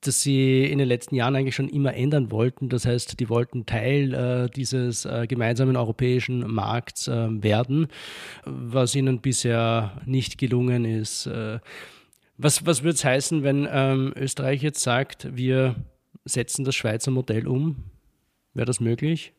äh, 0.04 0.08
das 0.08 0.22
sie 0.22 0.66
in 0.66 0.78
den 0.78 0.88
letzten 0.88 1.16
Jahren 1.16 1.36
eigentlich 1.36 1.56
schon 1.56 1.70
immer 1.70 1.94
ändern 1.94 2.32
wollten. 2.32 2.70
Das 2.70 2.86
heißt, 2.86 3.20
die 3.20 3.30
wollten 3.30 3.66
Teil 3.66 4.14
äh, 4.14 4.50
dieses 4.50 5.06
äh, 5.06 5.28
gemeinsamen 5.28 5.76
europäischen 5.76 6.40
Markts 6.52 7.08
äh, 7.08 7.28
werden, 7.44 7.88
was 8.46 8.96
ihnen 8.96 9.22
bisher 9.22 10.02
nicht 10.06 10.38
gelungen 10.38 10.86
ist. 10.86 11.28
Äh, 11.28 11.60
was 12.38 12.66
was 12.66 12.84
würde 12.84 12.96
es 12.96 13.06
heißen, 13.06 13.44
wenn 13.44 13.68
ähm, 13.72 14.14
Österreich 14.16 14.64
jetzt 14.64 14.82
sagt, 14.82 15.36
wir 15.36 15.76
setzen 16.26 16.66
das 16.66 16.76
Schweizer 16.76 17.12
Modell 17.12 17.48
um? 17.48 17.84
Wäre 18.54 18.66
das 18.66 18.80
möglich? 18.80 19.34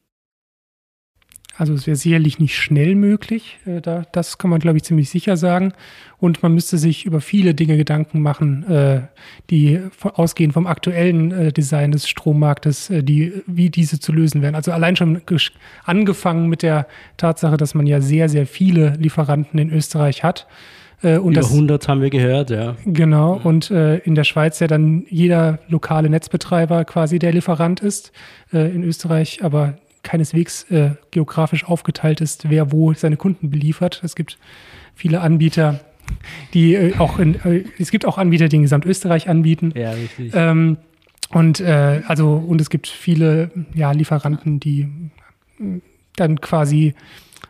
Also 1.57 1.73
es 1.75 1.87
wäre 1.87 1.97
sicherlich 1.97 2.39
nicht 2.39 2.57
schnell 2.57 2.95
möglich, 2.97 3.59
äh, 3.65 3.81
da, 3.81 4.05
das 4.13 4.39
kann 4.39 4.51
man, 4.51 4.59
glaube 4.59 4.79
ich, 4.79 4.85
ziemlich 4.85 5.09
sicher 5.09 5.37
sagen. 5.37 5.73
Und 6.19 6.43
man 6.43 6.55
müsste 6.55 6.79
sich 6.79 7.05
über 7.05 7.21
viele 7.21 7.55
Dinge 7.55 7.77
Gedanken 7.77 8.23
machen, 8.23 8.69
äh, 8.69 9.03
die 9.51 9.81
ausgehen 10.03 10.53
vom 10.53 10.67
aktuellen 10.67 11.33
äh, 11.33 11.53
Design 11.53 11.93
des 11.93 12.09
Strommarktes, 12.09 12.91
äh, 12.91 13.03
die, 13.03 13.33
wie 13.47 13.71
diese 13.71 14.01
zu 14.01 14.13
lösen 14.13 14.43
wären. 14.43 14.55
Also 14.55 14.73
allein 14.73 14.97
schon 14.97 15.21
angefangen 15.85 16.49
mit 16.49 16.63
der 16.63 16.87
Tatsache, 17.17 17.57
dass 17.57 17.75
man 17.75 17.87
ja 17.87 18.01
sehr, 18.01 18.29
sehr 18.29 18.47
viele 18.47 18.95
Lieferanten 18.99 19.59
in 19.59 19.71
Österreich 19.71 20.25
hat. 20.25 20.47
Äh, 21.03 21.19
und 21.19 21.33
Über 21.33 21.43
das, 21.43 21.53
100 21.53 21.87
haben 21.87 22.01
wir 22.01 22.11
gehört, 22.11 22.51
ja. 22.51 22.77
Genau, 22.85 23.41
und 23.45 23.71
äh, 23.71 23.99
in 23.99 24.15
der 24.15 24.25
Schweiz 24.25 24.59
ja 24.61 24.67
dann 24.67 25.05
jeder 25.09 25.59
lokale 25.69 26.09
Netzbetreiber 26.09 26.85
quasi 26.85 27.19
der 27.19 27.33
Lieferant 27.33 27.81
ist. 27.81 28.13
Äh, 28.53 28.75
in 28.75 28.83
Österreich 28.83 29.45
aber 29.45 29.75
keineswegs 30.05 30.71
äh, 30.71 30.91
geografisch 31.11 31.65
aufgeteilt 31.65 32.21
ist, 32.21 32.49
wer 32.49 32.71
wo 32.71 32.93
seine 32.95 33.17
Kunden 33.17 33.51
beliefert. 33.51 34.01
Es 34.05 34.15
gibt 34.15 34.39
viele 34.95 35.21
Anbieter, 35.21 35.81
die 36.53 36.75
äh, 36.75 36.97
auch 36.99 37.19
in, 37.19 37.35
äh, 37.45 37.65
es 37.79 37.91
gibt 37.91 38.07
auch 38.07 38.19
Anbieter, 38.19 38.49
die 38.49 38.57
in 38.57 38.63
Gesamtösterreich 38.63 39.29
anbieten. 39.29 39.73
Ja, 39.75 39.91
richtig. 39.91 40.33
Ähm, 40.35 40.79
und 41.31 41.61
äh, 41.61 42.03
also 42.07 42.35
und 42.35 42.61
es 42.61 42.71
gibt 42.71 42.87
viele 42.87 43.51
ja, 43.75 43.91
Lieferanten, 43.91 44.61
die 44.61 44.89
dann 46.17 46.41
quasi 46.41 46.95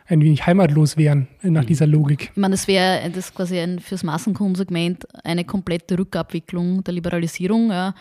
ein 0.07 0.21
wenig 0.21 0.45
heimatlos 0.45 0.97
wären 0.97 1.27
nach 1.41 1.63
mhm. 1.63 1.67
dieser 1.67 1.87
Logik. 1.87 2.31
Ich 2.33 2.37
meine, 2.37 2.53
das 2.53 2.67
wäre 2.67 3.09
das 3.09 3.33
quasi 3.33 3.59
ein, 3.59 3.79
fürs 3.79 4.03
Massenkonsegment 4.03 5.05
eine 5.23 5.45
komplette 5.45 5.97
Rückabwicklung 5.97 6.83
der 6.83 6.93
Liberalisierung. 6.93 7.71
Ja. 7.71 7.95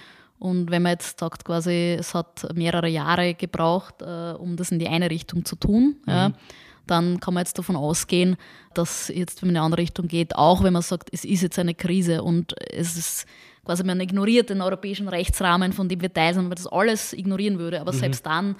Und 0.44 0.70
wenn 0.70 0.82
man 0.82 0.92
jetzt 0.92 1.18
sagt, 1.18 1.42
quasi, 1.46 1.96
es 1.98 2.12
hat 2.12 2.54
mehrere 2.54 2.86
Jahre 2.86 3.32
gebraucht, 3.32 4.02
äh, 4.02 4.32
um 4.32 4.56
das 4.56 4.70
in 4.70 4.78
die 4.78 4.88
eine 4.88 5.08
Richtung 5.08 5.46
zu 5.46 5.56
tun, 5.56 5.96
mhm. 6.04 6.12
ja, 6.12 6.32
dann 6.86 7.18
kann 7.18 7.32
man 7.32 7.40
jetzt 7.40 7.56
davon 7.56 7.76
ausgehen, 7.76 8.36
dass 8.74 9.08
jetzt, 9.08 9.40
wenn 9.40 9.48
man 9.48 9.54
in 9.54 9.56
eine 9.56 9.64
andere 9.64 9.80
Richtung 9.80 10.06
geht, 10.06 10.36
auch 10.36 10.62
wenn 10.62 10.74
man 10.74 10.82
sagt, 10.82 11.08
es 11.12 11.24
ist 11.24 11.40
jetzt 11.40 11.58
eine 11.58 11.72
Krise 11.72 12.22
und 12.22 12.54
es 12.70 12.94
ist 12.98 13.26
quasi, 13.64 13.84
man 13.84 13.98
ignoriert 14.02 14.50
den 14.50 14.60
europäischen 14.60 15.08
Rechtsrahmen, 15.08 15.72
von 15.72 15.88
dem 15.88 16.02
wir 16.02 16.12
teil 16.12 16.34
sind, 16.34 16.42
wenn 16.42 16.50
man 16.50 16.56
das 16.56 16.66
alles 16.66 17.14
ignorieren 17.14 17.58
würde, 17.58 17.80
aber 17.80 17.94
mhm. 17.94 17.98
selbst 18.00 18.26
dann 18.26 18.56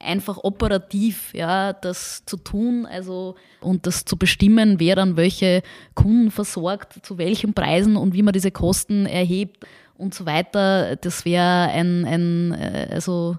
einfach 0.00 0.38
operativ 0.42 1.32
ja, 1.34 1.72
das 1.72 2.24
zu 2.24 2.36
tun 2.36 2.86
also, 2.86 3.36
und 3.60 3.86
das 3.86 4.04
zu 4.04 4.16
bestimmen, 4.16 4.80
wer 4.80 4.96
dann 4.96 5.16
welche 5.16 5.62
Kunden 5.94 6.30
versorgt, 6.30 7.04
zu 7.04 7.18
welchen 7.18 7.54
Preisen 7.54 7.96
und 7.96 8.14
wie 8.14 8.22
man 8.22 8.32
diese 8.32 8.50
Kosten 8.50 9.06
erhebt 9.06 9.66
und 9.96 10.14
so 10.14 10.26
weiter, 10.26 10.96
das 10.96 11.24
wäre 11.24 11.68
ein, 11.68 12.04
ein, 12.06 12.52
äh, 12.52 12.88
also 12.90 13.36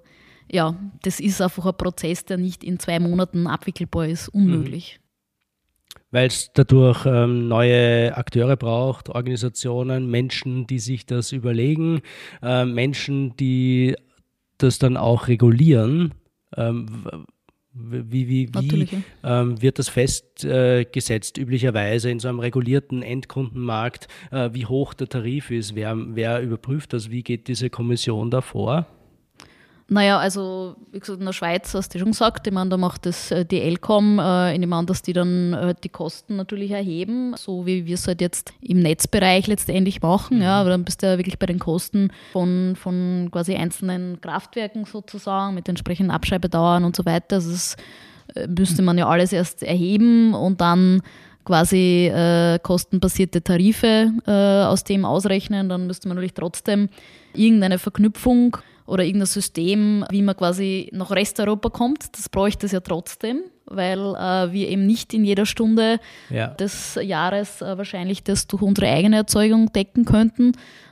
ja, 0.52 0.76
das 1.04 1.19
ist 1.19 1.41
einfach 1.41 1.65
ein 1.65 1.78
Prozess, 1.78 2.26
der 2.26 2.38
nicht 2.38 2.63
in 2.63 2.78
zwei 2.78 3.00
Monaten 3.00 3.47
abwickelbar 3.47 4.08
ist, 4.08 4.28
unmöglich. 4.30 5.00
Mhm. 5.00 5.02
Weil 6.12 6.28
es 6.28 6.52
dadurch 6.54 7.06
ähm, 7.06 7.47
neue 7.47 8.15
Akteure 8.15 8.58
braucht, 8.58 9.08
Organisationen, 9.08 10.12
Menschen, 10.12 10.67
die 10.67 10.80
sich 10.80 11.06
das 11.06 11.32
überlegen, 11.32 12.02
äh, 12.41 12.65
Menschen, 12.65 13.36
die 13.38 13.95
das 14.58 14.78
dann 14.78 14.97
auch 14.97 15.30
regulieren. 15.30 16.13
Ähm, 16.58 17.06
wie, 17.74 18.28
wie, 18.28 18.50
wie 18.54 18.88
ähm, 19.24 19.62
wird 19.62 19.80
das 19.80 19.88
festgesetzt, 19.88 21.38
äh, 21.38 21.42
üblicherweise 21.42 22.10
in 22.10 22.20
so 22.20 22.28
einem 22.28 22.40
regulierten 22.40 23.02
Endkundenmarkt, 23.02 24.10
äh, 24.32 24.50
wie 24.52 24.66
hoch 24.66 24.94
der 24.94 25.08
Tarif 25.08 25.52
ist? 25.52 25.74
Wer, 25.74 25.96
wer 25.98 26.42
überprüft 26.42 26.92
das? 26.92 27.12
Wie 27.12 27.24
geht 27.24 27.48
diese 27.48 27.70
Kommission 27.70 28.30
da 28.30 28.42
vor? 28.42 28.88
Naja, 29.93 30.19
also 30.19 30.77
wie 30.93 31.01
gesagt, 31.01 31.19
in 31.19 31.25
der 31.25 31.34
Schweiz 31.34 31.73
hast 31.73 31.93
du 31.93 31.99
schon 31.99 32.12
gesagt, 32.12 32.47
ich 32.47 32.54
meine, 32.54 32.69
da 32.69 32.77
macht 32.77 33.06
das 33.06 33.30
äh, 33.30 33.43
die 33.43 33.60
Elcom, 33.60 34.19
äh, 34.19 34.54
ich 34.54 34.60
nehme 34.60 34.73
an, 34.77 34.86
dass 34.86 35.01
die 35.01 35.12
dann 35.12 35.51
äh, 35.51 35.75
die 35.84 35.89
Kosten 35.89 36.38
natürlich 36.38 36.71
erheben, 36.71 37.34
so 37.36 37.65
wie 37.65 37.86
wir 37.86 37.95
es 37.95 38.08
halt 38.08 38.21
jetzt 38.21 38.54
im 38.62 38.80
Netzbereich 38.80 39.47
letztendlich 39.47 40.01
machen. 40.01 40.38
Mhm. 40.38 40.43
Ja, 40.43 40.62
aber 40.62 40.69
dann 40.69 40.86
bist 40.86 41.04
du 41.04 41.08
ja 41.08 41.17
wirklich 41.17 41.38
bei 41.38 41.45
den 41.45 41.60
Kosten 41.60 42.10
von, 42.32 42.77
von 42.77 43.27
quasi 43.34 43.54
einzelnen 43.56 44.21
Kraftwerken 44.21 44.86
sozusagen 44.86 45.56
mit 45.56 45.67
entsprechenden 45.67 46.12
Abschreibedauern 46.12 46.86
und 46.86 46.95
so 46.95 47.04
weiter. 47.04 47.36
Also 47.36 47.51
das 47.51 47.75
äh, 48.36 48.47
müsste 48.47 48.84
man 48.84 48.97
ja 48.97 49.10
alles 49.10 49.34
erst 49.34 49.62
erheben 49.62 50.34
und 50.34 50.62
dann 50.62 51.01
quasi 51.43 52.08
äh, 52.08 52.60
kostenbasierte 52.60 53.43
Tarife 53.43 54.10
äh, 54.25 54.32
aus 54.32 54.86
dem 54.86 55.04
ausrechnen. 55.04 55.67
Dann 55.67 55.86
müsste 55.86 56.08
man 56.08 56.15
natürlich 56.15 56.34
trotzdem 56.34 56.88
irgendeine 57.34 57.77
Verknüpfung 57.77 58.56
oder 58.91 59.06
irgendein 59.06 59.27
System, 59.27 60.04
wie 60.11 60.22
man 60.22 60.36
quasi 60.36 60.89
nach 60.91 61.11
Resteuropa 61.11 61.70
kommt. 61.70 62.18
Das 62.18 62.28
bräuchte 62.28 62.66
es 62.66 62.74
ja 62.74 62.82
trotzdem, 62.82 63.39
weil 63.66 63.99
äh, 63.99 64.51
wir 64.51 64.68
eben 64.68 64.86
nicht 64.86 65.13
in 65.13 65.24
jeder 65.24 65.45
Stunde 65.45 66.01
ja. 66.30 66.47
des 66.47 66.99
Jahres 67.01 67.61
äh, 67.61 67.78
wahrscheinlich 67.78 68.22
das 68.24 68.47
durch 68.47 68.61
unsere 68.61 68.89
eigene 68.89 69.16
Erzeugung 69.16 69.72
decken 69.72 70.03
könnten. 70.03 70.51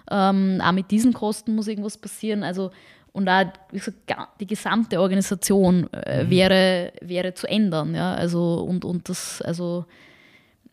Ähm, 0.09 0.61
auch 0.63 0.71
mit 0.71 0.91
diesen 0.91 1.11
Kosten 1.11 1.55
muss 1.55 1.67
irgendwas 1.67 1.97
passieren. 1.97 2.43
Also 2.43 2.71
und 3.11 3.28
auch 3.28 3.43
gesagt, 3.69 4.39
die 4.39 4.47
gesamte 4.47 5.01
Organisation 5.01 5.91
äh, 5.91 6.24
mhm. 6.24 6.30
wäre, 6.30 6.93
wäre 7.01 7.34
zu 7.34 7.47
ändern. 7.47 7.95
Ja? 7.95 8.13
Also, 8.13 8.61
und, 8.61 8.86
und 8.86 9.09
das, 9.09 9.41
also 9.41 9.84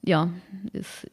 ja. 0.04 0.30
Ist, 0.72 1.08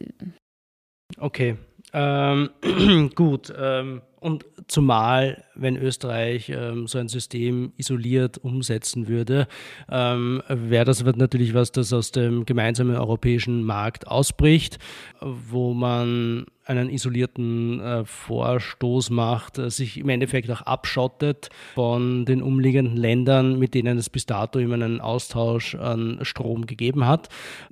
okay. 1.17 1.57
Ähm, 1.91 2.51
gut. 3.15 3.51
Ähm 3.57 4.03
Und 4.23 4.45
zumal, 4.67 5.43
wenn 5.53 5.75
Österreich 5.75 6.47
ähm, 6.47 6.87
so 6.87 6.97
ein 6.97 7.09
System 7.09 7.73
isoliert 7.75 8.37
umsetzen 8.37 9.09
würde, 9.09 9.49
ähm, 9.91 10.41
wäre 10.47 10.85
das 10.85 11.03
wird 11.03 11.17
natürlich 11.17 11.53
was, 11.53 11.73
das 11.73 11.91
aus 11.91 12.11
dem 12.11 12.45
gemeinsamen 12.45 12.95
europäischen 12.95 13.65
Markt 13.65 14.07
ausbricht, 14.07 14.79
wo 15.19 15.73
man 15.73 16.45
einen 16.65 16.89
isolierten 16.89 17.79
äh, 17.79 18.05
Vorstoß 18.05 19.09
macht, 19.09 19.57
äh, 19.57 19.69
sich 19.69 19.99
im 19.99 20.09
Endeffekt 20.09 20.49
auch 20.49 20.61
abschottet 20.61 21.49
von 21.75 22.25
den 22.25 22.41
umliegenden 22.41 22.95
Ländern, 22.95 23.59
mit 23.59 23.73
denen 23.73 23.97
es 23.97 24.09
bis 24.09 24.25
dato 24.25 24.59
immer 24.59 24.75
einen 24.75 25.01
Austausch 25.01 25.75
an 25.75 26.19
Strom 26.21 26.65
gegeben 26.65 27.05
hat. 27.05 27.29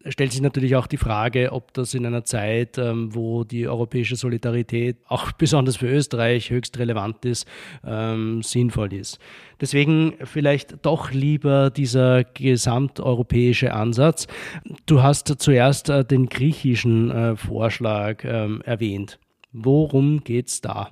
Stellt 0.07 0.31
sich 0.33 0.41
natürlich 0.41 0.75
auch 0.75 0.87
die 0.87 0.97
Frage, 0.97 1.51
ob 1.51 1.73
das 1.73 1.93
in 1.93 2.05
einer 2.05 2.25
Zeit, 2.25 2.77
ähm, 2.77 3.15
wo 3.15 3.43
die 3.43 3.67
europäische 3.67 4.15
Solidarität 4.15 4.97
auch 5.07 5.31
besonders 5.37 5.77
für 5.77 5.87
Österreich 5.87 6.49
höchst 6.49 6.77
relevant 6.77 7.23
ist, 7.25 7.47
ähm, 7.85 8.43
sinnvoll 8.43 8.93
ist. 8.93 9.19
Deswegen 9.61 10.15
vielleicht 10.23 10.83
doch 10.85 11.11
lieber 11.11 11.69
dieser 11.69 12.23
gesamteuropäische 12.23 13.73
Ansatz. 13.73 14.27
Du 14.87 15.03
hast 15.03 15.27
zuerst 15.37 15.89
äh, 15.89 16.03
den 16.03 16.27
griechischen 16.27 17.11
äh, 17.11 17.35
Vorschlag 17.35 18.23
ähm, 18.25 18.61
erwähnt. 18.81 19.19
Worum 19.53 20.23
geht 20.23 20.47
es 20.47 20.61
da? 20.61 20.89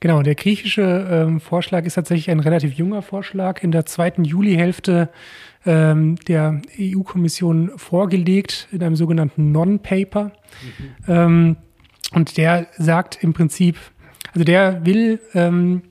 Genau, 0.00 0.22
der 0.22 0.34
griechische 0.34 1.08
ähm, 1.10 1.40
Vorschlag 1.40 1.84
ist 1.84 1.94
tatsächlich 1.94 2.30
ein 2.30 2.40
relativ 2.40 2.74
junger 2.74 3.02
Vorschlag, 3.02 3.62
in 3.62 3.72
der 3.72 3.86
zweiten 3.86 4.24
Julihälfte 4.24 5.08
ähm, 5.64 6.16
der 6.28 6.60
EU-Kommission 6.78 7.72
vorgelegt, 7.76 8.68
in 8.72 8.82
einem 8.82 8.96
sogenannten 8.96 9.52
Non-Paper. 9.52 10.24
Mhm. 10.24 10.94
Ähm, 11.08 11.56
und 12.12 12.36
der 12.36 12.68
sagt 12.76 13.22
im 13.22 13.32
Prinzip, 13.32 13.76
also 14.32 14.44
der 14.44 14.84
will 14.84 15.20
ähm, 15.34 15.82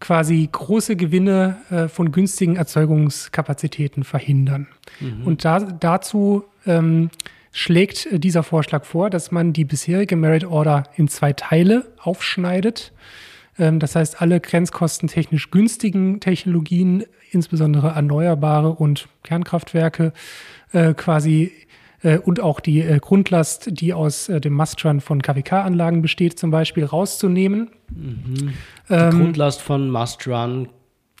quasi 0.00 0.48
große 0.50 0.96
Gewinne 0.96 1.58
äh, 1.70 1.88
von 1.88 2.12
günstigen 2.12 2.56
Erzeugungskapazitäten 2.56 4.04
verhindern. 4.04 4.66
Mhm. 5.00 5.26
Und 5.26 5.44
da, 5.44 5.60
dazu 5.60 6.44
ähm, 6.66 7.10
schlägt 7.58 8.06
äh, 8.06 8.18
dieser 8.18 8.42
Vorschlag 8.42 8.84
vor, 8.84 9.10
dass 9.10 9.30
man 9.30 9.52
die 9.52 9.64
bisherige 9.64 10.16
Merit 10.16 10.44
Order 10.44 10.84
in 10.96 11.08
zwei 11.08 11.32
Teile 11.32 11.86
aufschneidet. 11.98 12.92
Ähm, 13.58 13.80
das 13.80 13.96
heißt, 13.96 14.22
alle 14.22 14.40
grenzkostentechnisch 14.40 15.50
günstigen 15.50 16.20
Technologien, 16.20 17.04
insbesondere 17.30 17.88
erneuerbare 17.88 18.70
und 18.70 19.08
Kernkraftwerke, 19.24 20.12
äh, 20.72 20.94
quasi 20.94 21.52
äh, 22.02 22.18
und 22.18 22.40
auch 22.40 22.60
die 22.60 22.82
Grundlast, 23.00 23.68
die 23.72 23.92
aus 23.92 24.26
dem 24.26 24.52
Mastrun 24.52 25.00
von 25.00 25.20
KWK-Anlagen 25.20 26.00
besteht, 26.00 26.38
zum 26.38 26.50
Beispiel 26.50 26.84
rauszunehmen. 26.84 27.70
Mhm. 27.90 28.54
Die 28.88 28.94
ähm, 28.94 29.10
Grundlast 29.10 29.60
von 29.60 29.90
Mastrun 29.90 30.68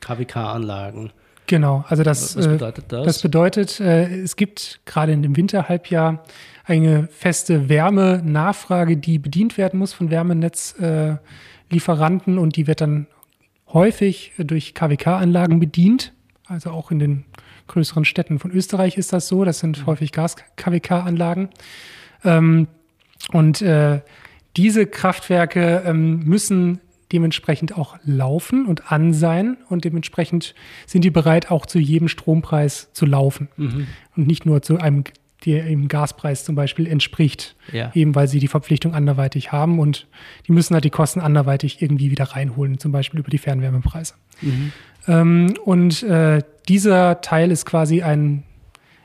KWK-Anlagen. 0.00 1.10
Genau, 1.48 1.84
also 1.88 2.04
das, 2.04 2.36
Was 2.36 2.46
bedeutet 2.46 2.84
das? 2.88 3.06
Das 3.06 3.22
bedeutet, 3.22 3.80
es 3.80 4.36
gibt 4.36 4.80
gerade 4.84 5.12
in 5.12 5.22
dem 5.22 5.36
Winterhalbjahr 5.36 6.22
eine 6.64 7.08
feste 7.08 7.68
Wärmenachfrage, 7.68 8.96
die 8.96 9.18
bedient 9.18 9.58
werden 9.58 9.80
muss 9.80 9.92
von 9.92 10.10
Wärmenetzlieferanten 10.10 12.38
und 12.38 12.56
die 12.56 12.66
wird 12.66 12.80
dann 12.82 13.06
häufig 13.72 14.32
durch 14.38 14.74
KWK-Anlagen 14.74 15.58
bedient, 15.58 16.12
also 16.46 16.70
auch 16.70 16.90
in 16.90 16.98
den 16.98 17.24
größeren 17.68 18.04
Städten 18.04 18.38
von 18.38 18.50
Österreich 18.50 18.96
ist 18.96 19.12
das 19.12 19.28
so. 19.28 19.44
Das 19.44 19.60
sind 19.60 19.80
mhm. 19.80 19.86
häufig 19.86 20.12
Gas-KWK-Anlagen. 20.12 21.50
Ähm, 22.24 22.66
und 23.32 23.62
äh, 23.62 24.00
diese 24.56 24.86
Kraftwerke 24.86 25.82
ähm, 25.86 26.24
müssen 26.24 26.80
dementsprechend 27.12 27.76
auch 27.76 27.98
laufen 28.04 28.66
und 28.66 28.92
an 28.92 29.14
sein 29.14 29.56
und 29.68 29.84
dementsprechend 29.84 30.54
sind 30.86 31.04
die 31.04 31.10
bereit, 31.10 31.50
auch 31.50 31.66
zu 31.66 31.78
jedem 31.78 32.08
Strompreis 32.08 32.90
zu 32.92 33.06
laufen 33.06 33.48
mhm. 33.56 33.86
und 34.16 34.26
nicht 34.26 34.44
nur 34.46 34.62
zu 34.62 34.78
einem, 34.78 35.04
der 35.46 35.66
im 35.66 35.88
Gaspreis 35.88 36.44
zum 36.44 36.54
Beispiel 36.54 36.86
entspricht, 36.86 37.56
ja. 37.72 37.90
eben 37.94 38.14
weil 38.14 38.28
sie 38.28 38.40
die 38.40 38.48
Verpflichtung 38.48 38.94
anderweitig 38.94 39.52
haben 39.52 39.78
und 39.78 40.06
die 40.46 40.52
müssen 40.52 40.74
halt 40.74 40.84
die 40.84 40.90
Kosten 40.90 41.20
anderweitig 41.20 41.80
irgendwie 41.80 42.10
wieder 42.10 42.24
reinholen, 42.24 42.78
zum 42.78 42.92
Beispiel 42.92 43.20
über 43.20 43.30
die 43.30 43.38
Fernwärmepreise. 43.38 44.14
Mhm. 44.40 44.72
Ähm, 45.06 45.54
und 45.64 46.02
äh, 46.02 46.42
dieser 46.68 47.20
Teil 47.20 47.50
ist 47.50 47.64
quasi 47.64 48.02
ein, 48.02 48.42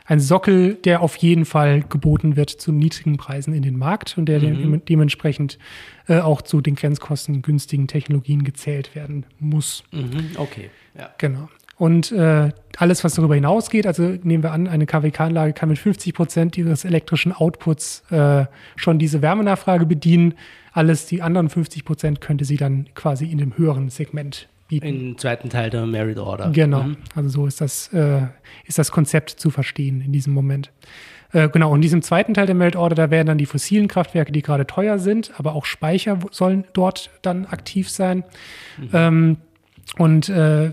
ein 0.06 0.20
Sockel, 0.20 0.76
der 0.76 1.02
auf 1.02 1.16
jeden 1.18 1.46
Fall 1.46 1.82
geboten 1.82 2.36
wird 2.36 2.50
zu 2.50 2.72
niedrigen 2.72 3.18
Preisen 3.18 3.54
in 3.54 3.64
den 3.64 3.78
Markt 3.78 4.18
und 4.18 4.26
der 4.26 4.40
mhm. 4.40 4.82
dementsprechend 4.88 5.58
äh, 6.08 6.20
auch 6.20 6.42
zu 6.42 6.62
den 6.62 6.76
Grenzkosten 6.76 7.42
günstigen 7.42 7.88
Technologien 7.88 8.44
gezählt 8.44 8.96
werden 8.96 9.26
muss. 9.40 9.84
Mhm. 9.92 10.32
Okay, 10.38 10.70
ja. 10.98 11.10
Genau. 11.18 11.50
Und 11.78 12.12
äh, 12.12 12.52
alles, 12.78 13.04
was 13.04 13.16
darüber 13.16 13.36
hinausgeht, 13.36 13.88
also 13.88 14.04
nehmen 14.04 14.44
wir 14.44 14.52
an, 14.52 14.68
eine 14.68 14.86
KWK-Anlage 14.86 15.54
kann 15.54 15.70
mit 15.70 15.80
50 15.80 16.14
Prozent 16.14 16.58
ihres 16.58 16.86
elektrischen 16.86 17.34
Outputs 17.34 18.04
äh, 18.12 18.46
schon 18.76 19.00
diese 19.00 19.22
Wärmenachfrage 19.22 19.86
bedienen. 19.86 20.36
Alles, 20.72 21.08
die 21.08 21.22
anderen 21.22 21.50
50 21.50 21.84
Prozent 21.84 22.22
könnte 22.22 22.46
sie 22.46 22.58
dann 22.58 22.88
quasi 22.94 23.26
in 23.26 23.38
dem 23.38 23.58
höheren 23.58 23.90
Segment 23.90 24.48
bieten. 24.80 25.10
Im 25.10 25.18
zweiten 25.18 25.50
Teil 25.50 25.70
der 25.70 25.86
Merit 25.86 26.18
Order. 26.18 26.50
Genau, 26.52 26.84
mhm. 26.84 26.98
also 27.16 27.30
so 27.30 27.48
ist 27.48 27.62
das, 27.62 27.92
äh, 27.94 28.22
ist 28.66 28.78
das 28.78 28.92
Konzept 28.92 29.30
zu 29.30 29.50
verstehen 29.50 30.02
in 30.02 30.12
diesem 30.12 30.34
Moment. 30.34 30.72
Äh, 31.32 31.50
genau, 31.50 31.72
und 31.72 31.78
in 31.78 31.82
diesem 31.82 32.02
zweiten 32.02 32.34
Teil 32.34 32.46
der 32.46 32.56
Merit 32.56 32.76
Order, 32.76 32.96
da 32.96 33.12
werden 33.12 33.28
dann 33.28 33.38
die 33.38 33.46
fossilen 33.46 33.88
Kraftwerke, 33.88 34.32
die 34.32 34.42
gerade 34.42 34.68
teuer 34.68 35.00
sind, 35.00 35.32
aber 35.38 35.56
auch 35.56 35.66
Speicher 35.66 36.20
sollen 36.32 36.66
dort 36.74 37.10
dann 37.22 37.46
aktiv 37.46 37.90
sein. 37.90 38.24
Mhm. 38.78 38.90
Ähm, 38.94 39.38
und 39.98 40.30
äh, 40.30 40.72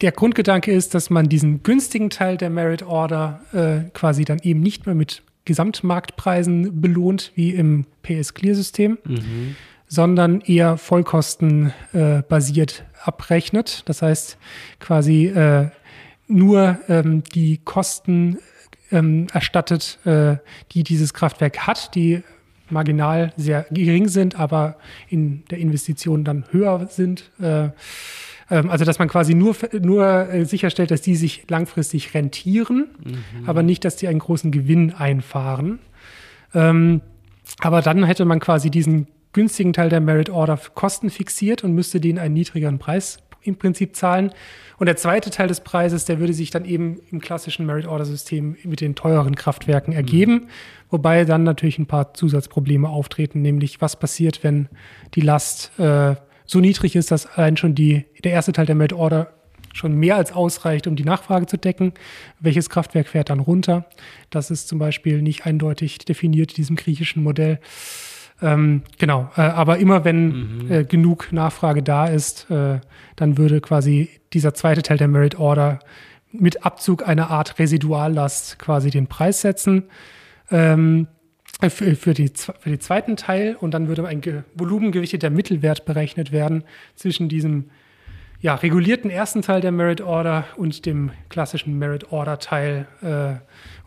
der 0.00 0.12
Grundgedanke 0.12 0.72
ist, 0.72 0.94
dass 0.94 1.10
man 1.10 1.28
diesen 1.28 1.62
günstigen 1.62 2.10
Teil 2.10 2.36
der 2.36 2.50
Merit 2.50 2.82
Order 2.82 3.40
äh, 3.52 3.90
quasi 3.92 4.24
dann 4.24 4.38
eben 4.42 4.60
nicht 4.60 4.86
mehr 4.86 4.94
mit 4.94 5.22
Gesamtmarktpreisen 5.44 6.80
belohnt, 6.80 7.32
wie 7.34 7.50
im 7.50 7.86
PS-Clear-System, 8.02 8.98
mhm 9.04 9.56
sondern 9.90 10.40
eher 10.40 10.78
vollkostenbasiert 10.78 12.80
äh, 12.80 12.84
abrechnet. 13.02 13.82
Das 13.86 14.02
heißt 14.02 14.38
quasi 14.78 15.26
äh, 15.26 15.70
nur 16.26 16.78
ähm, 16.88 17.24
die 17.34 17.58
Kosten 17.58 18.38
ähm, 18.90 19.26
erstattet, 19.32 19.98
äh, 20.04 20.36
die 20.72 20.82
dieses 20.82 21.14
Kraftwerk 21.14 21.66
hat, 21.66 21.94
die 21.94 22.22
marginal 22.70 23.32
sehr 23.36 23.66
gering 23.70 24.08
sind, 24.08 24.38
aber 24.38 24.76
in 25.08 25.44
der 25.50 25.58
Investition 25.58 26.24
dann 26.24 26.44
höher 26.50 26.86
sind. 26.88 27.30
Äh, 27.40 27.70
ähm, 28.50 28.70
also 28.70 28.84
dass 28.84 28.98
man 28.98 29.08
quasi 29.08 29.34
nur, 29.34 29.56
nur 29.80 30.28
äh, 30.32 30.44
sicherstellt, 30.44 30.90
dass 30.90 31.02
die 31.02 31.16
sich 31.16 31.44
langfristig 31.48 32.14
rentieren, 32.14 32.88
mhm. 33.04 33.48
aber 33.48 33.62
nicht, 33.62 33.84
dass 33.84 33.96
die 33.96 34.08
einen 34.08 34.18
großen 34.18 34.50
Gewinn 34.50 34.94
einfahren. 34.94 35.78
Ähm, 36.54 37.00
aber 37.60 37.82
dann 37.82 38.04
hätte 38.04 38.24
man 38.24 38.40
quasi 38.40 38.70
diesen 38.70 39.08
günstigen 39.32 39.72
Teil 39.72 39.88
der 39.88 40.00
Merit 40.00 40.30
Order 40.30 40.58
Kosten 40.74 41.10
fixiert 41.10 41.64
und 41.64 41.74
müsste 41.74 42.00
den 42.00 42.18
einen 42.18 42.34
niedrigeren 42.34 42.78
Preis 42.78 43.18
im 43.42 43.56
Prinzip 43.56 43.96
zahlen. 43.96 44.32
Und 44.78 44.86
der 44.86 44.96
zweite 44.96 45.30
Teil 45.30 45.48
des 45.48 45.60
Preises, 45.60 46.04
der 46.04 46.18
würde 46.20 46.32
sich 46.32 46.50
dann 46.50 46.64
eben 46.64 47.00
im 47.10 47.20
klassischen 47.20 47.66
Merit 47.66 47.86
Order 47.86 48.04
System 48.04 48.56
mit 48.64 48.80
den 48.80 48.94
teuren 48.94 49.34
Kraftwerken 49.34 49.92
ergeben, 49.92 50.32
mhm. 50.32 50.46
wobei 50.90 51.24
dann 51.24 51.42
natürlich 51.42 51.78
ein 51.78 51.86
paar 51.86 52.14
Zusatzprobleme 52.14 52.88
auftreten, 52.88 53.42
nämlich 53.42 53.80
was 53.80 53.98
passiert, 53.98 54.42
wenn 54.42 54.68
die 55.14 55.20
Last 55.20 55.78
äh, 55.78 56.16
so 56.46 56.60
niedrig 56.60 56.96
ist, 56.96 57.10
dass 57.10 57.26
allein 57.26 57.56
schon 57.56 57.74
die, 57.74 58.06
der 58.24 58.32
erste 58.32 58.52
Teil 58.52 58.66
der 58.66 58.74
Merit 58.74 58.92
Order 58.92 59.32
schon 59.72 59.94
mehr 59.94 60.16
als 60.16 60.32
ausreicht, 60.32 60.86
um 60.86 60.96
die 60.96 61.04
Nachfrage 61.04 61.46
zu 61.46 61.56
decken. 61.56 61.92
Welches 62.40 62.70
Kraftwerk 62.70 63.08
fährt 63.08 63.30
dann 63.30 63.38
runter? 63.38 63.86
Das 64.30 64.50
ist 64.50 64.66
zum 64.66 64.80
Beispiel 64.80 65.22
nicht 65.22 65.46
eindeutig 65.46 65.98
definiert 65.98 66.52
in 66.52 66.56
diesem 66.56 66.76
griechischen 66.76 67.22
Modell. 67.22 67.60
Ähm, 68.42 68.82
genau, 68.98 69.30
äh, 69.36 69.42
aber 69.42 69.78
immer 69.78 70.04
wenn 70.04 70.26
mhm. 70.64 70.70
äh, 70.70 70.84
genug 70.84 71.32
Nachfrage 71.32 71.82
da 71.82 72.06
ist, 72.06 72.50
äh, 72.50 72.80
dann 73.16 73.38
würde 73.38 73.60
quasi 73.60 74.08
dieser 74.32 74.54
zweite 74.54 74.82
Teil 74.82 74.96
der 74.96 75.08
Merit 75.08 75.38
Order 75.38 75.80
mit 76.32 76.64
Abzug 76.64 77.06
einer 77.06 77.30
Art 77.30 77.58
Residuallast 77.58 78.58
quasi 78.58 78.90
den 78.90 79.08
Preis 79.08 79.40
setzen 79.40 79.84
ähm, 80.50 81.08
für, 81.60 81.96
für, 81.96 82.14
die, 82.14 82.28
für 82.28 82.70
den 82.70 82.80
zweiten 82.80 83.16
Teil 83.16 83.56
und 83.56 83.72
dann 83.72 83.88
würde 83.88 84.06
ein 84.06 84.22
volumengewichteter 84.54 85.28
Mittelwert 85.30 85.84
berechnet 85.84 86.32
werden 86.32 86.64
zwischen 86.94 87.28
diesem 87.28 87.70
ja, 88.40 88.54
regulierten 88.54 89.10
ersten 89.10 89.42
Teil 89.42 89.60
der 89.60 89.72
Merit 89.72 90.00
Order 90.00 90.44
und 90.56 90.86
dem 90.86 91.10
klassischen 91.28 91.78
Merit 91.78 92.10
Order 92.10 92.38
Teil 92.38 92.86
äh, 93.02 93.34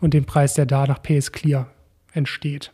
und 0.00 0.14
dem 0.14 0.26
Preis, 0.26 0.54
der 0.54 0.66
da 0.66 0.86
nach 0.86 1.02
PS 1.02 1.32
Clear 1.32 1.66
entsteht. 2.12 2.72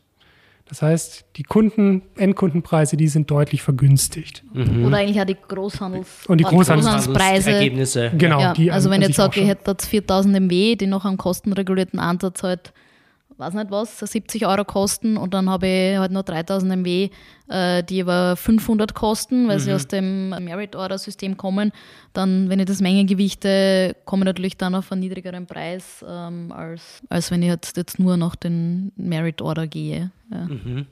Das 0.71 0.83
heißt, 0.83 1.25
die 1.35 1.43
Kunden, 1.43 2.03
Endkundenpreise, 2.16 2.97
die 2.97 3.09
sind 3.09 3.29
deutlich 3.29 3.61
vergünstigt. 3.61 4.45
Mhm. 4.55 4.85
Oder 4.85 4.99
eigentlich 4.99 5.21
auch 5.21 5.25
die 5.25 5.37
Großhandels 5.37 6.27
und 6.29 6.39
die 6.39 6.45
Großhandelspreise. 6.45 7.51
Ergebnisse. 7.51 8.12
Genau. 8.16 8.39
Ja, 8.39 8.73
also 8.73 8.89
wenn 8.89 9.03
ich 9.03 9.09
jetzt 9.09 9.16
sage, 9.16 9.41
ich 9.41 9.49
hätte 9.49 9.73
jetzt 9.73 9.87
4000 9.87 10.39
MW, 10.41 10.77
die 10.77 10.87
noch 10.87 11.05
am 11.05 11.16
kostenregulierten 11.16 11.99
Ansatz 11.99 12.45
halt 12.45 12.73
weiß 13.41 13.55
nicht 13.55 13.70
was, 13.70 13.99
70 13.99 14.47
Euro 14.47 14.64
kosten 14.64 15.16
und 15.16 15.34
dann 15.34 15.51
habe 15.51 15.66
ich 15.66 15.99
halt 15.99 16.12
noch 16.12 16.22
3000 16.22 16.76
MW, 16.76 17.11
äh, 17.49 17.82
die 17.82 18.03
aber 18.03 18.36
500 18.36 18.95
kosten, 18.95 19.49
weil 19.49 19.57
mhm. 19.57 19.61
sie 19.61 19.72
aus 19.72 19.88
dem 19.88 20.28
Merit 20.28 20.76
Order 20.76 20.99
System 20.99 21.36
kommen. 21.36 21.72
Dann, 22.12 22.49
wenn 22.49 22.61
ich 22.61 22.66
das 22.66 22.80
Mengengewichte, 22.80 23.97
komme 24.05 24.22
ich 24.22 24.26
natürlich 24.26 24.57
dann 24.57 24.74
auf 24.74 24.93
einen 24.93 25.01
niedrigeren 25.01 25.47
Preis, 25.47 26.05
ähm, 26.09 26.53
als, 26.53 27.03
als 27.09 27.30
wenn 27.30 27.43
ich 27.43 27.49
jetzt, 27.49 27.76
jetzt 27.76 27.99
nur 27.99 28.16
nach 28.16 28.36
den 28.36 28.93
Merit 28.97 29.43
Order 29.43 29.66
gehe. 29.66 30.11
Ja. 30.30 30.45
Mhm. 30.45 30.86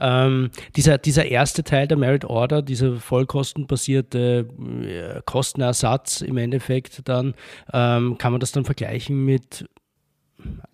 Ähm, 0.00 0.50
dieser, 0.76 0.96
dieser 0.98 1.26
erste 1.26 1.62
Teil 1.62 1.86
der 1.86 1.98
Merit 1.98 2.24
Order, 2.24 2.62
dieser 2.62 2.96
vollkostenbasierte 2.96 4.46
äh, 4.82 5.20
Kostenersatz 5.26 6.22
im 6.22 6.38
Endeffekt 6.38 7.06
dann, 7.06 7.34
ähm, 7.72 8.16
kann 8.16 8.32
man 8.32 8.40
das 8.40 8.52
dann 8.52 8.64
vergleichen 8.64 9.24
mit 9.24 9.68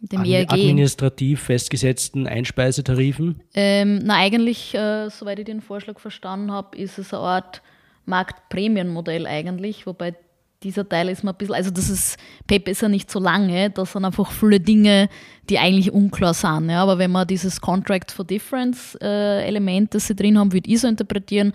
dem 0.01 0.25
ERG. 0.25 0.53
administrativ 0.53 1.43
festgesetzten 1.43 2.27
Einspeisetarifen? 2.27 3.41
Ähm, 3.55 4.01
na, 4.05 4.17
eigentlich, 4.17 4.75
äh, 4.75 5.09
soweit 5.11 5.39
ich 5.39 5.45
den 5.47 5.61
Vorschlag 5.61 5.99
verstanden 5.99 6.53
habe, 6.53 6.77
ist 6.77 6.99
es 6.99 7.13
eine 7.13 7.23
Art 7.23 7.63
Marktprämienmodell 8.05 9.27
eigentlich, 9.27 9.87
wobei 9.87 10.15
dieser 10.63 10.89
Teil 10.89 11.09
ist 11.09 11.23
mir 11.23 11.31
ein 11.31 11.37
bisschen, 11.37 11.55
also 11.55 11.71
das 11.71 11.91
ist, 11.91 12.17
PEP 12.47 12.69
ist 12.69 12.83
ja 12.83 12.89
nicht 12.89 13.11
so 13.11 13.21
lange, 13.21 13.71
das 13.71 13.93
sind 13.93 14.05
einfach 14.05 14.31
viele 14.33 14.59
Dinge, 14.59 15.09
die 15.49 15.59
eigentlich 15.59 15.93
unklar 15.93 16.35
sind. 16.35 16.71
Ja. 16.71 16.83
Aber 16.83 16.99
wenn 16.99 17.13
man 17.13 17.27
dieses 17.27 17.61
Contract 17.61 18.11
for 18.11 18.25
Difference 18.25 18.97
äh, 19.01 19.47
Element, 19.47 19.95
das 19.95 20.07
sie 20.07 20.17
drin 20.17 20.39
haben, 20.39 20.53
würde 20.53 20.71
ich 20.71 20.81
so 20.81 20.89
interpretieren, 20.89 21.53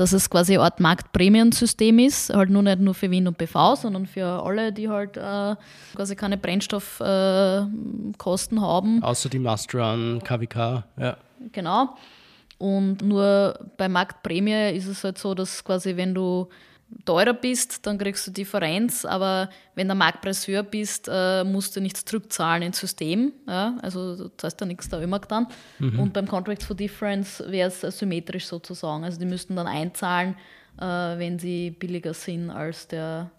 dass 0.00 0.12
es 0.14 0.30
quasi 0.30 0.54
eine 0.54 0.62
Art 0.62 0.80
Marktprämiensystem 0.80 1.98
ist, 1.98 2.32
halt 2.32 2.48
nur 2.48 2.62
nicht 2.62 2.80
nur 2.80 2.94
für 2.94 3.10
Wind 3.10 3.28
und 3.28 3.36
PV, 3.36 3.76
sondern 3.76 4.06
für 4.06 4.24
alle, 4.24 4.72
die 4.72 4.88
halt 4.88 5.18
äh, 5.18 5.56
quasi 5.94 6.16
keine 6.16 6.38
Brennstoffkosten 6.38 8.56
äh, 8.56 8.60
haben. 8.62 9.02
Außer 9.02 9.28
die 9.28 9.38
Mastrun, 9.38 10.22
KWK, 10.24 10.84
ja. 10.98 11.18
Genau. 11.52 11.98
Und 12.56 13.02
nur 13.02 13.60
bei 13.76 13.90
Marktprämie 13.90 14.70
ist 14.70 14.86
es 14.86 15.04
halt 15.04 15.18
so, 15.18 15.34
dass 15.34 15.62
quasi, 15.62 15.98
wenn 15.98 16.14
du 16.14 16.48
teurer 17.04 17.34
bist, 17.34 17.86
dann 17.86 17.98
kriegst 17.98 18.26
du 18.26 18.30
Differenz, 18.30 19.04
aber 19.04 19.48
wenn 19.74 19.88
der 19.88 19.94
Marktpreis 19.94 20.46
höher 20.46 20.62
bist, 20.62 21.08
äh, 21.10 21.44
musst 21.44 21.76
du 21.76 21.80
nichts 21.80 22.04
zurückzahlen 22.04 22.62
ins 22.62 22.78
System. 22.78 23.32
Ja? 23.46 23.76
Also 23.82 24.16
du 24.16 24.28
zahlst 24.36 24.60
da 24.60 24.66
nichts 24.66 24.88
da 24.88 25.00
immer 25.00 25.18
dann. 25.20 25.46
Mhm. 25.78 26.00
Und 26.00 26.12
beim 26.12 26.26
Contract 26.26 26.62
for 26.62 26.76
Difference 26.76 27.42
wäre 27.46 27.68
es 27.68 27.80
symmetrisch 27.80 28.46
sozusagen. 28.46 29.04
Also 29.04 29.18
die 29.18 29.26
müssten 29.26 29.56
dann 29.56 29.66
einzahlen, 29.66 30.36
äh, 30.80 30.84
wenn 30.84 31.38
sie 31.38 31.70
billiger 31.70 32.14
sind 32.14 32.50
als 32.50 32.88
der 32.88 33.30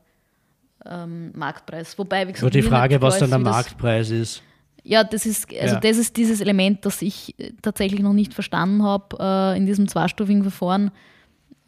ähm, 0.85 1.31
Marktpreis. 1.35 1.97
Wobei, 1.97 2.27
wie 2.27 2.33
gesagt, 2.33 2.41
Nur 2.41 2.51
die 2.51 2.67
Frage, 2.67 3.01
was 3.01 3.19
dann 3.19 3.29
der 3.29 3.39
Marktpreis 3.39 4.09
ist. 4.09 4.41
Ja, 4.83 5.03
das 5.03 5.27
ist, 5.27 5.47
also 5.53 5.75
ja. 5.75 5.79
das 5.79 5.97
ist 5.97 6.17
dieses 6.17 6.41
Element, 6.41 6.85
das 6.85 7.03
ich 7.03 7.35
tatsächlich 7.61 8.01
noch 8.01 8.13
nicht 8.13 8.33
verstanden 8.33 8.81
habe 8.81 9.15
äh, 9.19 9.57
in 9.57 9.67
diesem 9.67 9.87
zweistufigen 9.87 10.41
Verfahren 10.41 10.91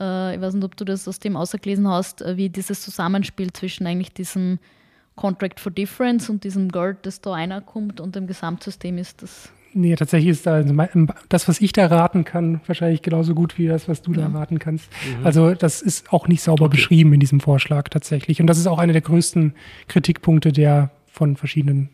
äh, 0.04 0.36
ich 0.36 0.41
weiß 0.41 0.54
nicht, 0.54 0.64
ob 0.64 0.76
du 0.76 0.86
das 0.86 1.08
aus 1.08 1.20
dem 1.20 1.36
ausgelesen 1.38 1.88
hast, 1.88 2.22
äh, 2.22 2.38
wie 2.38 2.49
dieses 2.49 2.82
Zusammenspiel 2.82 3.51
zwischen 3.54 3.88
eigentlich 3.88 4.14
diesem 4.14 4.60
Contract 5.16 5.60
for 5.60 5.72
Difference 5.72 6.30
und 6.30 6.43
diesem 6.43 6.70
Geld, 6.70 6.97
das 7.04 7.22
da 7.22 7.34
einer 7.34 7.62
kommt 7.62 8.01
und 8.01 8.16
dem 8.16 8.28
Gesamtsystem 8.28 8.97
ist 8.97 9.22
das. 9.22 9.51
Nee, 9.76 9.95
tatsächlich 9.95 10.30
ist 10.30 10.45
da 10.45 10.54
also 10.54 10.74
das, 11.30 11.47
was 11.47 11.60
ich 11.60 11.72
da 11.72 11.88
raten 11.88 12.26
kann, 12.26 12.62
wahrscheinlich 12.68 13.01
genauso 13.01 13.34
gut 13.34 13.58
wie 13.58 13.68
das, 13.68 13.88
was 13.88 14.04
du 14.04 14.14
ja. 14.14 14.28
da 14.28 14.39
raten 14.39 14.60
kannst. 14.60 14.88
Mhm. 15.20 15.26
Also 15.26 15.56
das 15.56 15.82
ist 15.82 16.14
auch 16.14 16.28
nicht 16.28 16.43
sauber 16.43 16.66
okay. 16.66 16.76
beschrieben 16.76 17.14
in 17.14 17.20
diesem 17.20 17.39
Vorschlag 17.39 17.89
tatsächlich. 17.89 18.39
Und 18.39 18.47
das 18.47 18.60
ist 18.60 18.68
auch 18.68 18.78
einer 18.78 18.93
der 18.93 19.01
größten 19.01 19.54
Kritikpunkte, 19.88 20.51
der 20.51 20.91
von 21.08 21.36
verschiedenen 21.36 21.89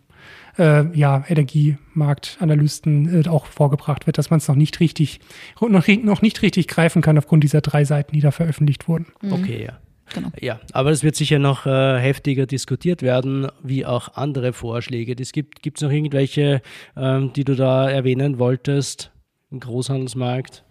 äh, 0.58 0.86
ja, 0.98 1.24
Energiemarktanalysten 1.28 3.24
äh, 3.24 3.28
auch 3.28 3.46
vorgebracht 3.46 4.08
wird, 4.08 4.18
dass 4.18 4.30
man 4.30 4.38
es 4.38 4.48
noch 4.48 4.56
nicht 4.56 4.80
richtig, 4.80 5.20
noch, 5.62 5.88
noch 5.88 6.22
nicht 6.22 6.42
richtig 6.42 6.68
greifen 6.68 7.02
kann 7.02 7.18
aufgrund 7.18 7.44
dieser 7.44 7.62
drei 7.62 7.86
Seiten, 7.86 8.14
die 8.14 8.22
da 8.22 8.32
veröffentlicht 8.32 8.88
wurden. 8.88 9.08
Mhm. 9.22 9.34
Okay, 9.34 9.66
ja. 9.66 9.80
Genau. 10.12 10.30
Ja, 10.40 10.60
aber 10.74 10.90
es 10.90 11.04
wird 11.04 11.16
sicher 11.16 11.38
noch 11.38 11.68
äh, 11.68 12.00
heftiger 12.00 12.48
diskutiert 12.48 13.04
werden, 13.04 13.48
wie 13.62 13.86
auch 13.86 14.16
andere 14.16 14.54
Vorschläge. 14.54 15.16
Es 15.20 15.32
gibt 15.34 15.60
es 15.64 15.82
noch 15.82 15.92
irgendwelche, 15.92 16.64
ähm, 16.98 17.32
die 17.34 17.44
du 17.44 17.56
da 17.56 17.88
erwähnen 17.88 18.40
wolltest 18.40 19.12
im 19.52 19.60
Großhandelsmarkt? 19.60 20.64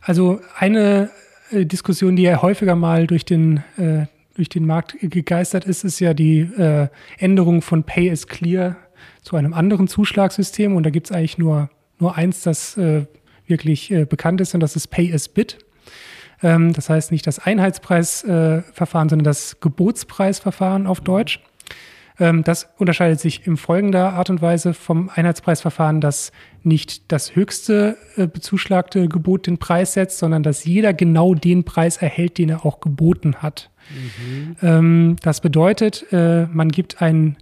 Also 0.00 0.40
eine 0.58 1.10
äh, 1.50 1.64
Diskussion, 1.64 2.16
die 2.16 2.22
ja 2.22 2.42
häufiger 2.42 2.76
mal 2.76 3.06
durch 3.06 3.24
den, 3.24 3.62
äh, 3.76 4.06
durch 4.34 4.48
den 4.48 4.66
Markt 4.66 4.96
gegeistert 5.00 5.64
ist, 5.64 5.84
ist 5.84 6.00
ja 6.00 6.14
die 6.14 6.40
äh, 6.40 6.88
Änderung 7.18 7.62
von 7.62 7.84
Pay 7.84 8.10
as 8.10 8.26
Clear 8.26 8.76
zu 9.22 9.36
einem 9.36 9.54
anderen 9.54 9.88
Zuschlagssystem. 9.88 10.74
Und 10.74 10.84
da 10.84 10.90
gibt 10.90 11.08
es 11.08 11.12
eigentlich 11.12 11.38
nur, 11.38 11.70
nur 11.98 12.16
eins, 12.16 12.42
das 12.42 12.76
äh, 12.76 13.06
wirklich 13.46 13.90
äh, 13.90 14.04
bekannt 14.04 14.40
ist, 14.40 14.54
und 14.54 14.60
das 14.60 14.76
ist 14.76 14.88
Pay 14.88 15.12
as 15.12 15.28
Bid. 15.28 15.58
Ähm, 16.42 16.72
das 16.72 16.90
heißt 16.90 17.12
nicht 17.12 17.26
das 17.26 17.38
Einheitspreisverfahren, 17.38 19.08
sondern 19.08 19.24
das 19.24 19.60
Gebotspreisverfahren 19.60 20.86
auf 20.86 21.00
Deutsch. 21.00 21.40
Ähm, 22.18 22.44
das 22.44 22.68
unterscheidet 22.78 23.20
sich 23.20 23.46
in 23.46 23.56
folgender 23.56 24.14
Art 24.14 24.30
und 24.30 24.42
Weise 24.42 24.74
vom 24.74 25.10
Einheitspreisverfahren, 25.14 26.00
dass 26.00 26.32
nicht 26.62 27.12
das 27.12 27.36
höchste 27.36 27.96
äh, 28.16 28.26
bezuschlagte 28.26 29.08
Gebot 29.08 29.46
den 29.46 29.58
Preis 29.58 29.92
setzt, 29.92 30.18
sondern 30.18 30.42
dass 30.42 30.64
jeder 30.64 30.94
genau 30.94 31.34
den 31.34 31.64
Preis 31.64 31.98
erhält, 31.98 32.38
den 32.38 32.50
er 32.50 32.64
auch 32.64 32.80
geboten 32.80 33.36
hat. 33.36 33.70
Mhm. 33.90 34.56
Ähm, 34.62 35.16
das 35.22 35.40
bedeutet, 35.40 36.06
äh, 36.12 36.46
man 36.46 36.70
gibt 36.70 37.02
ein 37.02 37.36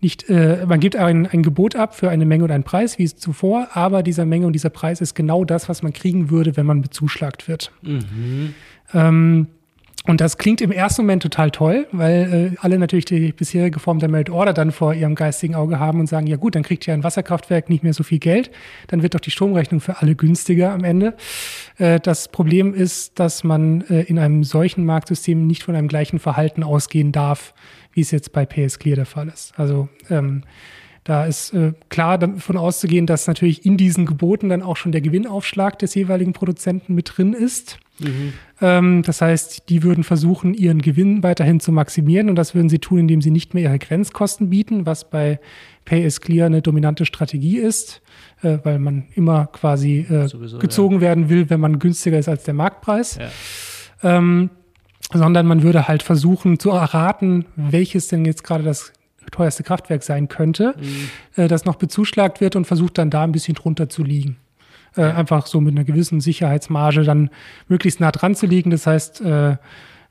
nicht, 0.00 0.28
äh, 0.28 0.64
man 0.66 0.80
gibt 0.80 0.96
ein, 0.96 1.26
ein 1.26 1.42
Gebot 1.42 1.76
ab 1.76 1.94
für 1.94 2.10
eine 2.10 2.26
Menge 2.26 2.44
und 2.44 2.50
einen 2.50 2.64
Preis, 2.64 2.98
wie 2.98 3.06
zuvor, 3.06 3.68
aber 3.72 4.02
dieser 4.02 4.26
Menge 4.26 4.46
und 4.46 4.52
dieser 4.52 4.70
Preis 4.70 5.00
ist 5.00 5.14
genau 5.14 5.44
das, 5.44 5.68
was 5.68 5.82
man 5.82 5.92
kriegen 5.92 6.30
würde, 6.30 6.56
wenn 6.56 6.66
man 6.66 6.82
bezuschlagt 6.82 7.48
wird. 7.48 7.72
Mhm. 7.82 8.54
Ähm, 8.92 9.48
und 10.06 10.20
das 10.20 10.36
klingt 10.36 10.60
im 10.60 10.70
ersten 10.70 11.02
Moment 11.02 11.22
total 11.22 11.50
toll, 11.50 11.86
weil 11.90 12.52
äh, 12.52 12.56
alle 12.60 12.78
natürlich 12.78 13.06
die 13.06 13.32
bisherige 13.32 13.80
Form 13.80 14.00
der 14.00 14.10
Merit 14.10 14.28
Order 14.28 14.52
dann 14.52 14.70
vor 14.70 14.92
ihrem 14.92 15.14
geistigen 15.14 15.54
Auge 15.54 15.78
haben 15.78 15.98
und 15.98 16.08
sagen, 16.08 16.26
ja 16.26 16.36
gut, 16.36 16.54
dann 16.54 16.62
kriegt 16.62 16.84
ja 16.84 16.92
ein 16.92 17.02
Wasserkraftwerk 17.02 17.70
nicht 17.70 17.82
mehr 17.82 17.94
so 17.94 18.02
viel 18.02 18.18
Geld, 18.18 18.50
dann 18.88 19.02
wird 19.02 19.14
doch 19.14 19.20
die 19.20 19.30
Stromrechnung 19.30 19.80
für 19.80 20.02
alle 20.02 20.14
günstiger 20.14 20.72
am 20.72 20.84
Ende. 20.84 21.14
Äh, 21.78 22.00
das 22.00 22.28
Problem 22.28 22.74
ist, 22.74 23.18
dass 23.18 23.44
man 23.44 23.80
äh, 23.88 24.02
in 24.02 24.18
einem 24.18 24.44
solchen 24.44 24.84
Marktsystem 24.84 25.46
nicht 25.46 25.62
von 25.62 25.74
einem 25.74 25.88
gleichen 25.88 26.18
Verhalten 26.18 26.62
ausgehen 26.62 27.10
darf, 27.10 27.54
wie 27.94 28.00
es 28.00 28.10
jetzt 28.10 28.32
bei 28.32 28.44
PS 28.44 28.78
Clear 28.78 28.96
der 28.96 29.06
Fall 29.06 29.28
ist. 29.28 29.58
Also 29.58 29.88
ähm, 30.10 30.42
da 31.04 31.26
ist 31.26 31.52
äh, 31.52 31.72
klar 31.90 32.16
davon 32.18 32.56
auszugehen, 32.56 33.06
dass 33.06 33.26
natürlich 33.26 33.66
in 33.66 33.76
diesen 33.76 34.06
Geboten 34.06 34.48
dann 34.48 34.62
auch 34.62 34.76
schon 34.76 34.90
der 34.90 35.02
Gewinnaufschlag 35.02 35.78
des 35.78 35.94
jeweiligen 35.94 36.32
Produzenten 36.32 36.94
mit 36.94 37.12
drin 37.16 37.34
ist. 37.34 37.78
Mhm. 38.00 38.32
Ähm, 38.60 39.02
das 39.02 39.20
heißt, 39.20 39.68
die 39.68 39.82
würden 39.82 40.02
versuchen, 40.02 40.54
ihren 40.54 40.80
Gewinn 40.80 41.22
weiterhin 41.22 41.60
zu 41.60 41.72
maximieren 41.72 42.30
und 42.30 42.36
das 42.36 42.54
würden 42.54 42.70
sie 42.70 42.78
tun, 42.78 43.00
indem 43.00 43.20
sie 43.20 43.30
nicht 43.30 43.52
mehr 43.52 43.64
ihre 43.64 43.78
Grenzkosten 43.78 44.48
bieten, 44.48 44.86
was 44.86 45.10
bei 45.10 45.38
Pay 45.84 46.04
is 46.04 46.22
Clear 46.22 46.46
eine 46.46 46.62
dominante 46.62 47.04
Strategie 47.04 47.58
ist, 47.58 48.00
äh, 48.42 48.58
weil 48.62 48.78
man 48.78 49.04
immer 49.14 49.46
quasi 49.46 50.06
äh, 50.10 50.28
Sowieso, 50.28 50.58
gezogen 50.58 50.96
ja. 50.96 51.00
werden 51.02 51.28
will, 51.28 51.50
wenn 51.50 51.60
man 51.60 51.78
günstiger 51.78 52.18
ist 52.18 52.30
als 52.30 52.44
der 52.44 52.54
Marktpreis. 52.54 53.18
Ja. 53.18 54.16
Ähm, 54.16 54.50
sondern 55.12 55.46
man 55.46 55.62
würde 55.62 55.88
halt 55.88 56.02
versuchen 56.02 56.58
zu 56.58 56.70
erraten, 56.70 57.46
welches 57.56 58.08
denn 58.08 58.24
jetzt 58.24 58.44
gerade 58.44 58.64
das 58.64 58.92
teuerste 59.30 59.62
Kraftwerk 59.62 60.02
sein 60.02 60.28
könnte, 60.28 60.74
mhm. 60.78 61.42
äh, 61.42 61.48
das 61.48 61.64
noch 61.64 61.76
bezuschlagt 61.76 62.40
wird 62.40 62.56
und 62.56 62.66
versucht 62.66 62.98
dann 62.98 63.10
da 63.10 63.22
ein 63.24 63.32
bisschen 63.32 63.54
drunter 63.54 63.88
zu 63.88 64.02
liegen. 64.02 64.36
Äh, 64.96 65.02
einfach 65.02 65.46
so 65.46 65.60
mit 65.60 65.74
einer 65.74 65.84
gewissen 65.84 66.20
Sicherheitsmarge 66.20 67.02
dann 67.02 67.30
möglichst 67.68 68.00
nah 68.00 68.12
dran 68.12 68.34
zu 68.34 68.46
liegen. 68.46 68.70
Das 68.70 68.86
heißt, 68.86 69.20
äh, 69.22 69.56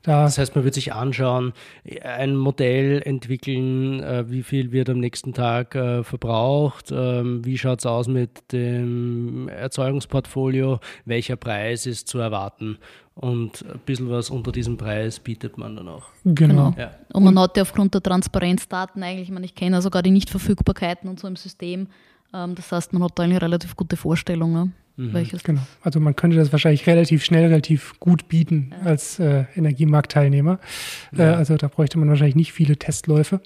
da 0.04 0.24
das 0.24 0.38
heißt, 0.38 0.54
man 0.54 0.64
wird 0.64 0.74
sich 0.74 0.92
anschauen, 0.92 1.54
ein 2.02 2.36
Modell 2.36 3.02
entwickeln, 3.04 4.00
äh, 4.00 4.30
wie 4.30 4.42
viel 4.42 4.70
wird 4.70 4.90
am 4.90 5.00
nächsten 5.00 5.32
Tag 5.32 5.74
äh, 5.74 6.04
verbraucht, 6.04 6.92
ähm, 6.92 7.44
wie 7.44 7.56
schaut 7.58 7.80
es 7.80 7.86
aus 7.86 8.06
mit 8.06 8.52
dem 8.52 9.48
Erzeugungsportfolio, 9.48 10.78
welcher 11.06 11.36
Preis 11.36 11.86
ist 11.86 12.06
zu 12.06 12.18
erwarten 12.18 12.78
und 13.14 13.64
ein 13.64 13.80
bisschen 13.86 14.10
was 14.10 14.28
unter 14.28 14.52
diesem 14.52 14.76
Preis 14.76 15.20
bietet 15.20 15.56
man 15.56 15.76
dann 15.76 15.88
auch. 15.88 16.04
Genau. 16.24 16.70
genau. 16.70 16.74
Ja. 16.76 16.90
Und 17.12 17.24
man 17.24 17.38
hat 17.38 17.56
ja 17.56 17.62
aufgrund 17.62 17.94
der 17.94 18.02
Transparenzdaten 18.02 19.02
eigentlich, 19.02 19.28
ich 19.28 19.34
meine, 19.34 19.46
ich 19.46 19.54
kenne 19.54 19.76
ja 19.76 19.80
sogar 19.80 20.02
die 20.02 20.10
Nichtverfügbarkeiten 20.10 21.08
und 21.08 21.18
so 21.18 21.26
im 21.28 21.36
System, 21.36 21.88
ähm, 22.34 22.54
das 22.54 22.70
heißt, 22.70 22.92
man 22.92 23.04
hat 23.04 23.12
da 23.18 23.22
eine 23.22 23.40
relativ 23.40 23.76
gute 23.76 23.96
Vorstellung. 23.96 24.52
Ne? 24.52 24.72
Mhm. 24.96 25.12
Welches 25.12 25.42
genau. 25.42 25.62
Also 25.82 25.98
man 25.98 26.14
könnte 26.14 26.36
das 26.36 26.52
wahrscheinlich 26.52 26.86
relativ 26.86 27.24
schnell, 27.24 27.44
relativ 27.44 27.98
gut 27.98 28.28
bieten 28.28 28.70
ja. 28.70 28.90
als 28.90 29.18
äh, 29.18 29.44
Energiemarktteilnehmer. 29.56 30.60
Äh, 31.12 31.18
ja. 31.18 31.32
Äh, 31.32 31.34
also 31.34 31.56
da 31.56 31.68
bräuchte 31.68 31.98
man 31.98 32.08
wahrscheinlich 32.08 32.36
nicht 32.36 32.52
viele 32.52 32.76
Testläufe. 32.76 33.40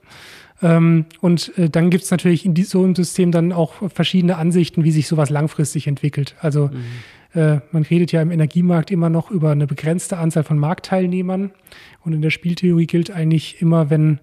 Ähm, 0.60 1.06
und 1.20 1.56
äh, 1.56 1.70
dann 1.70 1.88
gibt 1.90 2.04
es 2.04 2.10
natürlich 2.10 2.44
in 2.44 2.54
die, 2.54 2.64
so 2.64 2.82
einem 2.82 2.94
System 2.94 3.32
dann 3.32 3.52
auch 3.52 3.90
verschiedene 3.90 4.36
Ansichten, 4.36 4.84
wie 4.84 4.90
sich 4.90 5.08
sowas 5.08 5.30
langfristig 5.30 5.86
entwickelt. 5.86 6.34
Also 6.40 6.68
mhm. 6.68 7.40
äh, 7.40 7.60
man 7.70 7.82
redet 7.84 8.12
ja 8.12 8.20
im 8.20 8.30
Energiemarkt 8.30 8.90
immer 8.90 9.08
noch 9.08 9.30
über 9.30 9.50
eine 9.50 9.66
begrenzte 9.66 10.18
Anzahl 10.18 10.44
von 10.44 10.58
Marktteilnehmern. 10.58 11.52
Und 12.00 12.12
in 12.12 12.20
der 12.20 12.30
Spieltheorie 12.30 12.86
gilt 12.86 13.10
eigentlich 13.10 13.62
immer, 13.62 13.88
wenn 13.88 14.20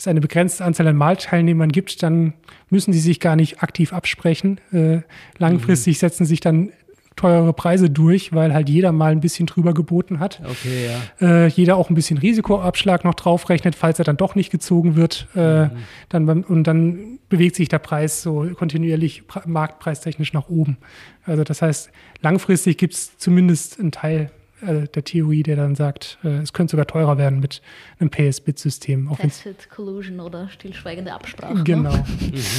es 0.00 0.08
eine 0.08 0.20
begrenzte 0.20 0.64
Anzahl 0.64 0.86
an 0.88 0.96
Malteilnehmern 0.96 1.70
gibt, 1.70 2.02
dann 2.02 2.34
müssen 2.70 2.92
sie 2.92 3.00
sich 3.00 3.20
gar 3.20 3.36
nicht 3.36 3.62
aktiv 3.62 3.92
absprechen. 3.92 4.60
Äh, 4.72 5.00
langfristig 5.38 5.96
mhm. 5.96 6.00
setzen 6.00 6.24
sich 6.26 6.40
dann 6.40 6.72
teure 7.16 7.52
Preise 7.52 7.90
durch, 7.90 8.32
weil 8.32 8.54
halt 8.54 8.70
jeder 8.70 8.92
mal 8.92 9.12
ein 9.12 9.20
bisschen 9.20 9.46
drüber 9.46 9.74
geboten 9.74 10.20
hat. 10.20 10.40
Okay, 10.42 10.88
ja. 11.20 11.44
Äh, 11.44 11.48
jeder 11.48 11.76
auch 11.76 11.90
ein 11.90 11.94
bisschen 11.94 12.16
Risikoabschlag 12.16 13.04
noch 13.04 13.14
draufrechnet, 13.14 13.74
falls 13.74 13.98
er 13.98 14.06
dann 14.06 14.16
doch 14.16 14.34
nicht 14.34 14.50
gezogen 14.50 14.96
wird. 14.96 15.28
Äh, 15.36 15.64
mhm. 15.64 15.70
dann 16.08 16.44
und 16.44 16.64
dann 16.64 17.18
bewegt 17.28 17.56
sich 17.56 17.68
der 17.68 17.78
Preis 17.78 18.22
so 18.22 18.48
kontinuierlich 18.56 19.24
marktpreistechnisch 19.44 20.32
nach 20.32 20.48
oben. 20.48 20.78
Also 21.24 21.44
das 21.44 21.60
heißt, 21.60 21.90
langfristig 22.22 22.78
gibt 22.78 22.94
es 22.94 23.18
zumindest 23.18 23.78
einen 23.78 23.92
Teil 23.92 24.30
äh, 24.62 24.86
der 24.88 25.04
Theorie, 25.04 25.42
der 25.42 25.56
dann 25.56 25.74
sagt, 25.74 26.18
äh, 26.24 26.38
es 26.38 26.52
könnte 26.52 26.72
sogar 26.72 26.86
teurer 26.86 27.18
werden 27.18 27.40
mit 27.40 27.62
einem 27.98 28.10
PS-Bit-System. 28.10 29.10
Tacit 29.16 29.70
Collusion 29.70 30.20
oder 30.20 30.48
stillschweigende 30.48 31.12
Absprache. 31.12 31.54
Ne? 31.54 31.64
Genau. 31.64 31.92
Ne? 31.92 32.04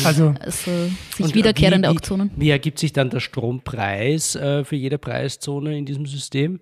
Also, 0.06 0.34
also 0.40 0.72
sich 1.16 1.26
und 1.26 1.36
wiederkehrende 1.36 1.88
wie, 1.88 1.92
Auktionen. 1.92 2.32
Wie, 2.36 2.50
ergibt 2.50 2.80
sich 2.80 2.94
dann 2.94 3.10
der 3.10 3.20
Strompreis 3.20 4.36
äh, 4.36 4.64
für 4.64 4.76
jede 4.76 4.98
Preiszone 4.98 5.78
in 5.78 5.86
diesem 5.86 6.06
System? 6.06 6.60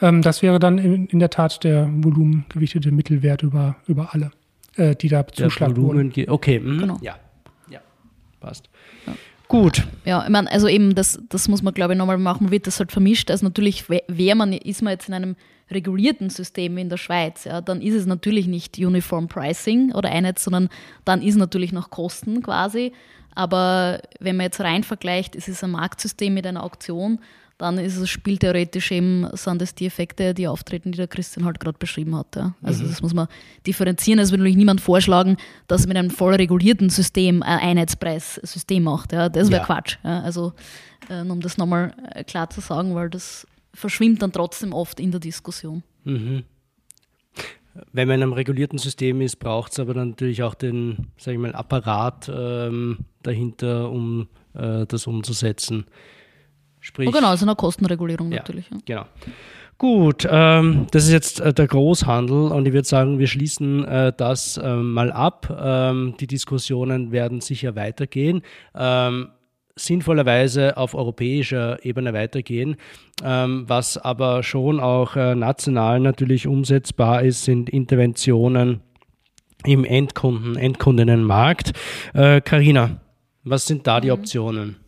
Ähm, 0.00 0.22
das 0.22 0.42
wäre 0.42 0.58
dann 0.58 0.78
in, 0.78 1.06
in, 1.06 1.18
der 1.18 1.30
Tat 1.30 1.64
der 1.64 1.88
volumengewichtete 1.90 2.90
Mittelwert 2.90 3.42
über, 3.42 3.76
über 3.86 4.14
alle, 4.14 4.30
äh, 4.76 4.94
die 4.94 5.08
da 5.08 5.26
zuschlagen 5.26 5.76
wurden. 5.76 6.12
Okay, 6.28 6.60
mh. 6.60 6.80
genau. 6.80 6.98
ja. 7.00 7.16
ja, 7.70 7.80
passt. 8.40 8.68
Gut. 9.48 9.86
Ja, 10.04 10.24
ich 10.24 10.28
meine, 10.28 10.50
also 10.50 10.66
eben, 10.66 10.94
das, 10.94 11.20
das 11.28 11.48
muss 11.48 11.62
man, 11.62 11.72
glaube 11.72 11.92
ich, 11.92 11.98
nochmal 11.98 12.18
machen, 12.18 12.50
wird 12.50 12.66
das 12.66 12.78
halt 12.78 12.90
vermischt. 12.90 13.30
Also 13.30 13.44
natürlich 13.44 13.88
wäre 13.88 14.36
man, 14.36 14.52
ist 14.52 14.82
man 14.82 14.92
jetzt 14.92 15.08
in 15.08 15.14
einem 15.14 15.36
regulierten 15.70 16.30
System 16.30 16.76
wie 16.76 16.80
in 16.80 16.88
der 16.88 16.96
Schweiz, 16.96 17.44
ja, 17.44 17.60
dann 17.60 17.80
ist 17.80 17.94
es 17.94 18.06
natürlich 18.06 18.46
nicht 18.46 18.78
Uniform 18.78 19.26
Pricing 19.26 19.92
oder 19.92 20.10
Einheit, 20.10 20.38
sondern 20.38 20.68
dann 21.04 21.22
ist 21.22 21.36
natürlich 21.36 21.72
noch 21.72 21.90
Kosten 21.90 22.42
quasi. 22.42 22.92
Aber 23.34 24.00
wenn 24.20 24.36
man 24.36 24.44
jetzt 24.44 24.60
rein 24.60 24.82
vergleicht, 24.82 25.36
ist 25.36 25.48
es 25.48 25.62
ein 25.62 25.72
Marktsystem 25.72 26.32
mit 26.32 26.46
einer 26.46 26.62
Auktion, 26.62 27.18
dann 27.58 27.78
ist 27.78 27.96
es 27.96 28.10
spieltheoretisch 28.10 28.90
eben, 28.90 29.26
sind 29.32 29.62
das 29.62 29.74
die 29.74 29.86
Effekte, 29.86 30.34
die 30.34 30.46
auftreten, 30.46 30.92
die 30.92 30.98
der 30.98 31.08
Christian 31.08 31.46
halt 31.46 31.58
gerade 31.58 31.78
beschrieben 31.78 32.14
hat. 32.14 32.36
Ja. 32.36 32.54
Also 32.62 32.84
mhm. 32.84 32.88
das 32.88 33.02
muss 33.02 33.14
man 33.14 33.28
differenzieren. 33.66 34.18
Es 34.18 34.30
würde 34.30 34.42
natürlich 34.42 34.56
niemand 34.56 34.80
vorschlagen, 34.80 35.36
dass 35.66 35.82
man 35.82 35.88
mit 35.88 35.96
einem 35.96 36.10
voll 36.10 36.34
regulierten 36.34 36.90
System 36.90 37.42
ein 37.42 37.58
Einheitspreissystem 37.58 38.82
macht. 38.82 39.12
Ja. 39.12 39.28
Das 39.28 39.50
wäre 39.50 39.60
ja. 39.60 39.66
Quatsch. 39.66 39.96
Also 40.02 40.52
äh, 41.08 41.22
um 41.22 41.40
das 41.40 41.56
nochmal 41.56 41.94
äh, 42.14 42.24
klar 42.24 42.50
zu 42.50 42.60
sagen, 42.60 42.94
weil 42.94 43.10
das 43.10 43.46
verschwimmt 43.72 44.22
dann 44.22 44.32
trotzdem 44.32 44.72
oft 44.72 45.00
in 45.00 45.10
der 45.10 45.20
Diskussion. 45.20 45.82
Mhm. 46.04 46.44
Wenn 47.92 48.08
man 48.08 48.16
in 48.16 48.22
einem 48.22 48.32
regulierten 48.32 48.78
System 48.78 49.20
ist, 49.20 49.36
braucht 49.36 49.72
es 49.72 49.80
aber 49.80 49.92
dann 49.92 50.10
natürlich 50.10 50.42
auch 50.42 50.54
den, 50.54 51.08
sage 51.18 51.36
ich 51.36 51.40
mal, 51.40 51.54
Apparat 51.54 52.30
ähm, 52.34 52.98
dahinter, 53.22 53.90
um 53.90 54.28
äh, 54.54 54.86
das 54.86 55.06
umzusetzen. 55.06 55.84
Sprich, 56.86 57.08
oh 57.08 57.10
genau, 57.10 57.30
also 57.30 57.44
eine 57.44 57.56
Kostenregulierung 57.56 58.30
ja, 58.30 58.38
natürlich. 58.38 58.70
Ja. 58.70 58.78
Genau. 58.86 59.06
Gut, 59.76 60.26
ähm, 60.30 60.86
das 60.92 61.04
ist 61.04 61.10
jetzt 61.10 61.40
äh, 61.40 61.52
der 61.52 61.66
Großhandel 61.66 62.52
und 62.52 62.64
ich 62.64 62.72
würde 62.72 62.86
sagen, 62.86 63.18
wir 63.18 63.26
schließen 63.26 63.84
äh, 63.84 64.12
das 64.16 64.56
äh, 64.56 64.76
mal 64.76 65.10
ab. 65.10 65.52
Ähm, 65.60 66.14
die 66.20 66.28
Diskussionen 66.28 67.10
werden 67.10 67.40
sicher 67.40 67.74
weitergehen. 67.74 68.42
Ähm, 68.76 69.30
sinnvollerweise 69.74 70.76
auf 70.76 70.94
europäischer 70.94 71.84
Ebene 71.84 72.14
weitergehen. 72.14 72.76
Ähm, 73.24 73.64
was 73.66 73.98
aber 73.98 74.44
schon 74.44 74.78
auch 74.78 75.16
äh, 75.16 75.34
national 75.34 75.98
natürlich 75.98 76.46
umsetzbar 76.46 77.22
ist, 77.22 77.42
sind 77.42 77.68
Interventionen 77.68 78.80
im 79.64 79.84
Endkunden, 79.84 80.54
Endkundinnenmarkt. 80.54 81.72
Karina, 82.12 82.84
äh, 82.84 82.90
was 83.42 83.66
sind 83.66 83.88
da 83.88 84.00
die 84.00 84.08
mhm. 84.08 84.14
Optionen? 84.14 84.85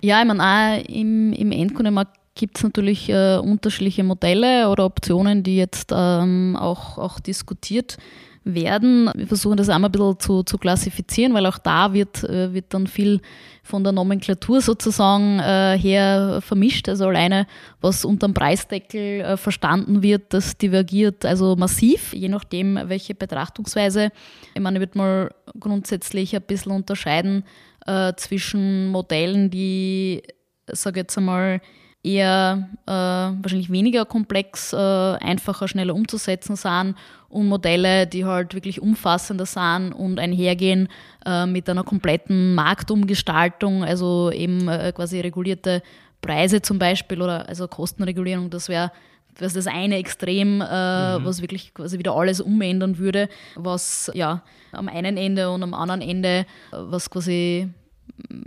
Ja, 0.00 0.20
ich 0.20 0.26
meine, 0.26 0.42
auch 0.42 0.88
im, 0.88 1.32
im 1.32 1.52
Endkundenmarkt 1.52 2.16
gibt 2.34 2.56
es 2.56 2.62
natürlich 2.62 3.08
äh, 3.08 3.38
unterschiedliche 3.38 4.04
Modelle 4.04 4.70
oder 4.70 4.84
Optionen, 4.84 5.42
die 5.42 5.56
jetzt 5.56 5.92
ähm, 5.92 6.56
auch, 6.56 6.96
auch 6.98 7.18
diskutiert 7.18 7.98
werden. 8.44 9.10
Wir 9.14 9.26
versuchen 9.26 9.56
das 9.56 9.68
einmal 9.68 9.88
ein 9.88 9.92
bisschen 9.92 10.20
zu, 10.20 10.42
zu 10.42 10.56
klassifizieren, 10.56 11.34
weil 11.34 11.46
auch 11.46 11.58
da 11.58 11.92
wird, 11.92 12.22
äh, 12.24 12.54
wird 12.54 12.72
dann 12.72 12.86
viel 12.86 13.20
von 13.62 13.84
der 13.84 13.92
Nomenklatur 13.92 14.60
sozusagen 14.60 15.40
äh, 15.40 15.76
her 15.76 16.40
vermischt. 16.40 16.88
Also 16.88 17.08
alleine, 17.08 17.46
was 17.80 18.04
unter 18.04 18.28
dem 18.28 18.34
Preisdeckel 18.34 19.20
äh, 19.20 19.36
verstanden 19.36 20.02
wird, 20.02 20.32
das 20.32 20.56
divergiert 20.56 21.24
also 21.26 21.56
massiv, 21.56 22.14
je 22.14 22.28
nachdem, 22.28 22.78
welche 22.84 23.14
Betrachtungsweise. 23.14 24.10
Ich 24.54 24.60
meine, 24.60 24.78
ich 24.78 24.80
würde 24.80 24.98
mal 24.98 25.34
grundsätzlich 25.58 26.34
ein 26.34 26.42
bisschen 26.42 26.72
unterscheiden 26.72 27.44
äh, 27.88 28.14
zwischen 28.16 28.88
Modellen, 28.88 29.50
die, 29.50 30.22
sage 30.66 31.00
jetzt 31.00 31.16
einmal, 31.16 31.60
eher 32.04 32.68
äh, 32.86 32.90
wahrscheinlich 32.92 33.70
weniger 33.70 34.04
komplex, 34.04 34.72
äh, 34.72 34.76
einfacher, 34.76 35.66
schneller 35.66 35.94
umzusetzen 35.94 36.54
sind 36.54 36.94
und 37.28 37.48
Modelle, 37.48 38.06
die 38.06 38.24
halt 38.24 38.54
wirklich 38.54 38.80
umfassender 38.80 39.46
sind 39.46 39.92
und 39.92 40.20
einhergehen 40.20 40.88
äh, 41.26 41.46
mit 41.46 41.68
einer 41.68 41.82
kompletten 41.82 42.54
Marktumgestaltung, 42.54 43.84
also 43.84 44.30
eben 44.30 44.68
äh, 44.68 44.92
quasi 44.94 45.20
regulierte 45.20 45.82
Preise 46.20 46.62
zum 46.62 46.78
Beispiel 46.78 47.20
oder 47.20 47.48
also 47.48 47.66
Kostenregulierung, 47.68 48.50
das 48.50 48.68
wäre 48.68 48.92
das, 49.38 49.54
das 49.54 49.66
eine 49.66 49.96
Extrem, 49.96 50.60
äh, 50.60 51.18
mhm. 51.18 51.24
was 51.24 51.40
wirklich 51.40 51.72
quasi 51.72 51.98
wieder 51.98 52.14
alles 52.14 52.40
umändern 52.40 52.98
würde, 52.98 53.28
was 53.56 54.10
ja 54.14 54.42
am 54.72 54.88
einen 54.88 55.16
Ende 55.16 55.50
und 55.50 55.62
am 55.62 55.74
anderen 55.74 56.02
Ende, 56.02 56.44
was 56.70 57.08
quasi 57.08 57.68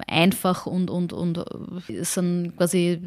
einfach 0.07 0.65
und, 0.65 0.89
und, 0.89 1.13
und 1.13 1.43
es 1.87 2.13
sind 2.13 2.55
quasi 2.57 3.01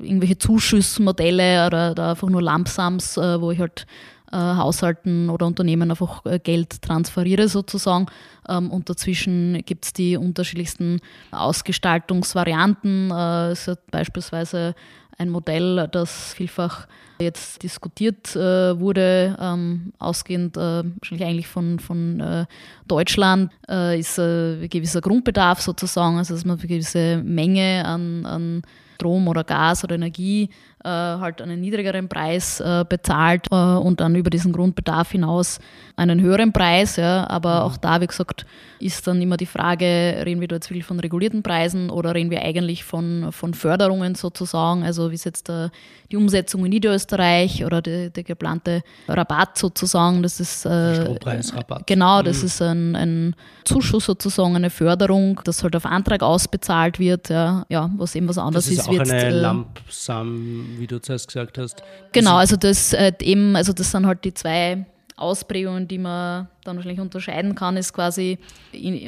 irgendwelche 0.00 0.38
Zuschussmodelle 0.38 1.66
oder, 1.66 1.92
oder 1.92 2.10
einfach 2.10 2.28
nur 2.28 2.42
Lampsams, 2.42 3.16
äh, 3.16 3.40
wo 3.40 3.50
ich 3.50 3.58
halt 3.58 3.86
äh, 4.32 4.36
Haushalten 4.36 5.30
oder 5.30 5.46
Unternehmen 5.46 5.90
einfach 5.90 6.24
äh, 6.26 6.38
Geld 6.38 6.82
transferiere 6.82 7.48
sozusagen. 7.48 8.06
Ähm, 8.48 8.70
und 8.70 8.90
dazwischen 8.90 9.62
gibt 9.64 9.86
es 9.86 9.92
die 9.94 10.16
unterschiedlichsten 10.16 11.00
Ausgestaltungsvarianten. 11.30 13.10
Äh, 13.10 13.50
es 13.52 13.68
hat 13.68 13.90
beispielsweise 13.90 14.74
ein 15.18 15.30
Modell, 15.30 15.88
das 15.90 16.32
vielfach 16.34 16.86
jetzt 17.20 17.62
diskutiert 17.62 18.34
äh, 18.36 18.78
wurde, 18.78 19.36
ähm, 19.40 19.92
ausgehend 19.98 20.56
äh, 20.56 20.84
wahrscheinlich 20.84 21.26
eigentlich 21.26 21.48
von, 21.48 21.80
von 21.80 22.20
äh, 22.20 22.46
Deutschland, 22.86 23.50
äh, 23.68 23.98
ist 23.98 24.18
ein 24.18 24.68
gewisser 24.70 25.00
Grundbedarf 25.00 25.60
sozusagen, 25.60 26.18
also 26.18 26.34
dass 26.34 26.44
man 26.44 26.58
eine 26.58 26.68
gewisse 26.68 27.18
Menge 27.24 27.84
an, 27.84 28.24
an 28.24 28.62
Strom 28.94 29.28
oder 29.28 29.44
Gas 29.44 29.84
oder 29.84 29.96
Energie 29.96 30.50
äh, 30.84 30.88
halt 30.88 31.42
einen 31.42 31.60
niedrigeren 31.60 32.08
Preis 32.08 32.60
äh, 32.60 32.84
bezahlt 32.88 33.46
äh, 33.50 33.54
und 33.54 34.00
dann 34.00 34.14
über 34.14 34.30
diesen 34.30 34.52
Grundbedarf 34.52 35.10
hinaus 35.10 35.58
einen 35.96 36.20
höheren 36.20 36.52
Preis. 36.52 36.96
Ja. 36.96 37.28
Aber 37.28 37.56
mhm. 37.56 37.62
auch 37.62 37.76
da, 37.76 38.00
wie 38.00 38.06
gesagt, 38.06 38.46
ist 38.78 39.06
dann 39.06 39.20
immer 39.20 39.36
die 39.36 39.46
Frage, 39.46 40.22
reden 40.24 40.40
wir 40.40 40.46
da 40.46 40.56
jetzt 40.56 40.70
wirklich 40.70 40.84
von 40.84 41.00
regulierten 41.00 41.42
Preisen 41.42 41.90
oder 41.90 42.14
reden 42.14 42.30
wir 42.30 42.42
eigentlich 42.42 42.84
von, 42.84 43.32
von 43.32 43.54
Förderungen 43.54 44.14
sozusagen? 44.14 44.84
Also 44.84 45.10
wie 45.10 45.16
ist 45.16 45.24
jetzt 45.24 45.48
der, 45.48 45.72
die 46.12 46.16
Umsetzung 46.16 46.64
in 46.64 46.70
Niederösterreich 46.70 47.64
oder 47.64 47.82
der, 47.82 48.10
der 48.10 48.22
geplante 48.22 48.82
Rabatt 49.08 49.58
sozusagen? 49.58 50.22
Das 50.22 50.38
ist 50.38 50.64
äh, 50.64 51.02
Strompreisrabatt. 51.02 51.88
Genau, 51.88 52.22
das 52.22 52.38
mhm. 52.38 52.46
ist 52.46 52.62
ein, 52.62 52.94
ein 52.94 53.36
Zuschuss 53.64 54.04
sozusagen, 54.04 54.54
eine 54.54 54.70
Förderung, 54.70 55.40
das 55.42 55.64
halt 55.64 55.74
auf 55.74 55.84
Antrag 55.84 56.22
ausbezahlt 56.22 57.00
wird, 57.00 57.30
ja, 57.30 57.64
ja 57.68 57.90
was 57.96 58.14
eben 58.14 58.28
was 58.28 58.38
anderes 58.38 58.68
ist. 58.68 58.78
Das 58.78 58.86
ist 58.86 59.00
auch 59.00 59.00
eine 59.00 59.24
äh, 59.24 59.30
Lampsam 59.30 60.67
wie 60.76 60.86
du 60.86 61.00
zuerst 61.00 61.28
gesagt 61.28 61.58
hast. 61.58 61.82
Genau, 62.12 62.36
also 62.36 62.56
das 62.56 62.92
äh, 62.92 63.12
eben, 63.20 63.56
also 63.56 63.72
das 63.72 63.90
sind 63.90 64.06
halt 64.06 64.24
die 64.24 64.34
zwei 64.34 64.84
Ausprägungen, 65.18 65.88
die 65.88 65.98
man 65.98 66.48
dann 66.64 66.76
wahrscheinlich 66.76 67.00
unterscheiden 67.00 67.54
kann, 67.54 67.76
ist 67.76 67.92
quasi, 67.92 68.38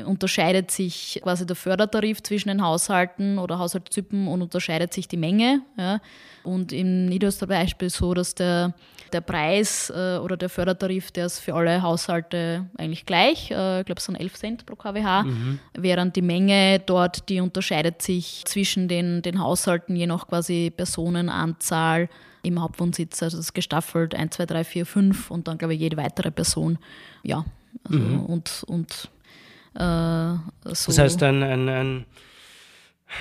unterscheidet 0.04 0.70
sich 0.70 1.20
quasi 1.22 1.46
der 1.46 1.56
Fördertarif 1.56 2.22
zwischen 2.22 2.48
den 2.48 2.62
Haushalten 2.62 3.38
oder 3.38 3.58
Haushaltstypen 3.58 4.26
und 4.26 4.42
unterscheidet 4.42 4.92
sich 4.92 5.06
die 5.06 5.16
Menge. 5.16 5.62
Ja. 5.78 6.00
Und 6.42 6.72
im 6.72 7.06
Niederösterreich 7.06 7.60
Beispiel 7.60 7.90
so, 7.90 8.14
dass 8.14 8.34
der, 8.34 8.74
der 9.12 9.20
Preis 9.20 9.90
äh, 9.90 10.18
oder 10.18 10.36
der 10.36 10.48
Fördertarif, 10.48 11.10
der 11.10 11.26
ist 11.26 11.40
für 11.40 11.54
alle 11.54 11.82
Haushalte 11.82 12.66
eigentlich 12.76 13.06
gleich. 13.06 13.50
Äh, 13.50 13.80
ich 13.80 13.86
glaube, 13.86 13.98
es 13.98 14.04
sind 14.04 14.16
11 14.16 14.34
Cent 14.34 14.66
pro 14.66 14.76
kWh, 14.76 15.22
mhm. 15.24 15.58
während 15.74 16.16
die 16.16 16.22
Menge 16.22 16.80
dort, 16.80 17.28
die 17.28 17.40
unterscheidet 17.40 18.02
sich 18.02 18.44
zwischen 18.46 18.88
den, 18.88 19.22
den 19.22 19.40
Haushalten 19.40 19.96
je 19.96 20.06
nach 20.06 20.26
quasi 20.26 20.72
Personenanzahl 20.74 22.08
im 22.42 22.60
Hauptwohnsitz. 22.60 23.22
Also 23.22 23.36
das 23.36 23.46
ist 23.46 23.54
gestaffelt 23.54 24.14
1, 24.14 24.36
2, 24.36 24.46
3, 24.46 24.64
4, 24.64 24.86
5 24.86 25.30
und 25.30 25.48
dann, 25.48 25.58
glaube 25.58 25.74
ich, 25.74 25.80
jede 25.80 25.96
weitere 25.96 26.30
Person. 26.30 26.78
Ja, 27.22 27.44
also 27.84 27.98
mhm. 27.98 28.26
und, 28.26 28.64
und 28.66 29.10
äh, 29.74 30.34
so. 30.74 30.92
Das 30.92 30.98
heißt, 30.98 31.22
ein, 31.22 31.42
ein, 31.42 31.68
ein, 31.68 32.04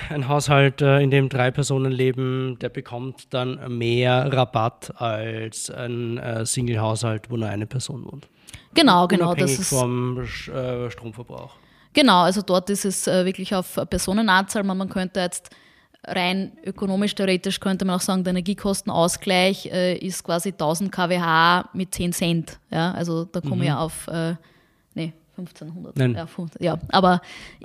ein 0.08 0.28
Haushalt, 0.28 0.80
äh, 0.82 1.00
in 1.00 1.10
dem 1.10 1.28
drei 1.28 1.50
Personen 1.50 1.92
leben, 1.92 2.58
der 2.60 2.68
bekommt 2.68 3.32
dann 3.34 3.76
mehr 3.76 4.32
Rabatt 4.32 4.92
als 5.00 5.70
ein 5.70 6.18
äh, 6.18 6.46
Single-Haushalt, 6.46 7.30
wo 7.30 7.36
nur 7.36 7.48
eine 7.48 7.66
Person 7.66 8.04
wohnt. 8.04 8.28
Genau, 8.74 9.08
genau. 9.08 9.34
Das 9.34 9.52
ist 9.52 9.68
vom 9.68 10.20
äh, 10.20 10.90
Stromverbrauch. 10.90 11.56
Genau, 11.92 12.22
also 12.22 12.42
dort 12.42 12.70
ist 12.70 12.84
es 12.84 13.06
wirklich 13.06 13.52
auf 13.52 13.80
Personenanzahl. 13.90 14.62
Man, 14.62 14.88
könnte 14.88 15.18
jetzt 15.18 15.50
rein 16.06 16.52
ökonomisch, 16.64 17.16
theoretisch 17.16 17.58
könnte 17.58 17.84
man 17.84 17.96
auch 17.96 18.00
sagen, 18.00 18.22
der 18.22 18.30
Energiekostenausgleich 18.30 19.66
ist 19.66 20.22
quasi 20.22 20.50
1000 20.50 20.92
kWh 20.92 21.64
mit 21.72 21.92
10 21.92 22.12
Cent. 22.12 22.60
Ja, 22.70 22.92
also 22.92 23.24
da 23.24 23.40
kommen 23.40 23.58
mhm. 23.58 23.62
wir 23.62 23.80
auf, 23.80 24.08
1500. 25.40 25.96
Nein. 25.96 26.14
Ja, 26.14 26.26
ja, 26.58 26.78
aber 26.88 27.20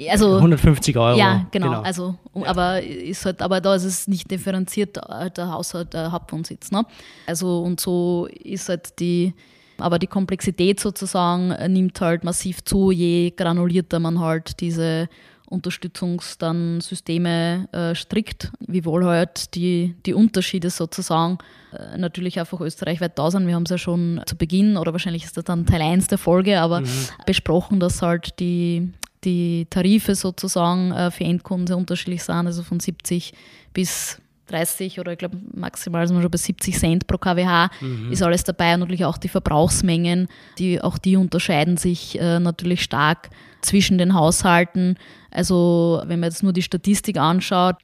also 0.09 0.36
150 0.36 0.97
Euro. 0.97 1.17
Ja, 1.17 1.45
genau. 1.51 1.67
genau. 1.67 1.82
Also, 1.82 2.15
ja. 2.34 2.45
aber 2.47 2.82
ist 2.82 3.26
halt, 3.26 3.41
aber 3.41 3.61
da 3.61 3.76
ist 3.76 3.84
es 3.84 4.07
nicht 4.07 4.30
differenziert 4.30 4.97
der 4.97 5.51
Haushalt, 5.51 5.93
der 5.93 6.11
Hauptwohnsitz. 6.11 6.71
Ne? 6.71 6.86
Also 7.28 7.61
und 7.61 7.80
so 7.80 8.28
ist 8.43 8.69
halt 8.69 8.99
die, 8.99 9.34
aber 9.78 9.99
die 9.99 10.07
Komplexität 10.07 10.80
sozusagen 10.80 11.49
nimmt 11.71 11.99
halt 12.01 12.23
massiv 12.23 12.63
zu, 12.63 12.91
je 12.91 13.32
granulierter 13.32 13.99
man 13.99 14.19
halt 14.19 14.59
diese 14.59 15.09
Unterstützungssysteme 15.47 17.67
äh, 17.71 17.95
strickt, 17.95 18.51
wiewohl 18.59 19.05
halt 19.05 19.55
die, 19.55 19.95
die 20.05 20.13
Unterschiede 20.13 20.69
sozusagen 20.69 21.37
äh, 21.71 21.97
natürlich 21.97 22.39
einfach 22.39 22.61
österreichweit 22.61 23.17
da 23.17 23.31
sind. 23.31 23.47
Wir 23.47 23.55
haben 23.55 23.63
es 23.63 23.71
ja 23.71 23.77
schon 23.77 24.21
zu 24.25 24.35
Beginn 24.35 24.77
oder 24.77 24.91
wahrscheinlich 24.91 25.23
ist 25.23 25.37
das 25.37 25.43
dann 25.43 25.65
Teil 25.65 25.81
1 25.81 26.07
der 26.07 26.17
Folge, 26.17 26.59
aber 26.59 26.81
mhm. 26.81 26.87
besprochen, 27.25 27.79
dass 27.79 28.01
halt 28.01 28.39
die, 28.39 28.91
die 29.23 29.67
Tarife 29.69 30.15
sozusagen 30.15 30.91
äh, 30.91 31.11
für 31.11 31.23
Endkunden 31.23 31.67
sehr 31.67 31.77
unterschiedlich 31.77 32.23
sind, 32.23 32.47
also 32.47 32.63
von 32.63 32.79
70 32.79 33.33
bis 33.73 34.19
30 34.47 34.99
oder 34.99 35.13
ich 35.13 35.17
glaube 35.17 35.37
maximal 35.53 36.07
sind 36.07 36.17
wir 36.17 36.21
schon 36.21 36.31
bei 36.31 36.37
70 36.37 36.77
Cent 36.77 37.07
pro 37.07 37.17
kWh, 37.17 37.67
mhm. 37.81 38.11
ist 38.11 38.23
alles 38.23 38.43
dabei 38.43 38.73
und 38.73 38.81
natürlich 38.81 39.05
auch 39.05 39.17
die 39.17 39.29
Verbrauchsmengen, 39.29 40.27
die, 40.57 40.81
auch 40.81 40.97
die 40.97 41.17
unterscheiden 41.17 41.77
sich 41.77 42.19
äh, 42.19 42.39
natürlich 42.39 42.83
stark 42.83 43.29
zwischen 43.61 43.97
den 43.97 44.13
Haushalten. 44.13 44.97
Also 45.31 46.01
wenn 46.05 46.19
man 46.19 46.29
jetzt 46.29 46.43
nur 46.43 46.53
die 46.53 46.61
Statistik 46.61 47.17
anschaut, 47.17 47.75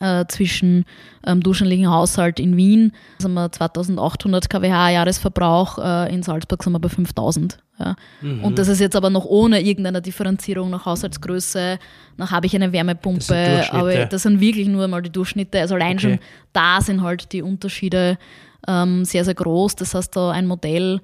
äh, 0.00 0.24
zwischen 0.28 0.84
ähm, 1.26 1.42
durchschnittlichen 1.42 1.90
Haushalt 1.90 2.38
in 2.38 2.56
Wien 2.56 2.92
sind 3.18 3.34
wir 3.34 3.50
2800 3.50 4.50
kWh 4.50 4.92
Jahresverbrauch, 4.92 5.78
äh, 5.78 6.14
in 6.14 6.22
Salzburg 6.22 6.62
sind 6.62 6.72
wir 6.72 6.78
bei 6.78 6.88
5000. 6.88 7.58
Ja. 7.78 7.96
Mhm. 8.20 8.44
Und 8.44 8.58
das 8.58 8.68
ist 8.68 8.80
jetzt 8.80 8.96
aber 8.96 9.10
noch 9.10 9.24
ohne 9.24 9.60
irgendeine 9.60 10.00
Differenzierung 10.00 10.70
nach 10.70 10.86
Haushaltsgröße, 10.86 11.78
nach 12.16 12.30
habe 12.30 12.46
ich 12.46 12.54
eine 12.54 12.72
Wärmepumpe, 12.72 13.34
das 13.34 13.70
aber 13.70 14.06
das 14.06 14.22
sind 14.22 14.40
wirklich 14.40 14.68
nur 14.68 14.88
mal 14.88 15.02
die 15.02 15.10
Durchschnitte. 15.10 15.60
Also 15.60 15.74
allein 15.74 15.96
okay. 15.96 16.00
schon 16.00 16.18
da 16.52 16.80
sind 16.80 17.02
halt 17.02 17.32
die 17.32 17.42
Unterschiede 17.42 18.18
ähm, 18.66 19.04
sehr, 19.04 19.24
sehr 19.24 19.34
groß. 19.34 19.76
Das 19.76 19.94
heißt, 19.94 20.16
da 20.16 20.30
ein 20.30 20.46
Modell 20.46 21.00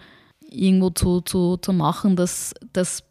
irgendwo 0.51 0.91
zu, 0.91 1.21
zu, 1.21 1.57
zu 1.59 1.73
machen, 1.73 2.17
das, 2.17 2.55
das 2.73 3.05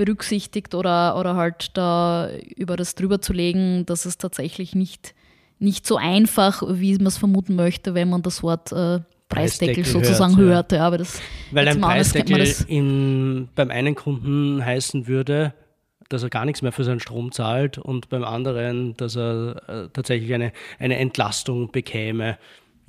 berücksichtigt 0.00 0.74
oder, 0.74 1.18
oder 1.18 1.36
halt 1.36 1.76
da 1.76 2.30
über 2.56 2.78
das 2.78 2.94
drüber 2.94 3.20
zu 3.20 3.34
legen, 3.34 3.84
dass 3.84 4.06
es 4.06 4.16
tatsächlich 4.16 4.74
nicht, 4.74 5.14
nicht 5.58 5.86
so 5.86 5.98
einfach, 5.98 6.62
wie 6.66 6.96
man 6.96 7.08
es 7.08 7.18
vermuten 7.18 7.54
möchte, 7.54 7.92
wenn 7.92 8.08
man 8.08 8.22
das 8.22 8.42
Wort 8.42 8.72
äh, 8.72 9.00
Preisdeckel, 9.28 9.28
Preisdeckel 9.28 9.84
sozusagen 9.84 10.38
hört. 10.38 10.72
Ja. 10.72 10.86
aber 10.86 10.96
das, 10.96 11.20
Weil 11.50 11.68
ein 11.68 11.82
Preisdeckel 11.82 12.48
in, 12.66 13.50
beim 13.54 13.70
einen 13.70 13.94
Kunden 13.94 14.64
heißen 14.64 15.06
würde, 15.06 15.52
dass 16.08 16.22
er 16.22 16.30
gar 16.30 16.46
nichts 16.46 16.62
mehr 16.62 16.72
für 16.72 16.84
seinen 16.84 17.00
Strom 17.00 17.30
zahlt 17.30 17.76
und 17.76 18.08
beim 18.08 18.24
anderen, 18.24 18.96
dass 18.96 19.16
er 19.16 19.62
äh, 19.68 19.88
tatsächlich 19.92 20.32
eine, 20.32 20.52
eine 20.78 20.96
Entlastung 20.96 21.70
bekäme 21.72 22.38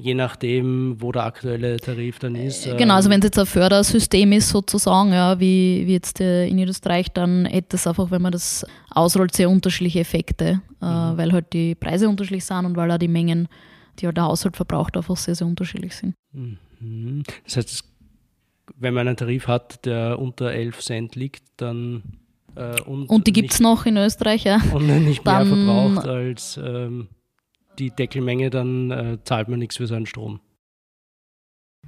je 0.02 0.16
nachdem, 0.16 0.96
wo 1.00 1.12
der 1.12 1.26
aktuelle 1.26 1.78
Tarif 1.80 2.18
dann 2.18 2.36
ist. 2.36 2.66
Äh, 2.66 2.76
genau, 2.76 2.96
also 2.96 3.10
wenn 3.10 3.20
es 3.20 3.26
jetzt 3.26 3.38
ein 3.38 3.46
Fördersystem 3.46 4.32
ist 4.32 4.50
sozusagen, 4.50 5.14
ja, 5.14 5.40
wie, 5.40 5.84
wie 5.86 5.94
jetzt 5.94 6.20
äh, 6.20 6.48
in 6.48 6.60
Österreich, 6.60 7.10
dann 7.10 7.46
hätte 7.46 7.76
es 7.76 7.86
einfach, 7.86 8.10
wenn 8.10 8.22
man 8.22 8.32
das 8.32 8.66
ausrollt, 8.90 9.36
sehr 9.36 9.50
unterschiedliche 9.50 10.00
Effekte, 10.00 10.62
äh, 10.82 10.86
mhm. 10.86 11.18
weil 11.18 11.32
halt 11.32 11.54
die 11.54 11.76
Preise 11.76 12.10
unterschiedlich 12.10 12.46
sind 12.46 12.66
und 12.66 12.76
weil 12.76 12.92
auch 12.92 12.98
die 12.98 13.08
Mengen, 13.08 13.48
die 14.00 14.08
halt 14.08 14.18
der 14.18 14.24
Haushalt 14.24 14.56
verbraucht, 14.56 14.98
einfach 14.98 15.18
sehr, 15.18 15.36
sehr 15.36 15.46
unterschiedlich 15.46 15.96
sind. 15.96 16.16
Mhm. 16.34 17.24
Das 17.46 17.58
heißt, 17.58 17.84
wenn 18.78 18.96
man 18.96 19.08
einen 19.08 19.18
Tarif 19.18 19.48
hat, 19.48 19.86
der 19.86 20.18
unter 20.18 20.52
11 20.52 20.80
Cent 20.80 21.16
liegt, 21.16 21.44
dann 21.58 22.02
äh, 22.56 22.82
und, 22.82 23.08
und 23.08 23.28
die 23.28 23.34
gibt 23.34 23.54
es 23.54 23.60
noch 23.60 23.86
in 23.86 23.98
Österreich, 23.98 24.46
ja. 24.46 24.60
Und 24.74 24.88
nicht 24.88 25.24
mehr 25.24 25.46
verbraucht 25.46 26.08
als 26.08 26.60
ähm, 26.62 27.08
die 27.80 27.92
Deckelmenge, 27.92 28.50
dann 28.50 28.92
äh, 28.92 29.18
zahlt 29.24 29.48
man 29.48 29.60
nichts 29.60 29.78
für 29.78 29.88
seinen 29.88 30.06
Strom. 30.06 30.40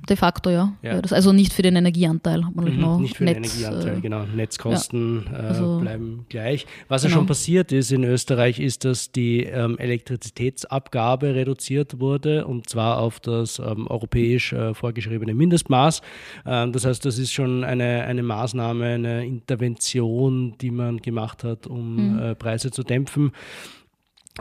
De 0.09 0.17
facto, 0.17 0.49
ja. 0.49 0.73
ja. 0.81 0.99
also 0.99 1.31
nicht 1.31 1.53
für 1.53 1.61
den 1.61 1.77
Energieanteil. 1.77 2.43
Hat 2.43 2.55
man 2.55 2.65
mhm, 2.65 2.81
noch 2.81 2.99
nicht 2.99 3.15
für 3.15 3.23
Netz, 3.23 3.35
den 3.35 3.43
Energieanteil, 3.43 3.97
äh, 3.97 4.01
genau. 4.01 4.25
Netzkosten 4.25 5.25
ja. 5.31 5.39
Äh, 5.39 5.41
also, 5.43 5.79
bleiben 5.79 6.25
gleich. 6.27 6.65
Was 6.89 7.03
genau. 7.03 7.11
ja 7.11 7.17
schon 7.19 7.27
passiert 7.27 7.71
ist 7.71 7.91
in 7.91 8.03
Österreich, 8.03 8.59
ist, 8.59 8.83
dass 8.83 9.13
die 9.13 9.43
ähm, 9.43 9.77
Elektrizitätsabgabe 9.77 11.35
reduziert 11.35 12.01
wurde 12.01 12.45
und 12.47 12.69
zwar 12.69 12.99
auf 12.99 13.21
das 13.21 13.59
ähm, 13.59 13.87
europäisch 13.87 14.51
äh, 14.51 14.73
vorgeschriebene 14.73 15.33
Mindestmaß. 15.35 16.01
Ähm, 16.45 16.73
das 16.73 16.85
heißt, 16.85 17.05
das 17.05 17.17
ist 17.17 17.31
schon 17.31 17.63
eine, 17.63 18.03
eine 18.03 18.23
Maßnahme, 18.23 18.85
eine 18.85 19.25
Intervention, 19.25 20.57
die 20.59 20.71
man 20.71 20.97
gemacht 20.97 21.45
hat, 21.45 21.65
um 21.65 22.15
mhm. 22.15 22.19
äh, 22.19 22.35
Preise 22.35 22.71
zu 22.71 22.83
dämpfen. 22.83 23.31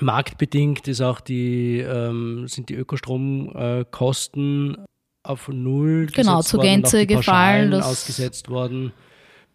Marktbedingt 0.01 0.89
ist 0.89 1.03
auch 1.03 1.21
die, 1.21 1.79
ähm, 1.79 2.49
sind 2.49 2.71
die 2.71 2.75
Ökostromkosten 2.75 4.79
auf 5.23 5.49
null 5.49 6.07
genau, 6.07 6.43
zur 6.43 6.61
Gänze 6.61 7.07
gefallen. 7.07 7.75
Ausgesetzt 7.75 8.49
worden. 8.49 8.93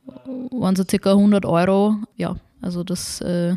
Waren 0.06 0.76
so 0.76 0.84
circa 0.90 1.12
100 1.12 1.46
Euro. 1.46 1.96
Ja, 2.16 2.36
also 2.62 2.84
das. 2.84 3.22
Äh, 3.22 3.56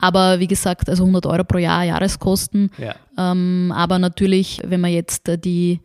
aber 0.00 0.38
wie 0.38 0.46
gesagt, 0.46 0.88
also 0.88 1.02
100 1.02 1.26
Euro 1.26 1.44
pro 1.44 1.58
Jahr 1.58 1.82
Jahreskosten. 1.82 2.70
Ja. 2.78 2.94
Ähm, 3.16 3.72
aber 3.74 3.98
natürlich, 3.98 4.60
wenn 4.64 4.80
man 4.80 4.92
jetzt 4.92 5.28
äh, 5.28 5.38
die, 5.38 5.80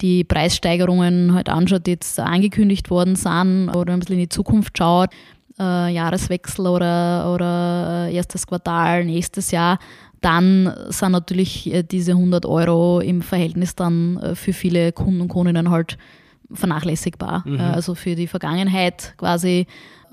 die 0.00 0.24
Preissteigerungen 0.24 1.34
halt 1.34 1.48
anschaut, 1.48 1.86
die 1.86 1.92
jetzt 1.92 2.18
angekündigt 2.18 2.90
worden 2.90 3.14
sind, 3.14 3.68
oder 3.68 3.92
ein 3.92 4.00
bisschen 4.00 4.16
in 4.16 4.22
die 4.22 4.28
Zukunft 4.28 4.76
schaut, 4.76 5.10
äh, 5.58 5.92
Jahreswechsel 5.92 6.66
oder, 6.66 7.32
oder 7.32 8.08
äh, 8.08 8.14
erstes 8.14 8.46
Quartal 8.46 9.04
nächstes 9.04 9.50
Jahr, 9.50 9.78
dann 10.20 10.72
sind 10.88 11.12
natürlich 11.12 11.72
äh, 11.72 11.82
diese 11.82 12.12
100 12.12 12.46
Euro 12.46 13.00
im 13.00 13.22
Verhältnis 13.22 13.74
dann 13.74 14.16
äh, 14.18 14.34
für 14.34 14.52
viele 14.52 14.92
Kunden 14.92 15.20
und 15.20 15.28
Kundinnen 15.28 15.70
halt 15.70 15.98
vernachlässigbar. 16.52 17.42
Mhm. 17.46 17.60
Also 17.60 17.94
für 17.94 18.14
die 18.14 18.26
Vergangenheit 18.26 19.14
quasi 19.16 19.66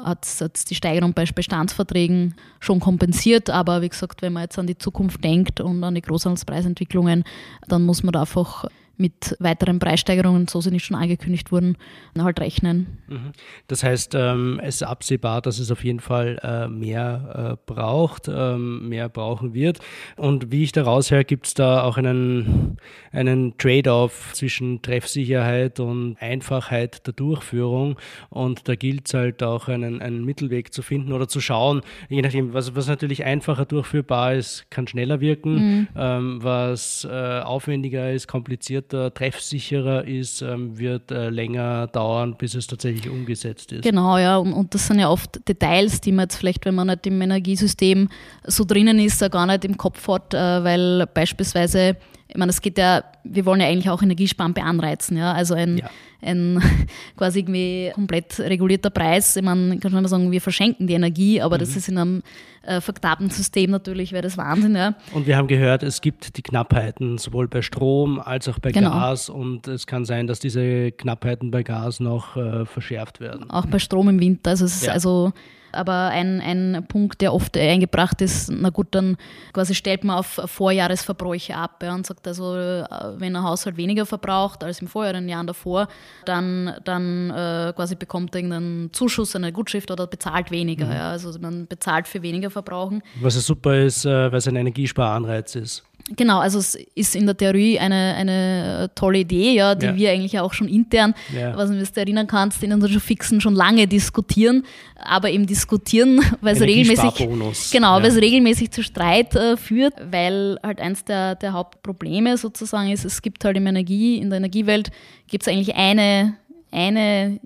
hat 0.04 0.26
es 0.26 0.66
die 0.66 0.76
Steigerung 0.76 1.14
bei 1.14 1.26
Bestandsverträgen 1.26 2.36
schon 2.60 2.80
kompensiert, 2.80 3.50
aber 3.50 3.82
wie 3.82 3.90
gesagt, 3.90 4.22
wenn 4.22 4.34
man 4.34 4.44
jetzt 4.44 4.58
an 4.58 4.66
die 4.66 4.78
Zukunft 4.78 5.24
denkt 5.24 5.62
und 5.62 5.84
an 5.84 5.96
die 5.96 6.02
Großhandelspreisentwicklungen, 6.02 7.24
dann 7.68 7.86
muss 7.86 8.02
man 8.02 8.14
da 8.14 8.22
einfach 8.22 8.66
mit 8.98 9.36
weiteren 9.40 9.80
Preissteigerungen, 9.80 10.48
so 10.48 10.62
sie 10.62 10.72
nicht 10.72 10.86
schon 10.86 10.96
angekündigt 10.96 11.52
wurden, 11.52 11.78
halt 12.18 12.40
rechnen. 12.40 13.00
Mhm. 13.08 13.32
Das 13.68 13.84
heißt, 13.84 14.14
ähm, 14.16 14.60
es 14.64 14.76
ist 14.76 14.84
absehbar, 14.84 15.42
dass 15.42 15.60
es 15.60 15.72
auf 15.72 15.84
jeden 15.84 16.00
Fall 16.00 16.40
äh, 16.44 16.68
mehr 16.68 17.58
äh, 17.58 17.74
braucht, 17.74 18.28
ähm, 18.28 18.88
mehr 18.90 19.10
brauchen 19.10 19.54
wird. 19.54 19.80
Und 20.18 20.52
wie 20.52 20.64
ich 20.64 20.72
da 20.72 20.84
raushöre, 20.84 21.26
gibt 21.26 21.48
es 21.48 21.54
da 21.56 21.84
auch 21.84 21.98
einen, 21.98 22.78
einen 23.12 23.58
Trade-off 23.58 24.32
zwischen 24.34 24.82
Treffsicherheit 24.82 25.80
und 25.80 26.18
Einfachheit 26.20 27.08
der 27.08 27.14
Durchführung. 27.14 27.98
Und 28.30 28.68
da 28.68 28.76
gilt 28.76 29.08
es 29.08 29.14
halt 29.16 29.42
auch 29.42 29.68
einen, 29.68 30.02
einen 30.02 30.24
Mittelweg 30.24 30.74
zu 30.74 30.84
finden 30.84 31.12
oder 31.12 31.28
zu 31.28 31.42
schauen, 31.42 31.82
je 32.10 32.22
nachdem, 32.22 32.54
was, 32.54 32.76
was 32.76 32.88
natürlich 32.88 33.24
einfacher 33.24 33.66
durchführbar 33.66 34.36
ist, 34.36 34.70
kann 34.70 34.88
schneller 34.88 35.22
wirken. 35.22 35.54
Mhm. 35.56 35.88
Ähm, 35.96 36.44
was 36.44 37.08
äh, 37.10 37.40
aufwendiger 37.40 38.12
ist, 38.12 38.28
komplizierter 38.28 38.81
komplizierter, 38.82 39.14
treffsicherer 39.14 40.06
ist, 40.06 40.42
ähm, 40.42 40.78
wird 40.78 41.12
äh, 41.12 41.30
länger 41.30 41.88
dauern, 41.88 42.36
bis 42.38 42.56
es 42.56 42.68
tatsächlich 42.68 43.10
umgesetzt 43.10 43.72
ist. 43.72 43.84
Genau, 43.84 44.18
ja. 44.18 44.38
Und, 44.38 44.54
und, 44.54 44.74
das 44.74 44.88
sind 44.88 45.00
ja 45.00 45.10
oft 45.10 45.48
Details, 45.48 46.02
die 46.02 46.12
man 46.12 46.24
jetzt 46.24 46.38
vielleicht, 46.38 46.66
wenn 46.66 46.76
man 46.76 46.88
nicht 46.88 47.06
im 47.08 47.22
Energiesystem 47.22 48.10
so 48.46 48.64
drinnen 48.64 49.00
ist, 49.00 49.20
gar 49.32 49.46
nicht 49.46 49.66
im 49.66 49.78
Kopf 49.78 50.08
hat, 50.08 50.34
äh, 50.34 50.64
weil 50.64 51.08
beispielsweise 51.14 51.98
ich 52.34 52.38
meine, 52.38 52.52
es 52.52 52.62
geht 52.62 52.78
ja, 52.78 53.04
wir 53.26 53.46
wollen 53.46 53.60
ja 53.60 53.68
eigentlich 53.68 53.90
auch 53.90 54.02
Energiesparen 54.02 54.54
beanreizen, 54.54 55.18
ja. 55.18 55.34
Also 55.34 55.54
ein, 55.54 55.80
ja. 55.80 55.90
ein 56.22 56.64
quasi 57.18 57.40
irgendwie 57.40 57.92
komplett 57.94 58.40
regulierter 58.40 58.90
Preis. 58.90 59.36
Ich 59.36 59.44
meine, 59.44 59.78
kann 59.80 59.92
schon 59.92 60.02
mal 60.02 60.08
sagen, 60.08 60.32
wir 60.32 60.40
verschenken 60.40 60.88
die 60.88 60.94
Energie, 60.94 61.42
aber 61.42 61.58
mhm. 61.58 61.60
das 61.60 61.76
ist 61.76 61.90
in 61.90 61.98
einem 61.98 62.24
äh, 62.64 62.82
verknappten 62.82 63.30
System 63.30 63.72
natürlich, 63.72 64.12
wäre 64.12 64.24
das 64.24 64.38
Wahnsinn, 64.38 64.76
ja. 64.76 64.96
Und 65.14 65.28
wir 65.28 65.38
haben 65.38 65.48
gehört, 65.48 65.84
es 65.84 66.02
gibt 66.02 66.38
die 66.38 66.42
Knappheiten 66.42 67.18
sowohl 67.18 67.48
bei 67.48 67.62
Strom 67.62 68.20
als 68.20 68.48
auch 68.48 68.60
bei 68.60 68.72
genau. 68.72 68.92
Gas 68.92 69.30
und 69.30 69.68
es 69.68 69.88
kann 69.88 70.06
sein, 70.06 70.28
dass 70.28 70.40
diese 70.40 70.92
Knappheiten 70.92 71.52
bei 71.52 71.64
Gas 71.64 72.00
noch 72.00 72.38
äh, 72.38 72.66
verschärft 72.66 73.20
werden. 73.20 73.50
Auch 73.50 73.66
bei 73.66 73.80
Strom 73.80 74.10
im 74.10 74.20
Winter. 74.20 74.52
Also 74.52 74.66
es 74.66 74.76
ist 74.76 74.86
ja. 74.86 74.94
also 74.94 75.34
Aber 75.72 76.10
ein, 76.10 76.42
ein 76.42 76.86
Punkt, 76.88 77.22
der 77.22 77.34
oft 77.34 77.58
eingebracht 77.58 78.22
ist, 78.22 78.52
na 78.52 78.70
gut, 78.70 78.88
dann 78.92 79.18
quasi 79.54 79.76
stellt 79.76 80.04
man 80.04 80.18
auf 80.18 80.40
Vorjahresverbräuche 80.46 81.56
ab 81.56 81.82
ja, 81.84 81.94
und 81.94 82.06
sagt 82.06 82.28
also, 82.28 82.56
äh, 82.56 82.86
wenn 83.18 83.36
ein 83.36 83.44
Haushalt 83.44 83.78
weniger 83.78 84.06
verbraucht 84.06 84.64
als 84.64 84.82
im 84.82 84.88
Vorjahr, 84.88 85.14
den 85.14 85.30
Jahren 85.30 85.48
davor, 85.48 85.88
dann, 86.26 86.74
dann 86.84 87.30
äh, 87.30 87.74
quasi 87.76 87.96
bekommt 87.96 88.36
er 88.36 88.40
irgendeinen 88.42 88.94
Zuschuss, 88.94 89.36
eine 89.36 89.52
Gutschrift 89.52 89.92
oder 89.92 90.08
bezahlt 90.08 90.52
weniger. 90.52 90.86
Mhm. 90.86 90.92
Ja. 90.92 91.12
Also 91.12 91.38
man 91.40 91.68
bezahlt 91.68 92.08
für 92.08 92.22
weniger 92.22 92.50
Verbrauchen. 92.50 93.02
Was 93.22 93.36
ja 93.36 93.42
super 93.42 93.78
ist, 93.78 94.06
äh, 94.06 94.32
weil 94.32 94.40
es 94.40 94.48
ein 94.48 94.56
Energiesparanreiz 94.56 95.56
ist. 95.56 95.84
Genau, 96.16 96.40
also 96.40 96.60
es 96.60 96.76
ist 96.96 97.16
in 97.16 97.26
der 97.26 97.38
Theorie 97.38 97.80
eine, 97.80 98.16
eine 98.16 98.92
tolle 98.96 99.20
Idee, 99.20 99.54
ja, 99.54 99.76
die 99.76 99.86
ja. 99.86 99.96
wir 99.96 100.12
eigentlich 100.12 100.40
auch 100.40 100.54
schon 100.54 100.68
intern, 100.68 101.14
ja. 101.34 101.56
was 101.56 101.70
du 101.70 101.78
dir 101.78 101.98
erinnern 101.98 102.28
kannst, 102.28 102.64
in 102.64 102.74
unseren 102.74 103.00
Fixen 103.00 103.42
schon 103.42 103.56
lange 103.56 103.88
diskutieren, 103.88 104.64
aber 104.96 105.30
eben 105.30 105.46
diskutieren, 105.46 106.22
weil 106.42 106.56
es 106.56 106.62
regelmäßig, 106.62 107.28
genau, 107.72 107.98
ja. 107.98 108.04
weil 108.04 108.12
es 108.12 108.18
regelmäßig 108.18 108.72
zu 108.72 108.84
Streit 108.84 109.36
äh, 109.36 109.58
führt, 109.58 109.94
weil 110.12 110.58
halt 110.64 110.82
eins 110.82 111.04
der, 111.06 111.36
der 111.36 111.54
Hauptprobleme 111.54 112.38
sozusagen 112.38 112.92
ist, 112.92 113.06
es 113.06 113.22
gibt 113.22 113.46
halt 113.46 113.58
im 113.58 113.68
Energie, 113.68 114.18
in 114.18 114.30
der 114.30 114.38
Energiewelt 114.38 114.92
gibt 115.28 115.44
es 115.44 115.48
eigentlich 115.48 115.76
eine, 115.76 116.36
eine 116.72 117.40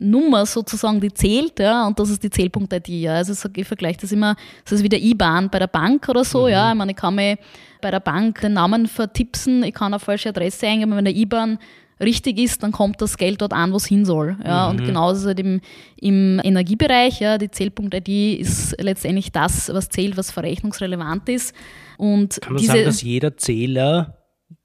Nummer 0.00 0.46
sozusagen, 0.46 1.00
die 1.00 1.12
zählt, 1.12 1.60
ja, 1.60 1.86
und 1.86 1.98
das 1.98 2.10
ist 2.10 2.22
die 2.22 2.30
Zählpunkt-ID. 2.30 2.88
Ja. 2.88 3.14
Also 3.14 3.48
ich 3.54 3.66
vergleiche 3.66 4.00
das 4.00 4.12
immer, 4.12 4.34
das 4.64 4.72
ist 4.72 4.82
wie 4.82 4.88
der 4.88 5.00
IBAN 5.00 5.48
bei 5.48 5.58
der 5.60 5.68
Bank 5.68 6.08
oder 6.08 6.24
so, 6.24 6.42
mhm. 6.42 6.48
ja. 6.48 6.72
Ich 6.72 6.76
meine, 6.76 6.92
ich 6.92 6.96
kann 6.96 7.14
mir 7.14 7.38
bei 7.80 7.90
der 7.90 8.00
Bank 8.00 8.40
den 8.40 8.54
Namen 8.54 8.86
vertipsen, 8.86 9.62
ich 9.62 9.74
kann 9.74 9.92
eine 9.92 10.00
falsche 10.00 10.30
Adresse 10.30 10.66
eingeben, 10.66 10.96
wenn 10.96 11.04
der 11.04 11.14
IBAN 11.14 11.58
richtig 12.00 12.38
ist, 12.38 12.62
dann 12.62 12.72
kommt 12.72 13.00
das 13.00 13.16
Geld 13.16 13.40
dort 13.42 13.52
an, 13.52 13.72
wo 13.72 13.76
es 13.76 13.86
hin 13.86 14.04
soll. 14.04 14.36
Ja. 14.44 14.64
Mhm. 14.64 14.70
Und 14.70 14.86
genauso 14.86 15.20
ist 15.20 15.26
halt 15.26 15.40
im, 15.40 15.60
im 15.96 16.40
Energiebereich, 16.42 17.20
ja, 17.20 17.38
die 17.38 17.50
Zählpunkt-ID 17.50 18.40
ist 18.40 18.74
letztendlich 18.80 19.30
das, 19.30 19.68
was 19.72 19.88
zählt, 19.88 20.16
was 20.16 20.30
verrechnungsrelevant 20.30 21.28
ist. 21.28 21.54
Und 21.96 22.40
kann 22.40 22.54
man 22.54 22.60
diese, 22.60 22.72
sagen, 22.72 22.84
dass 22.86 23.02
jeder 23.02 23.36
Zähler, 23.36 24.18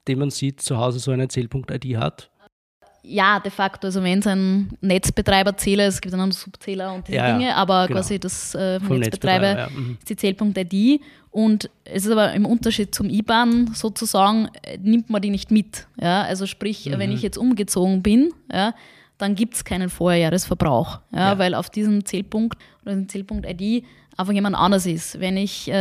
den 0.08 0.18
man 0.18 0.30
sieht, 0.30 0.62
zu 0.62 0.78
Hause 0.78 0.98
so 0.98 1.10
eine 1.10 1.28
Zählpunkt-ID 1.28 1.96
hat? 1.98 2.30
Ja, 3.08 3.38
de 3.40 3.50
facto, 3.50 3.86
also 3.86 4.02
wenn 4.02 4.18
es 4.18 4.26
ein 4.26 4.70
Netzbetreiberzähler 4.80 5.86
ist, 5.86 5.94
es 5.94 6.00
gibt 6.00 6.14
einen 6.14 6.32
Subzähler 6.32 6.92
und 6.92 7.06
diese 7.06 7.18
ja, 7.18 7.32
Dinge, 7.32 7.54
aber 7.54 7.86
genau. 7.86 8.00
quasi 8.00 8.18
das 8.18 8.54
äh, 8.54 8.80
vom 8.80 8.98
Netzbetreiber, 8.98 9.54
Netzbetreiber 9.54 9.74
ja. 9.74 9.80
mhm. 9.80 9.96
ist 9.98 10.10
die 10.10 10.16
Zählpunkt-ID 10.16 11.00
und 11.30 11.70
es 11.84 12.04
ist 12.04 12.10
aber 12.10 12.32
im 12.32 12.46
Unterschied 12.46 12.94
zum 12.94 13.08
IBAN 13.08 13.70
sozusagen, 13.74 14.48
äh, 14.62 14.78
nimmt 14.78 15.08
man 15.08 15.22
die 15.22 15.30
nicht 15.30 15.50
mit. 15.50 15.86
Ja? 16.00 16.22
Also 16.22 16.46
sprich, 16.46 16.86
mhm. 16.86 16.98
wenn 16.98 17.12
ich 17.12 17.22
jetzt 17.22 17.38
umgezogen 17.38 18.02
bin, 18.02 18.32
ja, 18.52 18.74
dann 19.18 19.34
gibt 19.34 19.54
es 19.54 19.64
keinen 19.64 19.88
Vorjahresverbrauch, 19.88 21.00
ja, 21.10 21.38
weil 21.38 21.54
auf 21.54 21.70
diesen 21.70 22.04
Zählpunkt 22.04 22.58
oder 22.84 22.94
den 22.94 23.08
Zählpunkt 23.08 23.46
ID 23.48 23.84
einfach 24.16 24.32
jemand 24.32 24.56
anders 24.56 24.86
ist, 24.86 25.20
wenn 25.20 25.36
ich 25.36 25.68
äh, 25.68 25.72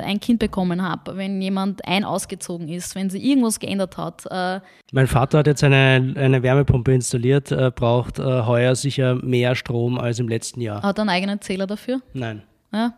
ein 0.00 0.20
Kind 0.20 0.38
bekommen 0.38 0.82
habe, 0.82 1.16
wenn 1.16 1.40
jemand 1.40 1.86
ein 1.86 2.04
ausgezogen 2.04 2.68
ist, 2.68 2.94
wenn 2.94 3.10
sich 3.10 3.24
irgendwas 3.24 3.60
geändert 3.60 3.96
hat. 3.96 4.24
Äh 4.30 4.60
mein 4.92 5.06
Vater 5.06 5.38
hat 5.38 5.46
jetzt 5.46 5.64
eine, 5.64 6.14
eine 6.16 6.42
Wärmepumpe 6.42 6.92
installiert, 6.92 7.52
äh, 7.52 7.70
braucht 7.74 8.18
äh, 8.18 8.22
heuer 8.22 8.74
sicher 8.74 9.14
mehr 9.16 9.54
Strom 9.54 9.98
als 9.98 10.18
im 10.18 10.28
letzten 10.28 10.60
Jahr. 10.60 10.82
Hat 10.82 10.98
er 10.98 11.02
einen 11.02 11.10
eigenen 11.10 11.40
Zähler 11.40 11.66
dafür? 11.66 12.00
Nein. 12.12 12.42
Ja, 12.72 12.94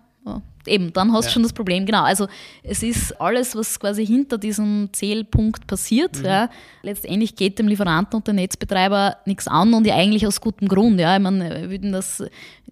eben, 0.67 0.93
dann 0.93 1.13
hast 1.13 1.25
du 1.25 1.29
ja. 1.29 1.33
schon 1.35 1.43
das 1.43 1.53
Problem. 1.53 1.87
Genau, 1.87 2.03
also 2.03 2.27
es 2.63 2.83
ist 2.83 3.21
alles, 3.21 3.55
was 3.57 3.79
quasi 3.79 4.07
hinter 4.07 4.39
diesem 4.39 4.89
Zählpunkt 4.93 5.67
passiert. 5.67 6.19
Mhm. 6.19 6.25
Ja. 6.25 6.51
Letztendlich 6.83 7.37
geht 7.37 7.59
dem 7.59 7.69
Lieferanten 7.69 8.17
und 8.17 8.29
dem 8.29 8.37
Netzbetreiber 8.37 9.19
nichts 9.27 9.49
an 9.49 9.75
und 9.75 9.87
ja 9.87 9.95
eigentlich 9.95 10.27
aus 10.27 10.41
gutem 10.41 10.69
Grund. 10.69 11.01
Ja. 11.01 11.17
Ich 11.17 11.23
meine, 11.23 11.71
würden 11.71 11.93
das, 11.93 12.23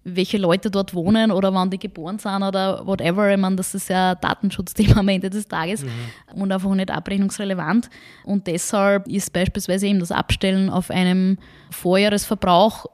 welche 0.03 0.37
Leute 0.37 0.71
dort 0.71 0.93
wohnen 0.93 1.31
oder 1.31 1.53
wann 1.53 1.69
die 1.69 1.79
geboren 1.79 2.19
sind 2.19 2.43
oder 2.43 2.85
whatever, 2.85 3.31
ich 3.31 3.39
meine, 3.39 3.55
das 3.55 3.75
ist 3.75 3.89
ja 3.89 4.11
ein 4.11 4.17
Datenschutzthema 4.21 4.99
am 4.99 5.07
Ende 5.07 5.29
des 5.29 5.47
Tages 5.47 5.83
mhm. 5.83 6.41
und 6.41 6.51
einfach 6.51 6.73
nicht 6.75 6.91
abrechnungsrelevant. 6.91 7.89
Und 8.23 8.47
deshalb 8.47 9.07
ist 9.07 9.33
beispielsweise 9.33 9.87
eben 9.87 9.99
das 9.99 10.11
Abstellen 10.11 10.69
auf 10.69 10.89
einem 10.89 11.37
Vorjahresverbrauch 11.71 12.85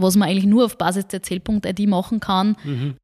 was 0.00 0.14
man 0.14 0.28
eigentlich 0.28 0.46
nur 0.46 0.64
auf 0.64 0.78
Basis 0.78 1.08
der 1.08 1.24
Zählpunkt-ID 1.24 1.88
machen 1.88 2.20
kann, 2.20 2.56
mhm 2.62 2.94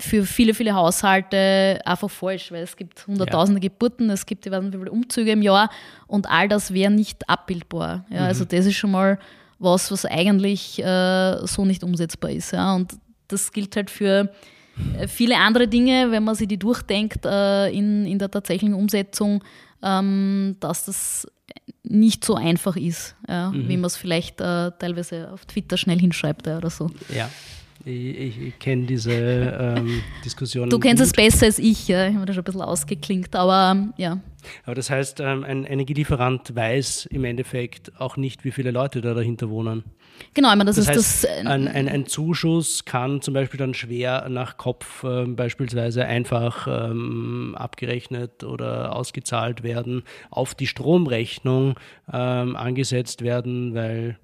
für 0.00 0.24
viele, 0.24 0.54
viele 0.54 0.74
Haushalte 0.74 1.80
einfach 1.84 2.10
falsch, 2.10 2.50
weil 2.50 2.62
es 2.62 2.76
gibt 2.76 3.06
hunderttausende 3.06 3.60
ja. 3.60 3.68
Geburten, 3.68 4.10
es 4.10 4.26
gibt, 4.26 4.44
ich 4.46 4.52
weiß 4.52 4.62
nicht, 4.62 4.74
wie 4.74 4.78
viele 4.78 4.90
Umzüge 4.90 5.32
im 5.32 5.42
Jahr 5.42 5.70
und 6.06 6.28
all 6.28 6.48
das 6.48 6.72
wäre 6.72 6.90
nicht 6.90 7.28
abbildbar. 7.28 8.04
Ja, 8.10 8.22
mhm. 8.22 8.26
Also 8.26 8.44
das 8.44 8.66
ist 8.66 8.74
schon 8.74 8.90
mal 8.90 9.18
was, 9.58 9.90
was 9.90 10.04
eigentlich 10.04 10.82
äh, 10.82 11.46
so 11.46 11.64
nicht 11.64 11.84
umsetzbar 11.84 12.30
ist. 12.30 12.52
Ja. 12.52 12.74
Und 12.74 12.96
das 13.28 13.52
gilt 13.52 13.76
halt 13.76 13.90
für 13.90 14.32
äh, 14.98 15.06
viele 15.06 15.36
andere 15.36 15.68
Dinge, 15.68 16.10
wenn 16.10 16.24
man 16.24 16.34
sich 16.34 16.48
die 16.48 16.58
durchdenkt 16.58 17.24
äh, 17.24 17.68
in, 17.70 18.06
in 18.06 18.18
der 18.18 18.30
tatsächlichen 18.30 18.74
Umsetzung, 18.74 19.42
ähm, 19.82 20.56
dass 20.60 20.86
das 20.86 21.26
nicht 21.84 22.24
so 22.24 22.34
einfach 22.34 22.76
ist, 22.76 23.14
ja, 23.28 23.50
mhm. 23.50 23.68
wie 23.68 23.76
man 23.76 23.86
es 23.86 23.96
vielleicht 23.96 24.40
äh, 24.40 24.72
teilweise 24.78 25.30
auf 25.30 25.44
Twitter 25.44 25.76
schnell 25.76 26.00
hinschreibt 26.00 26.46
ja, 26.46 26.56
oder 26.56 26.70
so. 26.70 26.90
Ja, 27.14 27.28
ich, 27.84 28.40
ich, 28.40 28.58
kenne 28.58 28.86
diese 28.86 29.12
ähm, 29.12 30.02
Diskussion. 30.24 30.70
Du 30.70 30.78
kennst 30.78 31.02
gut. 31.02 31.06
es 31.06 31.12
besser 31.12 31.46
als 31.46 31.58
ich, 31.58 31.88
ja. 31.88 32.08
Ich 32.08 32.14
habe 32.14 32.26
das 32.26 32.34
schon 32.34 32.42
ein 32.42 32.44
bisschen 32.44 32.62
ausgeklingt, 32.62 33.34
aber 33.36 33.88
ja. 33.96 34.20
Aber 34.64 34.74
das 34.74 34.90
heißt, 34.90 35.20
ähm, 35.20 35.44
ein 35.44 35.64
Energielieferant 35.64 36.54
weiß 36.54 37.06
im 37.06 37.24
Endeffekt 37.24 37.92
auch 37.98 38.16
nicht, 38.16 38.44
wie 38.44 38.50
viele 38.50 38.70
Leute 38.70 39.00
da 39.00 39.14
dahinter 39.14 39.50
wohnen. 39.50 39.84
Genau, 40.32 40.50
ich 40.50 40.56
meine, 40.56 40.66
das, 40.66 40.76
das 40.76 40.86
ist 40.86 40.90
heißt, 40.90 41.24
das. 41.24 41.24
Äh, 41.24 41.46
ein, 41.46 41.68
ein, 41.68 41.88
ein, 41.88 42.06
Zuschuss 42.06 42.84
kann 42.84 43.20
zum 43.20 43.34
Beispiel 43.34 43.58
dann 43.58 43.74
schwer 43.74 44.28
nach 44.28 44.56
Kopf 44.56 45.04
äh, 45.04 45.24
beispielsweise 45.26 46.04
einfach 46.04 46.66
ähm, 46.68 47.54
abgerechnet 47.58 48.44
oder 48.44 48.94
ausgezahlt 48.94 49.62
werden, 49.62 50.02
auf 50.30 50.54
die 50.54 50.66
Stromrechnung 50.66 51.74
ähm, 52.12 52.56
angesetzt 52.56 53.22
werden, 53.22 53.74
weil 53.74 54.18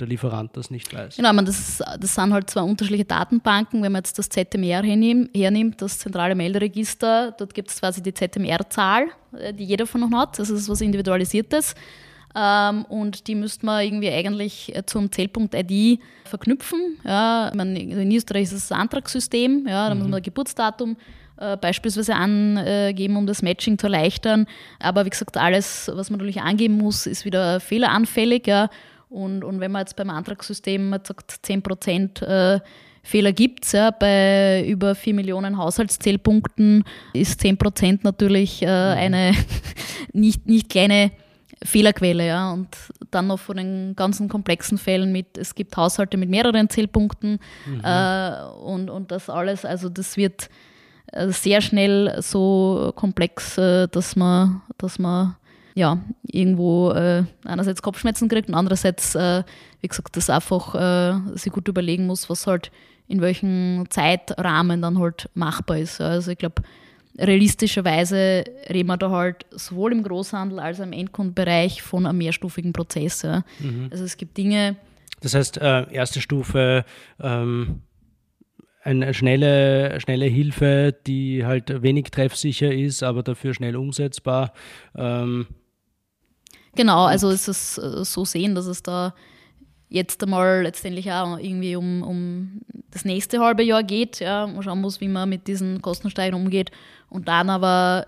der 0.00 0.08
Lieferant 0.08 0.56
das 0.56 0.70
nicht 0.70 0.92
weiß. 0.94 1.16
Genau, 1.16 1.32
man, 1.32 1.44
das, 1.44 1.82
das 1.98 2.14
sind 2.14 2.32
halt 2.32 2.50
zwei 2.50 2.62
unterschiedliche 2.62 3.04
Datenbanken. 3.04 3.82
Wenn 3.82 3.92
man 3.92 4.00
jetzt 4.00 4.18
das 4.18 4.28
ZMR 4.28 4.82
hernimmt, 4.82 5.82
das 5.82 5.98
zentrale 5.98 6.34
Melderegister, 6.34 7.32
dort 7.32 7.54
gibt 7.54 7.70
es 7.70 7.80
quasi 7.80 8.02
die 8.02 8.14
ZMR-Zahl, 8.14 9.08
äh, 9.38 9.52
die 9.52 9.64
jeder 9.64 9.86
von 9.86 10.02
uns 10.02 10.14
hat. 10.14 10.38
Das 10.38 10.50
ist 10.50 10.68
was 10.68 10.80
Individualisiertes. 10.80 11.74
Ähm, 12.34 12.84
und 12.84 13.26
die 13.26 13.34
müsste 13.34 13.66
man 13.66 13.84
irgendwie 13.84 14.10
eigentlich 14.10 14.74
äh, 14.74 14.84
zum 14.86 15.10
Zählpunkt-ID 15.10 16.00
verknüpfen. 16.24 16.98
Ja, 17.04 17.50
meine, 17.54 17.80
in 17.80 18.12
Österreich 18.12 18.44
ist 18.44 18.52
es 18.52 18.68
das 18.68 18.78
Antragssystem, 18.78 19.66
ja, 19.66 19.88
da 19.88 19.94
mhm. 19.94 20.00
muss 20.00 20.08
man 20.08 20.20
das 20.20 20.24
Geburtsdatum 20.26 20.96
äh, 21.38 21.56
beispielsweise 21.56 22.14
angeben, 22.14 23.16
um 23.16 23.26
das 23.26 23.42
Matching 23.42 23.78
zu 23.78 23.86
erleichtern. 23.86 24.46
Aber 24.78 25.04
wie 25.06 25.10
gesagt, 25.10 25.36
alles, 25.36 25.90
was 25.92 26.10
man 26.10 26.18
natürlich 26.18 26.40
angeben 26.40 26.76
muss, 26.76 27.06
ist 27.06 27.24
wieder 27.24 27.58
fehleranfällig. 27.58 28.46
Ja. 28.46 28.70
Und, 29.10 29.44
und 29.44 29.60
wenn 29.60 29.72
man 29.72 29.80
jetzt 29.80 29.96
beim 29.96 30.08
Antragssystem 30.08 30.92
sagt, 31.04 31.40
10 31.42 31.62
Prozent 31.62 32.22
äh, 32.22 32.60
Fehler 33.02 33.32
gibt 33.32 33.64
es, 33.64 33.72
ja, 33.72 33.90
bei 33.90 34.64
über 34.66 34.94
4 34.94 35.14
Millionen 35.14 35.56
Haushaltszählpunkten 35.58 36.84
ist 37.12 37.40
10 37.40 37.56
Prozent 37.58 38.04
natürlich 38.04 38.62
äh, 38.62 38.66
mhm. 38.66 38.98
eine 38.98 39.32
nicht, 40.12 40.46
nicht 40.46 40.68
kleine 40.68 41.10
Fehlerquelle. 41.62 42.26
Ja. 42.26 42.52
Und 42.52 42.68
dann 43.10 43.26
noch 43.26 43.40
von 43.40 43.56
den 43.56 43.96
ganzen 43.96 44.28
komplexen 44.28 44.78
Fällen 44.78 45.10
mit, 45.10 45.36
es 45.36 45.54
gibt 45.54 45.76
Haushalte 45.76 46.16
mit 46.16 46.30
mehreren 46.30 46.68
Zählpunkten 46.68 47.40
mhm. 47.66 47.80
äh, 47.82 48.44
und, 48.62 48.90
und 48.90 49.10
das 49.10 49.28
alles, 49.28 49.64
also 49.64 49.88
das 49.88 50.16
wird 50.16 50.48
äh, 51.12 51.30
sehr 51.30 51.60
schnell 51.60 52.22
so 52.22 52.92
komplex, 52.94 53.58
äh, 53.58 53.88
dass 53.88 54.14
man, 54.14 54.62
dass 54.78 55.00
man 55.00 55.36
ja, 55.74 55.98
irgendwo 56.22 56.90
äh, 56.90 57.24
einerseits 57.44 57.82
Kopfschmerzen 57.82 58.28
kriegt 58.28 58.48
und 58.48 58.54
andererseits, 58.54 59.14
äh, 59.14 59.42
wie 59.80 59.88
gesagt, 59.88 60.16
das 60.16 60.30
einfach 60.30 60.74
äh, 60.74 61.36
sich 61.36 61.52
gut 61.52 61.68
überlegen 61.68 62.06
muss, 62.06 62.28
was 62.28 62.46
halt 62.46 62.70
in 63.08 63.20
welchem 63.20 63.86
Zeitrahmen 63.90 64.82
dann 64.82 64.98
halt 64.98 65.28
machbar 65.34 65.78
ist. 65.78 66.00
Also 66.00 66.30
ich 66.30 66.38
glaube, 66.38 66.62
realistischerweise 67.18 68.44
reden 68.68 68.88
wir 68.88 68.96
da 68.96 69.10
halt 69.10 69.46
sowohl 69.50 69.92
im 69.92 70.02
Großhandel 70.02 70.60
als 70.60 70.80
auch 70.80 70.84
im 70.84 70.92
Endkundenbereich 70.92 71.82
von 71.82 72.06
einem 72.06 72.18
mehrstufigen 72.18 72.72
Prozess. 72.72 73.22
Ja. 73.22 73.44
Mhm. 73.58 73.88
Also 73.90 74.04
es 74.04 74.16
gibt 74.16 74.36
Dinge. 74.36 74.76
Das 75.20 75.34
heißt, 75.34 75.58
äh, 75.58 75.92
erste 75.92 76.20
Stufe, 76.20 76.84
ähm, 77.20 77.82
eine 78.82 79.12
schnelle, 79.12 80.00
schnelle 80.00 80.26
Hilfe, 80.26 80.96
die 81.06 81.44
halt 81.44 81.82
wenig 81.82 82.10
treffsicher 82.10 82.72
ist, 82.72 83.02
aber 83.02 83.22
dafür 83.22 83.52
schnell 83.52 83.76
umsetzbar. 83.76 84.52
Ähm, 84.96 85.48
Genau, 86.74 87.04
also 87.04 87.30
ist 87.30 87.48
es 87.48 87.78
äh, 87.78 88.04
so 88.04 88.24
sehen, 88.24 88.54
dass 88.54 88.66
es 88.66 88.82
da 88.82 89.14
jetzt 89.88 90.22
einmal 90.22 90.62
letztendlich 90.62 91.10
auch 91.10 91.36
irgendwie 91.38 91.74
um, 91.76 92.02
um 92.02 92.60
das 92.90 93.04
nächste 93.04 93.40
halbe 93.40 93.62
Jahr 93.62 93.82
geht. 93.82 94.20
Ja, 94.20 94.46
man 94.46 94.62
schauen 94.62 94.80
muss, 94.80 95.00
wie 95.00 95.08
man 95.08 95.28
mit 95.28 95.48
diesen 95.48 95.82
Kostensteigern 95.82 96.40
umgeht 96.40 96.70
und 97.08 97.28
dann 97.28 97.50
aber 97.50 98.06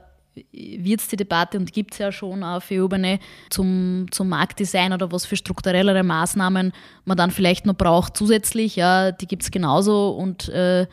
wird 0.53 1.01
es 1.01 1.09
die 1.09 1.17
Debatte 1.17 1.59
und 1.59 1.73
gibt 1.73 1.93
es 1.93 1.99
ja 1.99 2.11
schon 2.11 2.43
auf 2.43 2.71
EU-Ebene 2.71 3.19
zum, 3.51 4.07
zum 4.11 4.31
Marktdesign 4.31 4.93
oder 4.93 5.13
was 5.13 5.27
für 5.27 5.37
strukturellere 5.37 6.03
Maßnahmen 6.03 6.73
man 7.05 7.17
dann 7.17 7.31
vielleicht 7.31 7.67
noch 7.67 7.75
braucht 7.75 8.17
zusätzlich. 8.17 8.77
Ja, 8.77 9.13
die 9.13 9.27
gibt 9.27 9.43
es 9.43 9.51
genauso 9.51 10.11
und 10.11 10.49
äh, 10.49 10.87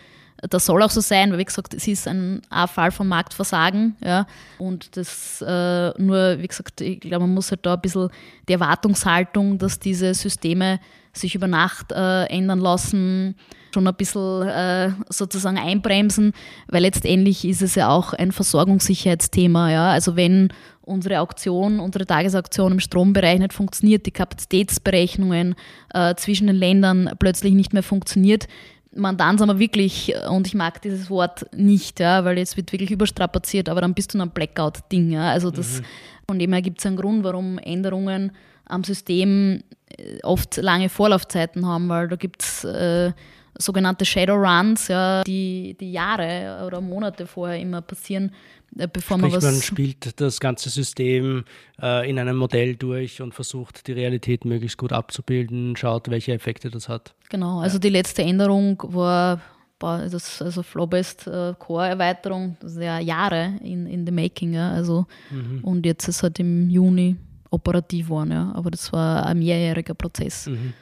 das 0.50 0.66
soll 0.66 0.82
auch 0.84 0.90
so 0.90 1.02
sein, 1.02 1.32
weil 1.32 1.40
wie 1.40 1.46
gesagt, 1.46 1.74
es 1.74 1.88
ist 1.88 2.08
ein, 2.08 2.42
Fall 2.68 2.92
von 2.92 3.08
Marktversagen. 3.08 3.96
Ja, 4.04 4.28
und 4.58 4.96
das 4.96 5.42
äh, 5.42 5.90
nur, 6.02 6.40
wie 6.40 6.48
gesagt, 6.48 6.82
ich 6.82 7.00
glaube, 7.00 7.26
man 7.26 7.34
muss 7.34 7.52
halt 7.52 7.66
da 7.66 7.74
ein 7.74 7.82
bisschen 7.82 8.10
die 8.48 8.54
Erwartungshaltung, 8.54 9.58
dass 9.58 9.80
diese 9.80 10.14
Systeme 10.14 10.80
sich 11.14 11.36
über 11.36 11.48
Nacht 11.48 11.92
äh, 11.92 12.26
ändern 12.26 12.60
lassen, 12.60 13.36
schon 13.74 13.88
ein 13.88 13.96
bisschen 13.96 14.48
äh, 14.48 14.92
sozusagen 15.10 15.58
einbremsen, 15.58 16.34
weil 16.68 16.82
letztendlich 16.84 17.46
ist 17.46 17.62
es 17.62 17.76
ja 17.76 17.90
auch 17.90 18.14
ein 18.14 18.32
Versorgungssicherheitsthema. 18.32 19.72
Ja? 19.72 19.92
Also 19.92 20.16
wenn 20.16 20.50
unsere 20.82 21.20
Auktion, 21.20 21.80
unsere 21.80 22.06
Tagesauktion 22.06 22.74
im 22.74 22.80
Strombereich 22.80 23.40
nicht 23.40 23.54
funktioniert, 23.54 24.06
die 24.06 24.12
Kapazitätsberechnungen 24.12 25.56
äh, 25.94 26.16
zwischen 26.16 26.48
den 26.48 26.56
Ländern 26.56 27.12
plötzlich 27.20 27.54
nicht 27.54 27.74
mehr 27.74 27.84
funktioniert, 27.84 28.48
man 28.96 29.18
dann 29.18 29.38
sind 29.38 29.48
wir 29.48 29.60
wirklich, 29.60 30.14
und 30.30 30.48
ich 30.48 30.56
mag 30.56 30.82
dieses 30.82 31.10
Wort 31.10 31.46
nicht, 31.56 32.00
ja, 32.00 32.26
weil 32.26 32.38
jetzt 32.38 32.58
wird 32.58 32.72
wirklich 32.72 32.92
überstrapaziert, 32.92 33.70
aber 33.70 33.82
dann 33.82 33.94
bist 33.94 34.14
du 34.14 34.18
in 34.18 34.22
einem 34.22 34.32
Blackout-Ding. 34.32 35.12
Ja? 35.12 35.30
Also 35.30 35.52
das, 35.52 35.82
mhm. 35.82 35.86
von 36.28 36.40
dem 36.40 36.54
her 36.54 36.62
gibt 36.62 36.80
es 36.80 36.86
einen 36.86 36.98
Grund, 36.98 37.24
warum 37.24 37.60
Änderungen 37.60 38.32
am 38.66 38.84
System 38.84 39.62
äh, 39.98 40.20
oft 40.24 40.58
lange 40.58 40.90
Vorlaufzeiten 40.90 41.66
haben, 41.66 41.90
weil 41.90 42.08
da 42.08 42.16
gibt 42.16 42.42
es 42.42 42.64
äh, 42.64 43.12
sogenannte 43.58 44.06
Shadowruns, 44.06 44.88
ja, 44.88 45.24
die, 45.24 45.76
die 45.80 45.92
Jahre 45.92 46.64
oder 46.66 46.82
Monate 46.82 47.28
vorher 47.28 47.60
immer 47.60 47.82
passieren, 47.82 48.30
äh, 48.30 48.59
bevor 48.72 49.18
Sprich, 49.18 49.32
man 49.32 49.32
was. 49.32 49.44
Man 49.44 49.62
spielt 49.62 50.20
das 50.22 50.40
ganze 50.40 50.70
System 50.70 51.46
äh, 51.82 52.10
in 52.10 52.20
einem 52.20 52.38
Modell 52.38 52.76
durch 52.76 53.22
und 53.22 53.34
versucht, 53.34 53.88
die 53.88 53.94
Realität 53.94 54.46
möglichst 54.46 54.78
gut 54.78 54.94
abzubilden, 54.94 55.76
schaut, 55.76 56.10
welche 56.10 56.34
Effekte 56.34 56.70
das 56.70 56.90
hat. 56.90 57.16
Genau, 57.30 57.60
also 57.60 57.76
ja. 57.76 57.80
die 57.80 57.90
letzte 57.90 58.24
Änderung 58.24 58.82
war 58.88 59.42
das, 59.80 60.42
also 60.42 60.62
Flowbest 60.62 61.28
äh, 61.28 61.54
Core-Erweiterung, 61.58 62.58
das 62.60 62.74
ist 62.74 62.82
ja 62.82 63.00
Jahre 63.00 63.54
in, 63.64 63.88
in 63.88 64.06
the 64.06 64.12
making, 64.12 64.54
ja, 64.54 64.72
also 64.72 65.06
mhm. 65.30 65.64
und 65.64 65.86
jetzt 65.86 66.08
ist 66.08 66.18
es 66.18 66.24
halt 66.24 66.40
im 66.40 66.70
Juni 66.70 67.16
operativ 67.50 68.08
geworden, 68.08 68.32
ja, 68.32 68.52
aber 68.54 68.72
das 68.72 68.92
war 68.92 69.26
ein 69.26 69.40
mehrjähriger 69.40 69.94
Prozess. 69.94 70.48
Mhm. 70.48 70.74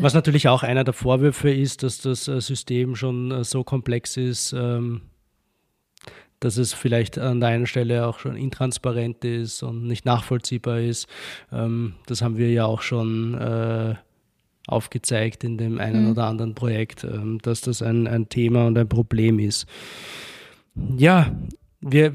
Was 0.00 0.14
natürlich 0.14 0.46
auch 0.46 0.62
einer 0.62 0.84
der 0.84 0.94
Vorwürfe 0.94 1.50
ist, 1.50 1.82
dass 1.82 1.98
das 1.98 2.28
äh, 2.28 2.40
System 2.40 2.94
schon 2.94 3.32
äh, 3.32 3.42
so 3.42 3.64
komplex 3.64 4.16
ist, 4.16 4.52
ähm, 4.52 5.02
dass 6.40 6.56
es 6.56 6.72
vielleicht 6.72 7.18
an 7.18 7.40
der 7.40 7.50
einen 7.50 7.66
Stelle 7.66 8.06
auch 8.06 8.18
schon 8.18 8.36
intransparent 8.36 9.24
ist 9.24 9.62
und 9.62 9.86
nicht 9.86 10.04
nachvollziehbar 10.04 10.80
ist. 10.80 11.06
Ähm, 11.52 11.94
das 12.06 12.22
haben 12.22 12.36
wir 12.36 12.50
ja 12.50 12.64
auch 12.64 12.82
schon 12.82 13.34
äh, 13.34 13.94
aufgezeigt 14.66 15.44
in 15.44 15.58
dem 15.58 15.78
einen 15.78 16.04
mhm. 16.04 16.10
oder 16.12 16.26
anderen 16.26 16.54
Projekt, 16.54 17.04
ähm, 17.04 17.38
dass 17.42 17.60
das 17.60 17.82
ein, 17.82 18.06
ein 18.06 18.28
Thema 18.28 18.66
und 18.66 18.78
ein 18.78 18.88
Problem 18.88 19.38
ist. 19.38 19.66
Ja, 20.96 21.32
wir 21.80 22.12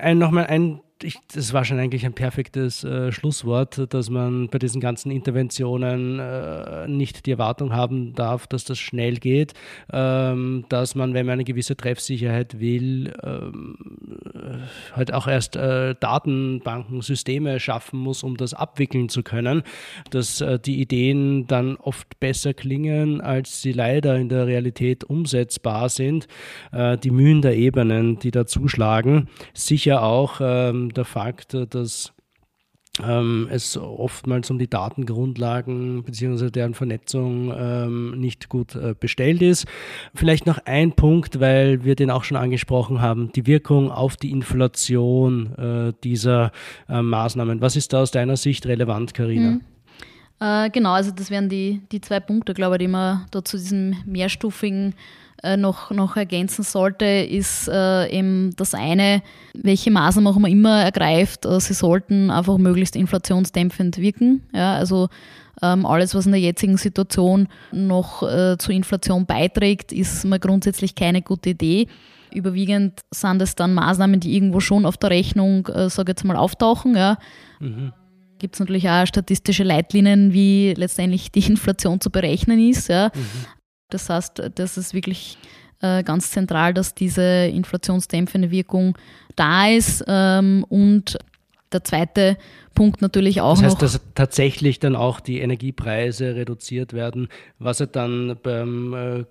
ein, 0.00 0.18
nochmal 0.18 0.46
ein 0.46 0.80
ich, 1.02 1.18
das 1.32 1.52
war 1.52 1.64
schon 1.64 1.78
eigentlich 1.78 2.04
ein 2.04 2.12
perfektes 2.12 2.84
äh, 2.84 3.12
Schlusswort, 3.12 3.92
dass 3.92 4.10
man 4.10 4.48
bei 4.48 4.58
diesen 4.58 4.80
ganzen 4.80 5.10
Interventionen 5.10 6.18
äh, 6.18 6.86
nicht 6.88 7.26
die 7.26 7.32
Erwartung 7.32 7.72
haben 7.72 8.14
darf, 8.14 8.46
dass 8.46 8.64
das 8.64 8.78
schnell 8.78 9.16
geht, 9.16 9.54
ähm, 9.92 10.64
dass 10.68 10.94
man, 10.94 11.14
wenn 11.14 11.26
man 11.26 11.34
eine 11.34 11.44
gewisse 11.44 11.76
Treffsicherheit 11.76 12.60
will, 12.60 13.12
ähm, 13.22 13.76
halt 14.92 15.12
auch 15.12 15.26
erst 15.26 15.56
äh, 15.56 15.94
Datenbanken, 15.98 17.00
Systeme 17.00 17.60
schaffen 17.60 17.98
muss, 17.98 18.22
um 18.22 18.36
das 18.36 18.54
abwickeln 18.54 19.08
zu 19.08 19.22
können, 19.22 19.62
dass 20.10 20.40
äh, 20.40 20.58
die 20.58 20.80
Ideen 20.80 21.46
dann 21.46 21.76
oft 21.76 22.20
besser 22.20 22.54
klingen, 22.54 23.20
als 23.20 23.62
sie 23.62 23.72
leider 23.72 24.16
in 24.16 24.28
der 24.28 24.46
Realität 24.46 25.04
umsetzbar 25.04 25.88
sind. 25.88 26.26
Äh, 26.72 26.98
die 26.98 27.10
Mühen 27.10 27.42
der 27.42 27.56
Ebenen, 27.56 28.18
die 28.18 28.30
da 28.30 28.46
zuschlagen, 28.46 29.28
sicher 29.54 30.02
auch 30.02 30.40
ähm, 30.42 30.89
der 30.92 31.04
Fakt, 31.04 31.56
dass 31.70 32.12
ähm, 33.02 33.48
es 33.50 33.76
oftmals 33.76 34.50
um 34.50 34.58
die 34.58 34.68
Datengrundlagen 34.68 36.02
bzw. 36.02 36.50
deren 36.50 36.74
Vernetzung 36.74 37.52
ähm, 37.56 38.18
nicht 38.18 38.48
gut 38.48 38.74
äh, 38.74 38.94
bestellt 38.98 39.42
ist. 39.42 39.66
Vielleicht 40.14 40.46
noch 40.46 40.58
ein 40.64 40.92
Punkt, 40.92 41.40
weil 41.40 41.84
wir 41.84 41.94
den 41.94 42.10
auch 42.10 42.24
schon 42.24 42.36
angesprochen 42.36 43.00
haben, 43.00 43.30
die 43.32 43.46
Wirkung 43.46 43.90
auf 43.90 44.16
die 44.16 44.30
Inflation 44.30 45.54
äh, 45.56 45.92
dieser 46.02 46.52
äh, 46.88 47.00
Maßnahmen. 47.00 47.60
Was 47.60 47.76
ist 47.76 47.92
da 47.92 48.02
aus 48.02 48.10
deiner 48.10 48.36
Sicht 48.36 48.66
relevant, 48.66 49.14
Karina? 49.14 49.52
Mhm. 49.52 49.60
Äh, 50.40 50.70
genau, 50.70 50.92
also 50.92 51.10
das 51.10 51.30
wären 51.30 51.48
die, 51.48 51.82
die 51.92 52.00
zwei 52.00 52.18
Punkte, 52.18 52.54
glaube 52.54 52.76
ich, 52.76 52.80
die 52.80 52.88
man 52.88 53.26
da 53.30 53.44
zu 53.44 53.58
diesem 53.58 53.94
mehrstufigen 54.06 54.94
äh, 55.42 55.56
noch, 55.56 55.90
noch 55.90 56.16
ergänzen 56.16 56.62
sollte, 56.62 57.04
ist 57.04 57.68
äh, 57.68 58.10
eben 58.10 58.50
das 58.56 58.74
eine, 58.74 59.22
welche 59.54 59.90
Maßnahmen 59.90 60.32
auch 60.32 60.36
immer 60.36 60.48
immer 60.48 60.82
ergreift, 60.82 61.46
äh, 61.46 61.60
sie 61.60 61.74
sollten 61.74 62.30
einfach 62.30 62.58
möglichst 62.58 62.96
inflationsdämpfend 62.96 63.98
wirken. 63.98 64.42
Ja, 64.54 64.74
also 64.74 65.08
ähm, 65.62 65.86
alles, 65.86 66.14
was 66.14 66.26
in 66.26 66.32
der 66.32 66.40
jetzigen 66.40 66.76
Situation 66.76 67.48
noch 67.72 68.20
zur 68.20 68.74
Inflation 68.74 69.26
beiträgt, 69.26 69.92
ist 69.92 70.24
mal 70.24 70.38
grundsätzlich 70.38 70.94
keine 70.94 71.20
gute 71.20 71.50
Idee. 71.50 71.86
Überwiegend 72.32 73.00
sind 73.10 73.42
es 73.42 73.56
dann 73.56 73.74
Maßnahmen, 73.74 74.20
die 74.20 74.34
irgendwo 74.34 74.60
schon 74.60 74.86
auf 74.86 74.96
der 74.96 75.10
Rechnung, 75.10 75.66
sage 75.66 76.12
ich 76.12 76.16
jetzt 76.16 76.24
mal, 76.24 76.36
auftauchen. 76.36 76.96
Ja. 76.96 77.18
Mhm 77.58 77.92
gibt 78.40 78.54
es 78.54 78.60
natürlich 78.60 78.88
auch 78.88 79.06
statistische 79.06 79.62
Leitlinien, 79.62 80.32
wie 80.32 80.74
letztendlich 80.74 81.30
die 81.30 81.46
Inflation 81.46 82.00
zu 82.00 82.10
berechnen 82.10 82.58
ist. 82.58 82.88
Ja. 82.88 83.12
Mhm. 83.14 83.59
Das 83.90 84.08
heißt, 84.08 84.42
das 84.54 84.76
ist 84.76 84.94
wirklich 84.94 85.38
äh, 85.80 86.02
ganz 86.02 86.30
zentral, 86.30 86.74
dass 86.74 86.94
diese 86.94 87.22
inflationsdämpfende 87.22 88.50
Wirkung 88.50 88.96
da 89.36 89.68
ist. 89.68 90.04
Ähm, 90.06 90.64
und 90.68 91.18
der 91.72 91.84
zweite 91.84 92.36
Punkt 92.74 93.00
natürlich 93.02 93.40
auch. 93.40 93.54
Das 93.54 93.64
heißt, 93.64 93.74
noch, 93.74 93.80
dass 93.80 94.00
tatsächlich 94.14 94.78
dann 94.78 94.96
auch 94.96 95.20
die 95.20 95.40
Energiepreise 95.40 96.34
reduziert 96.34 96.92
werden, 96.92 97.28
was 97.58 97.78
ja 97.78 97.86
dann 97.86 98.36
beim 98.42 98.94
äh, 98.94 99.24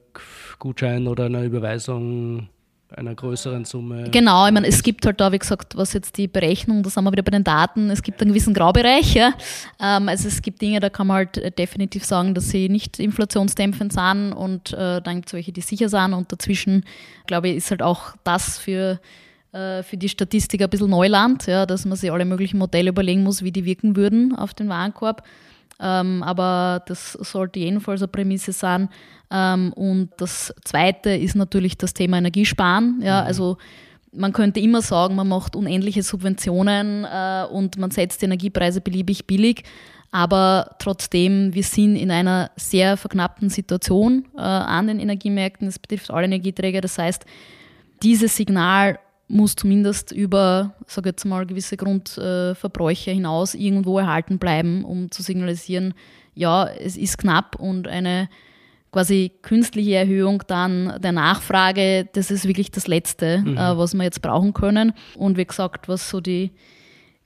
Gutschein 0.58 1.08
oder 1.08 1.26
einer 1.26 1.44
Überweisung 1.44 2.50
einer 2.96 3.14
größeren 3.14 3.66
Summe. 3.66 4.10
Genau, 4.10 4.48
ich 4.48 4.54
meine, 4.54 4.68
es 4.68 4.82
gibt 4.82 5.06
halt 5.06 5.20
da, 5.22 5.32
wie 5.32 5.38
gesagt, 5.38 5.78
was 5.78 5.94
jetzt 5.94 6.18
die 6.18 6.28
Berechnung, 6.28 6.82
da 6.82 6.90
sind 6.90 7.04
wir 7.04 7.12
wieder 7.12 7.24
bei 7.24 7.32
den 7.32 7.44
Daten, 7.44 7.90
es 7.90 8.02
gibt 8.02 8.22
einen 8.22 8.30
gewissen 8.30 8.54
Graubereich. 8.54 9.14
Ja. 9.14 9.34
Ähm, 9.80 10.10
also 10.10 10.28
es 10.28 10.42
gibt 10.42 10.62
Dinge, 10.62 10.80
da 10.80 10.90
kann 10.90 11.08
man 11.08 11.18
halt 11.18 11.58
definitiv 11.58 12.04
sagen, 12.04 12.34
dass 12.34 12.50
sie 12.50 12.68
nicht 12.68 13.00
inflationsdämpfend 13.00 13.94
sind 13.94 14.34
und 14.34 14.74
äh, 14.74 15.02
dann 15.02 15.18
gibt 15.18 15.28
es 15.28 15.34
welche, 15.34 15.52
die 15.52 15.62
sicher 15.62 15.90
sind 15.90 16.14
und 16.14 16.32
dazwischen, 16.32 16.84
glaube 17.28 17.50
ich, 17.50 17.58
ist 17.58 17.70
halt 17.70 17.84
auch 17.84 18.16
das 18.24 18.58
für, 18.58 19.00
äh, 19.52 19.84
für 19.84 19.98
die 19.98 20.10
Statistik 20.10 20.62
ein 20.62 20.70
bisschen 20.70 20.90
Neuland, 20.90 21.46
ja, 21.46 21.66
dass 21.66 21.86
man 21.86 21.98
sich 21.98 22.12
alle 22.12 22.26
möglichen 22.26 22.58
Modelle 22.58 22.90
überlegen 22.90 23.24
muss, 23.24 23.44
wie 23.44 23.52
die 23.52 23.66
wirken 23.66 23.96
würden 23.96 24.36
auf 24.36 24.54
den 24.54 24.68
Warenkorb. 24.68 25.24
Ähm, 25.80 26.24
aber 26.24 26.84
das 26.88 27.14
sollte 27.14 27.60
jedenfalls 27.60 28.02
eine 28.02 28.10
Prämisse 28.10 28.52
sein. 28.52 28.90
Ähm, 29.32 29.74
und 29.74 30.10
das 30.18 30.54
Zweite 30.64 31.12
ist 31.12 31.36
natürlich 31.36 31.78
das 31.78 31.94
Thema 31.94 32.18
Energiesparen. 32.18 33.02
Ja, 33.02 33.22
mhm. 33.22 33.28
also 33.28 33.58
man 34.12 34.34
könnte 34.34 34.60
immer 34.60 34.82
sagen, 34.82 35.16
man 35.16 35.28
macht 35.28 35.56
unendliche 35.56 36.04
Subventionen 36.04 37.06
äh, 37.06 37.46
und 37.52 37.78
man 37.78 37.92
setzt 37.92 38.22
die 38.22 38.26
Energiepreise 38.26 38.82
beliebig 38.82 39.28
billig. 39.28 39.64
Aber 40.12 40.76
trotzdem, 40.80 41.54
wir 41.54 41.64
sind 41.64 41.96
in 41.96 42.10
einer 42.10 42.50
sehr 42.56 42.98
verknappten 42.98 43.50
Situation 43.50 44.26
äh, 44.36 44.42
an 44.42 44.88
den 44.88 45.00
Energiemärkten. 45.00 45.68
Es 45.68 45.78
betrifft 45.78 46.10
alle 46.10 46.26
Energieträger. 46.26 46.82
Das 46.82 46.98
heißt, 46.98 47.26
dieses 48.02 48.36
Signal 48.36 48.98
muss 49.30 49.56
zumindest 49.56 50.12
über, 50.12 50.76
sage 50.88 51.10
jetzt 51.10 51.24
mal, 51.24 51.46
gewisse 51.46 51.78
Grundverbräuche 51.78 53.12
hinaus 53.12 53.54
irgendwo 53.54 54.00
erhalten 54.00 54.40
bleiben, 54.40 54.84
um 54.84 55.12
zu 55.12 55.22
signalisieren, 55.22 55.94
ja, 56.34 56.68
es 56.68 56.98
ist 56.98 57.20
knapp 57.20 57.56
und 57.56 57.88
eine 57.88 58.28
quasi 58.92 59.32
künstliche 59.44 59.96
Erhöhung 59.96 60.42
dann 60.48 61.00
der 61.00 61.12
Nachfrage, 61.12 62.08
das 62.14 62.32
ist 62.32 62.48
wirklich 62.48 62.72
das 62.72 62.88
Letzte, 62.88 63.40
mhm. 63.40 63.56
äh, 63.56 63.78
was 63.78 63.94
wir 63.94 64.04
jetzt 64.04 64.22
brauchen 64.22 64.54
können. 64.54 64.94
Und 65.16 65.38
wie 65.38 65.46
gesagt, 65.46 65.88
was 65.88 66.10
so 66.10 66.22
die, 66.22 66.52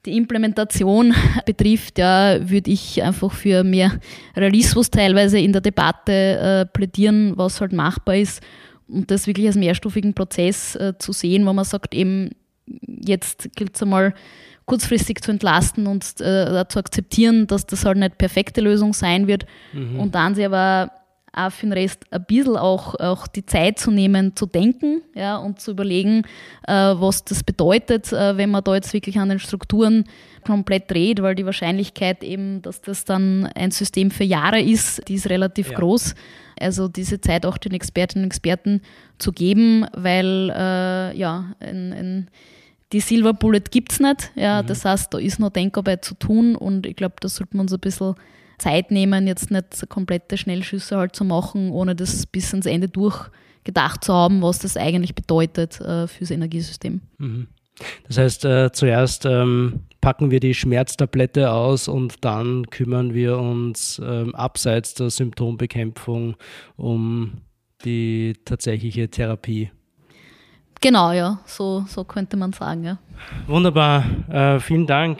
die 0.05 0.17
Implementation 0.17 1.15
betrifft, 1.45 1.99
ja, 1.99 2.49
würde 2.49 2.69
ich 2.69 3.01
einfach 3.01 3.31
für 3.31 3.63
mehr 3.63 3.93
Realismus 4.35 4.91
teilweise 4.91 5.39
in 5.39 5.53
der 5.53 5.61
Debatte 5.61 6.11
äh, 6.11 6.65
plädieren, 6.65 7.33
was 7.37 7.61
halt 7.61 7.71
machbar 7.71 8.17
ist 8.17 8.41
und 8.87 9.11
das 9.11 9.27
wirklich 9.27 9.47
als 9.47 9.55
mehrstufigen 9.55 10.13
Prozess 10.13 10.75
äh, 10.75 10.93
zu 10.97 11.11
sehen, 11.11 11.45
wo 11.45 11.53
man 11.53 11.65
sagt, 11.65 11.93
eben 11.93 12.31
jetzt 12.85 13.49
gilt 13.55 13.75
es 13.75 13.83
einmal 13.83 14.13
kurzfristig 14.65 15.21
zu 15.21 15.31
entlasten 15.31 15.87
und 15.87 16.03
äh, 16.21 16.65
zu 16.69 16.79
akzeptieren, 16.79 17.47
dass 17.47 17.65
das 17.65 17.85
halt 17.85 17.97
nicht 17.97 18.17
perfekte 18.17 18.61
Lösung 18.61 18.93
sein 18.93 19.27
wird 19.27 19.45
mhm. 19.73 19.99
und 19.99 20.15
dann 20.15 20.35
sie 20.35 20.45
aber 20.45 20.91
auch 21.33 21.51
für 21.51 21.65
den 21.65 21.73
Rest 21.73 22.05
ein 22.11 22.23
bisschen 22.25 22.55
auch, 22.55 22.95
auch 22.99 23.27
die 23.27 23.45
Zeit 23.45 23.79
zu 23.79 23.91
nehmen, 23.91 24.35
zu 24.35 24.45
denken 24.45 25.01
ja, 25.15 25.37
und 25.37 25.59
zu 25.59 25.71
überlegen, 25.71 26.23
äh, 26.67 26.73
was 26.73 27.25
das 27.25 27.43
bedeutet, 27.43 28.13
äh, 28.13 28.37
wenn 28.37 28.51
man 28.51 28.63
da 28.63 28.75
jetzt 28.75 28.93
wirklich 28.93 29.17
an 29.17 29.29
den 29.29 29.39
Strukturen 29.39 30.05
komplett 30.45 30.91
dreht, 30.91 31.21
weil 31.21 31.35
die 31.35 31.45
Wahrscheinlichkeit 31.45 32.23
eben, 32.23 32.61
dass 32.61 32.81
das 32.81 33.05
dann 33.05 33.47
ein 33.55 33.71
System 33.71 34.11
für 34.11 34.23
Jahre 34.23 34.61
ist, 34.61 35.07
die 35.07 35.15
ist 35.15 35.29
relativ 35.29 35.71
ja. 35.71 35.79
groß. 35.79 36.15
Also 36.59 36.87
diese 36.87 37.19
Zeit 37.19 37.45
auch 37.45 37.57
den 37.57 37.73
Expertinnen 37.73 38.25
und 38.25 38.31
Experten 38.31 38.81
zu 39.17 39.31
geben, 39.31 39.85
weil 39.93 40.51
äh, 40.55 41.17
ja, 41.17 41.55
ein, 41.59 41.93
ein, 41.93 42.27
die 42.91 42.99
Silver 42.99 43.33
Bullet 43.33 43.63
gibt 43.71 43.93
es 43.93 43.99
nicht. 43.99 44.31
Ja, 44.35 44.61
mhm. 44.61 44.67
Das 44.67 44.85
heißt, 44.85 45.13
da 45.13 45.17
ist 45.17 45.39
noch 45.39 45.49
Denkarbeit 45.49 46.05
zu 46.05 46.13
tun 46.13 46.55
und 46.55 46.85
ich 46.85 46.95
glaube, 46.95 47.15
da 47.19 47.27
sollten 47.27 47.57
wir 47.57 47.61
uns 47.61 47.73
ein 47.73 47.79
bisschen 47.79 48.13
Zeit 48.63 48.91
nehmen, 48.91 49.27
jetzt 49.27 49.51
nicht 49.51 49.89
komplette 49.89 50.37
Schnellschüsse 50.37 50.97
halt 50.97 51.15
zu 51.15 51.25
machen, 51.25 51.71
ohne 51.71 51.95
das 51.95 52.25
bis 52.25 52.53
ans 52.53 52.65
Ende 52.65 52.87
durchgedacht 52.87 54.03
zu 54.03 54.13
haben, 54.13 54.41
was 54.41 54.59
das 54.59 54.77
eigentlich 54.77 55.15
bedeutet 55.15 55.81
äh, 55.81 56.07
fürs 56.07 56.31
Energiesystem. 56.31 57.01
Mhm. 57.17 57.47
Das 58.07 58.17
heißt, 58.17 58.45
äh, 58.45 58.71
zuerst 58.71 59.25
ähm, 59.25 59.81
packen 59.99 60.31
wir 60.31 60.39
die 60.39 60.53
Schmerztablette 60.53 61.51
aus 61.51 61.87
und 61.87 62.23
dann 62.23 62.69
kümmern 62.69 63.13
wir 63.13 63.37
uns 63.37 64.01
ähm, 64.03 64.33
abseits 64.35 64.93
der 64.93 65.09
Symptombekämpfung 65.09 66.35
um 66.77 67.41
die 67.83 68.33
tatsächliche 68.45 69.09
Therapie. 69.09 69.71
Genau, 70.79 71.11
ja, 71.11 71.39
so, 71.45 71.83
so 71.87 72.03
könnte 72.03 72.37
man 72.37 72.53
sagen. 72.53 72.83
Ja. 72.83 72.99
Wunderbar, 73.47 74.05
äh, 74.29 74.59
vielen 74.59 74.87
Dank 74.87 75.19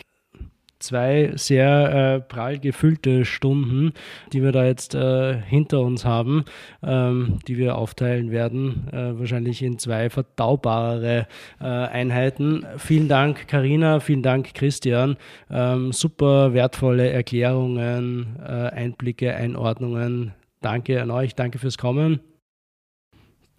zwei 0.83 1.31
sehr 1.35 2.15
äh, 2.15 2.19
prall 2.21 2.59
gefüllte 2.59 3.25
Stunden, 3.25 3.93
die 4.31 4.43
wir 4.43 4.51
da 4.51 4.65
jetzt 4.65 4.93
äh, 4.93 5.41
hinter 5.41 5.81
uns 5.81 6.05
haben, 6.05 6.45
ähm, 6.83 7.39
die 7.47 7.57
wir 7.57 7.77
aufteilen 7.77 8.31
werden, 8.31 8.87
äh, 8.91 9.17
wahrscheinlich 9.17 9.61
in 9.63 9.79
zwei 9.79 10.09
verdaubarere 10.09 11.27
äh, 11.59 11.65
Einheiten. 11.65 12.65
Vielen 12.77 13.07
Dank, 13.07 13.47
Karina, 13.47 13.99
vielen 13.99 14.23
Dank, 14.23 14.53
Christian. 14.53 15.17
Ähm, 15.49 15.91
super 15.91 16.53
wertvolle 16.53 17.09
Erklärungen, 17.09 18.37
äh, 18.41 18.49
Einblicke, 18.49 19.33
Einordnungen. 19.35 20.33
Danke 20.61 21.01
an 21.01 21.11
euch, 21.11 21.35
danke 21.35 21.59
fürs 21.59 21.77
Kommen. 21.77 22.19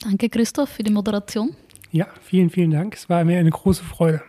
Danke, 0.02 0.28
Christoph, 0.28 0.70
für 0.70 0.82
die 0.82 0.90
Moderation. 0.90 1.54
Ja, 1.90 2.08
vielen, 2.20 2.50
vielen 2.50 2.72
Dank. 2.72 2.94
Es 2.94 3.08
war 3.08 3.24
mir 3.24 3.38
eine 3.38 3.50
große 3.50 3.84
Freude. 3.84 4.22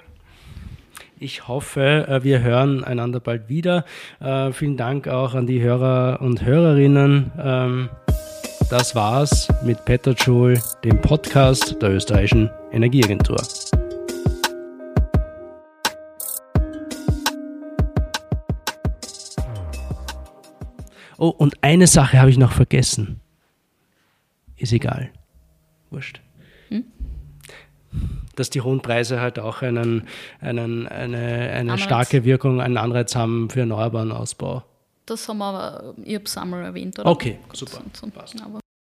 Ich 1.18 1.48
hoffe, 1.48 2.08
äh, 2.10 2.24
wir 2.24 2.42
hören 2.42 2.84
einander 2.84 3.22
bald 3.22 3.48
wieder. 3.48 3.86
Äh, 4.20 4.52
vielen 4.52 4.76
Dank 4.76 5.08
auch 5.08 5.34
an 5.34 5.48
die 5.48 5.62
Hörer 5.62 6.20
und 6.22 6.44
Hörerinnen. 6.44 7.32
Ähm, 7.40 7.90
das 8.70 8.96
war's 8.96 9.48
mit 9.64 9.86
Petajoule, 9.86 10.62
dem 10.84 11.02
Podcast 11.02 11.82
der 11.82 11.92
österreichischen 11.92 12.50
Energieagentur. 12.74 13.38
Oh, 21.18 21.30
und 21.30 21.64
eine 21.64 21.88
Sache 21.88 22.20
habe 22.20 22.30
ich 22.30 22.38
noch 22.38 22.52
vergessen. 22.52 23.22
Ist 24.58 24.74
egal. 24.74 25.12
Wurscht 25.92 26.25
dass 28.36 28.50
die 28.50 28.62
hohen 28.62 28.82
Preise 28.82 29.20
halt 29.20 29.40
auch 29.40 29.62
einen, 29.62 30.08
einen, 30.42 30.88
eine, 30.88 31.18
eine 31.18 31.78
starke 31.78 32.24
Wirkung, 32.24 32.62
einen 32.62 32.78
Anreiz 32.78 33.16
haben 33.16 33.50
für 33.50 33.62
erneuerbaren 33.62 34.12
Ausbau. 34.12 34.64
Das 35.06 35.28
haben 35.30 35.38
wir, 35.38 35.94
ich 36.04 36.16
habe 36.16 36.26
es 36.26 36.38
einmal 36.38 36.64
erwähnt. 36.64 36.98
Oder? 37.00 37.10
Okay, 37.10 37.38
super. 37.54 37.82
Passt. 38.14 38.36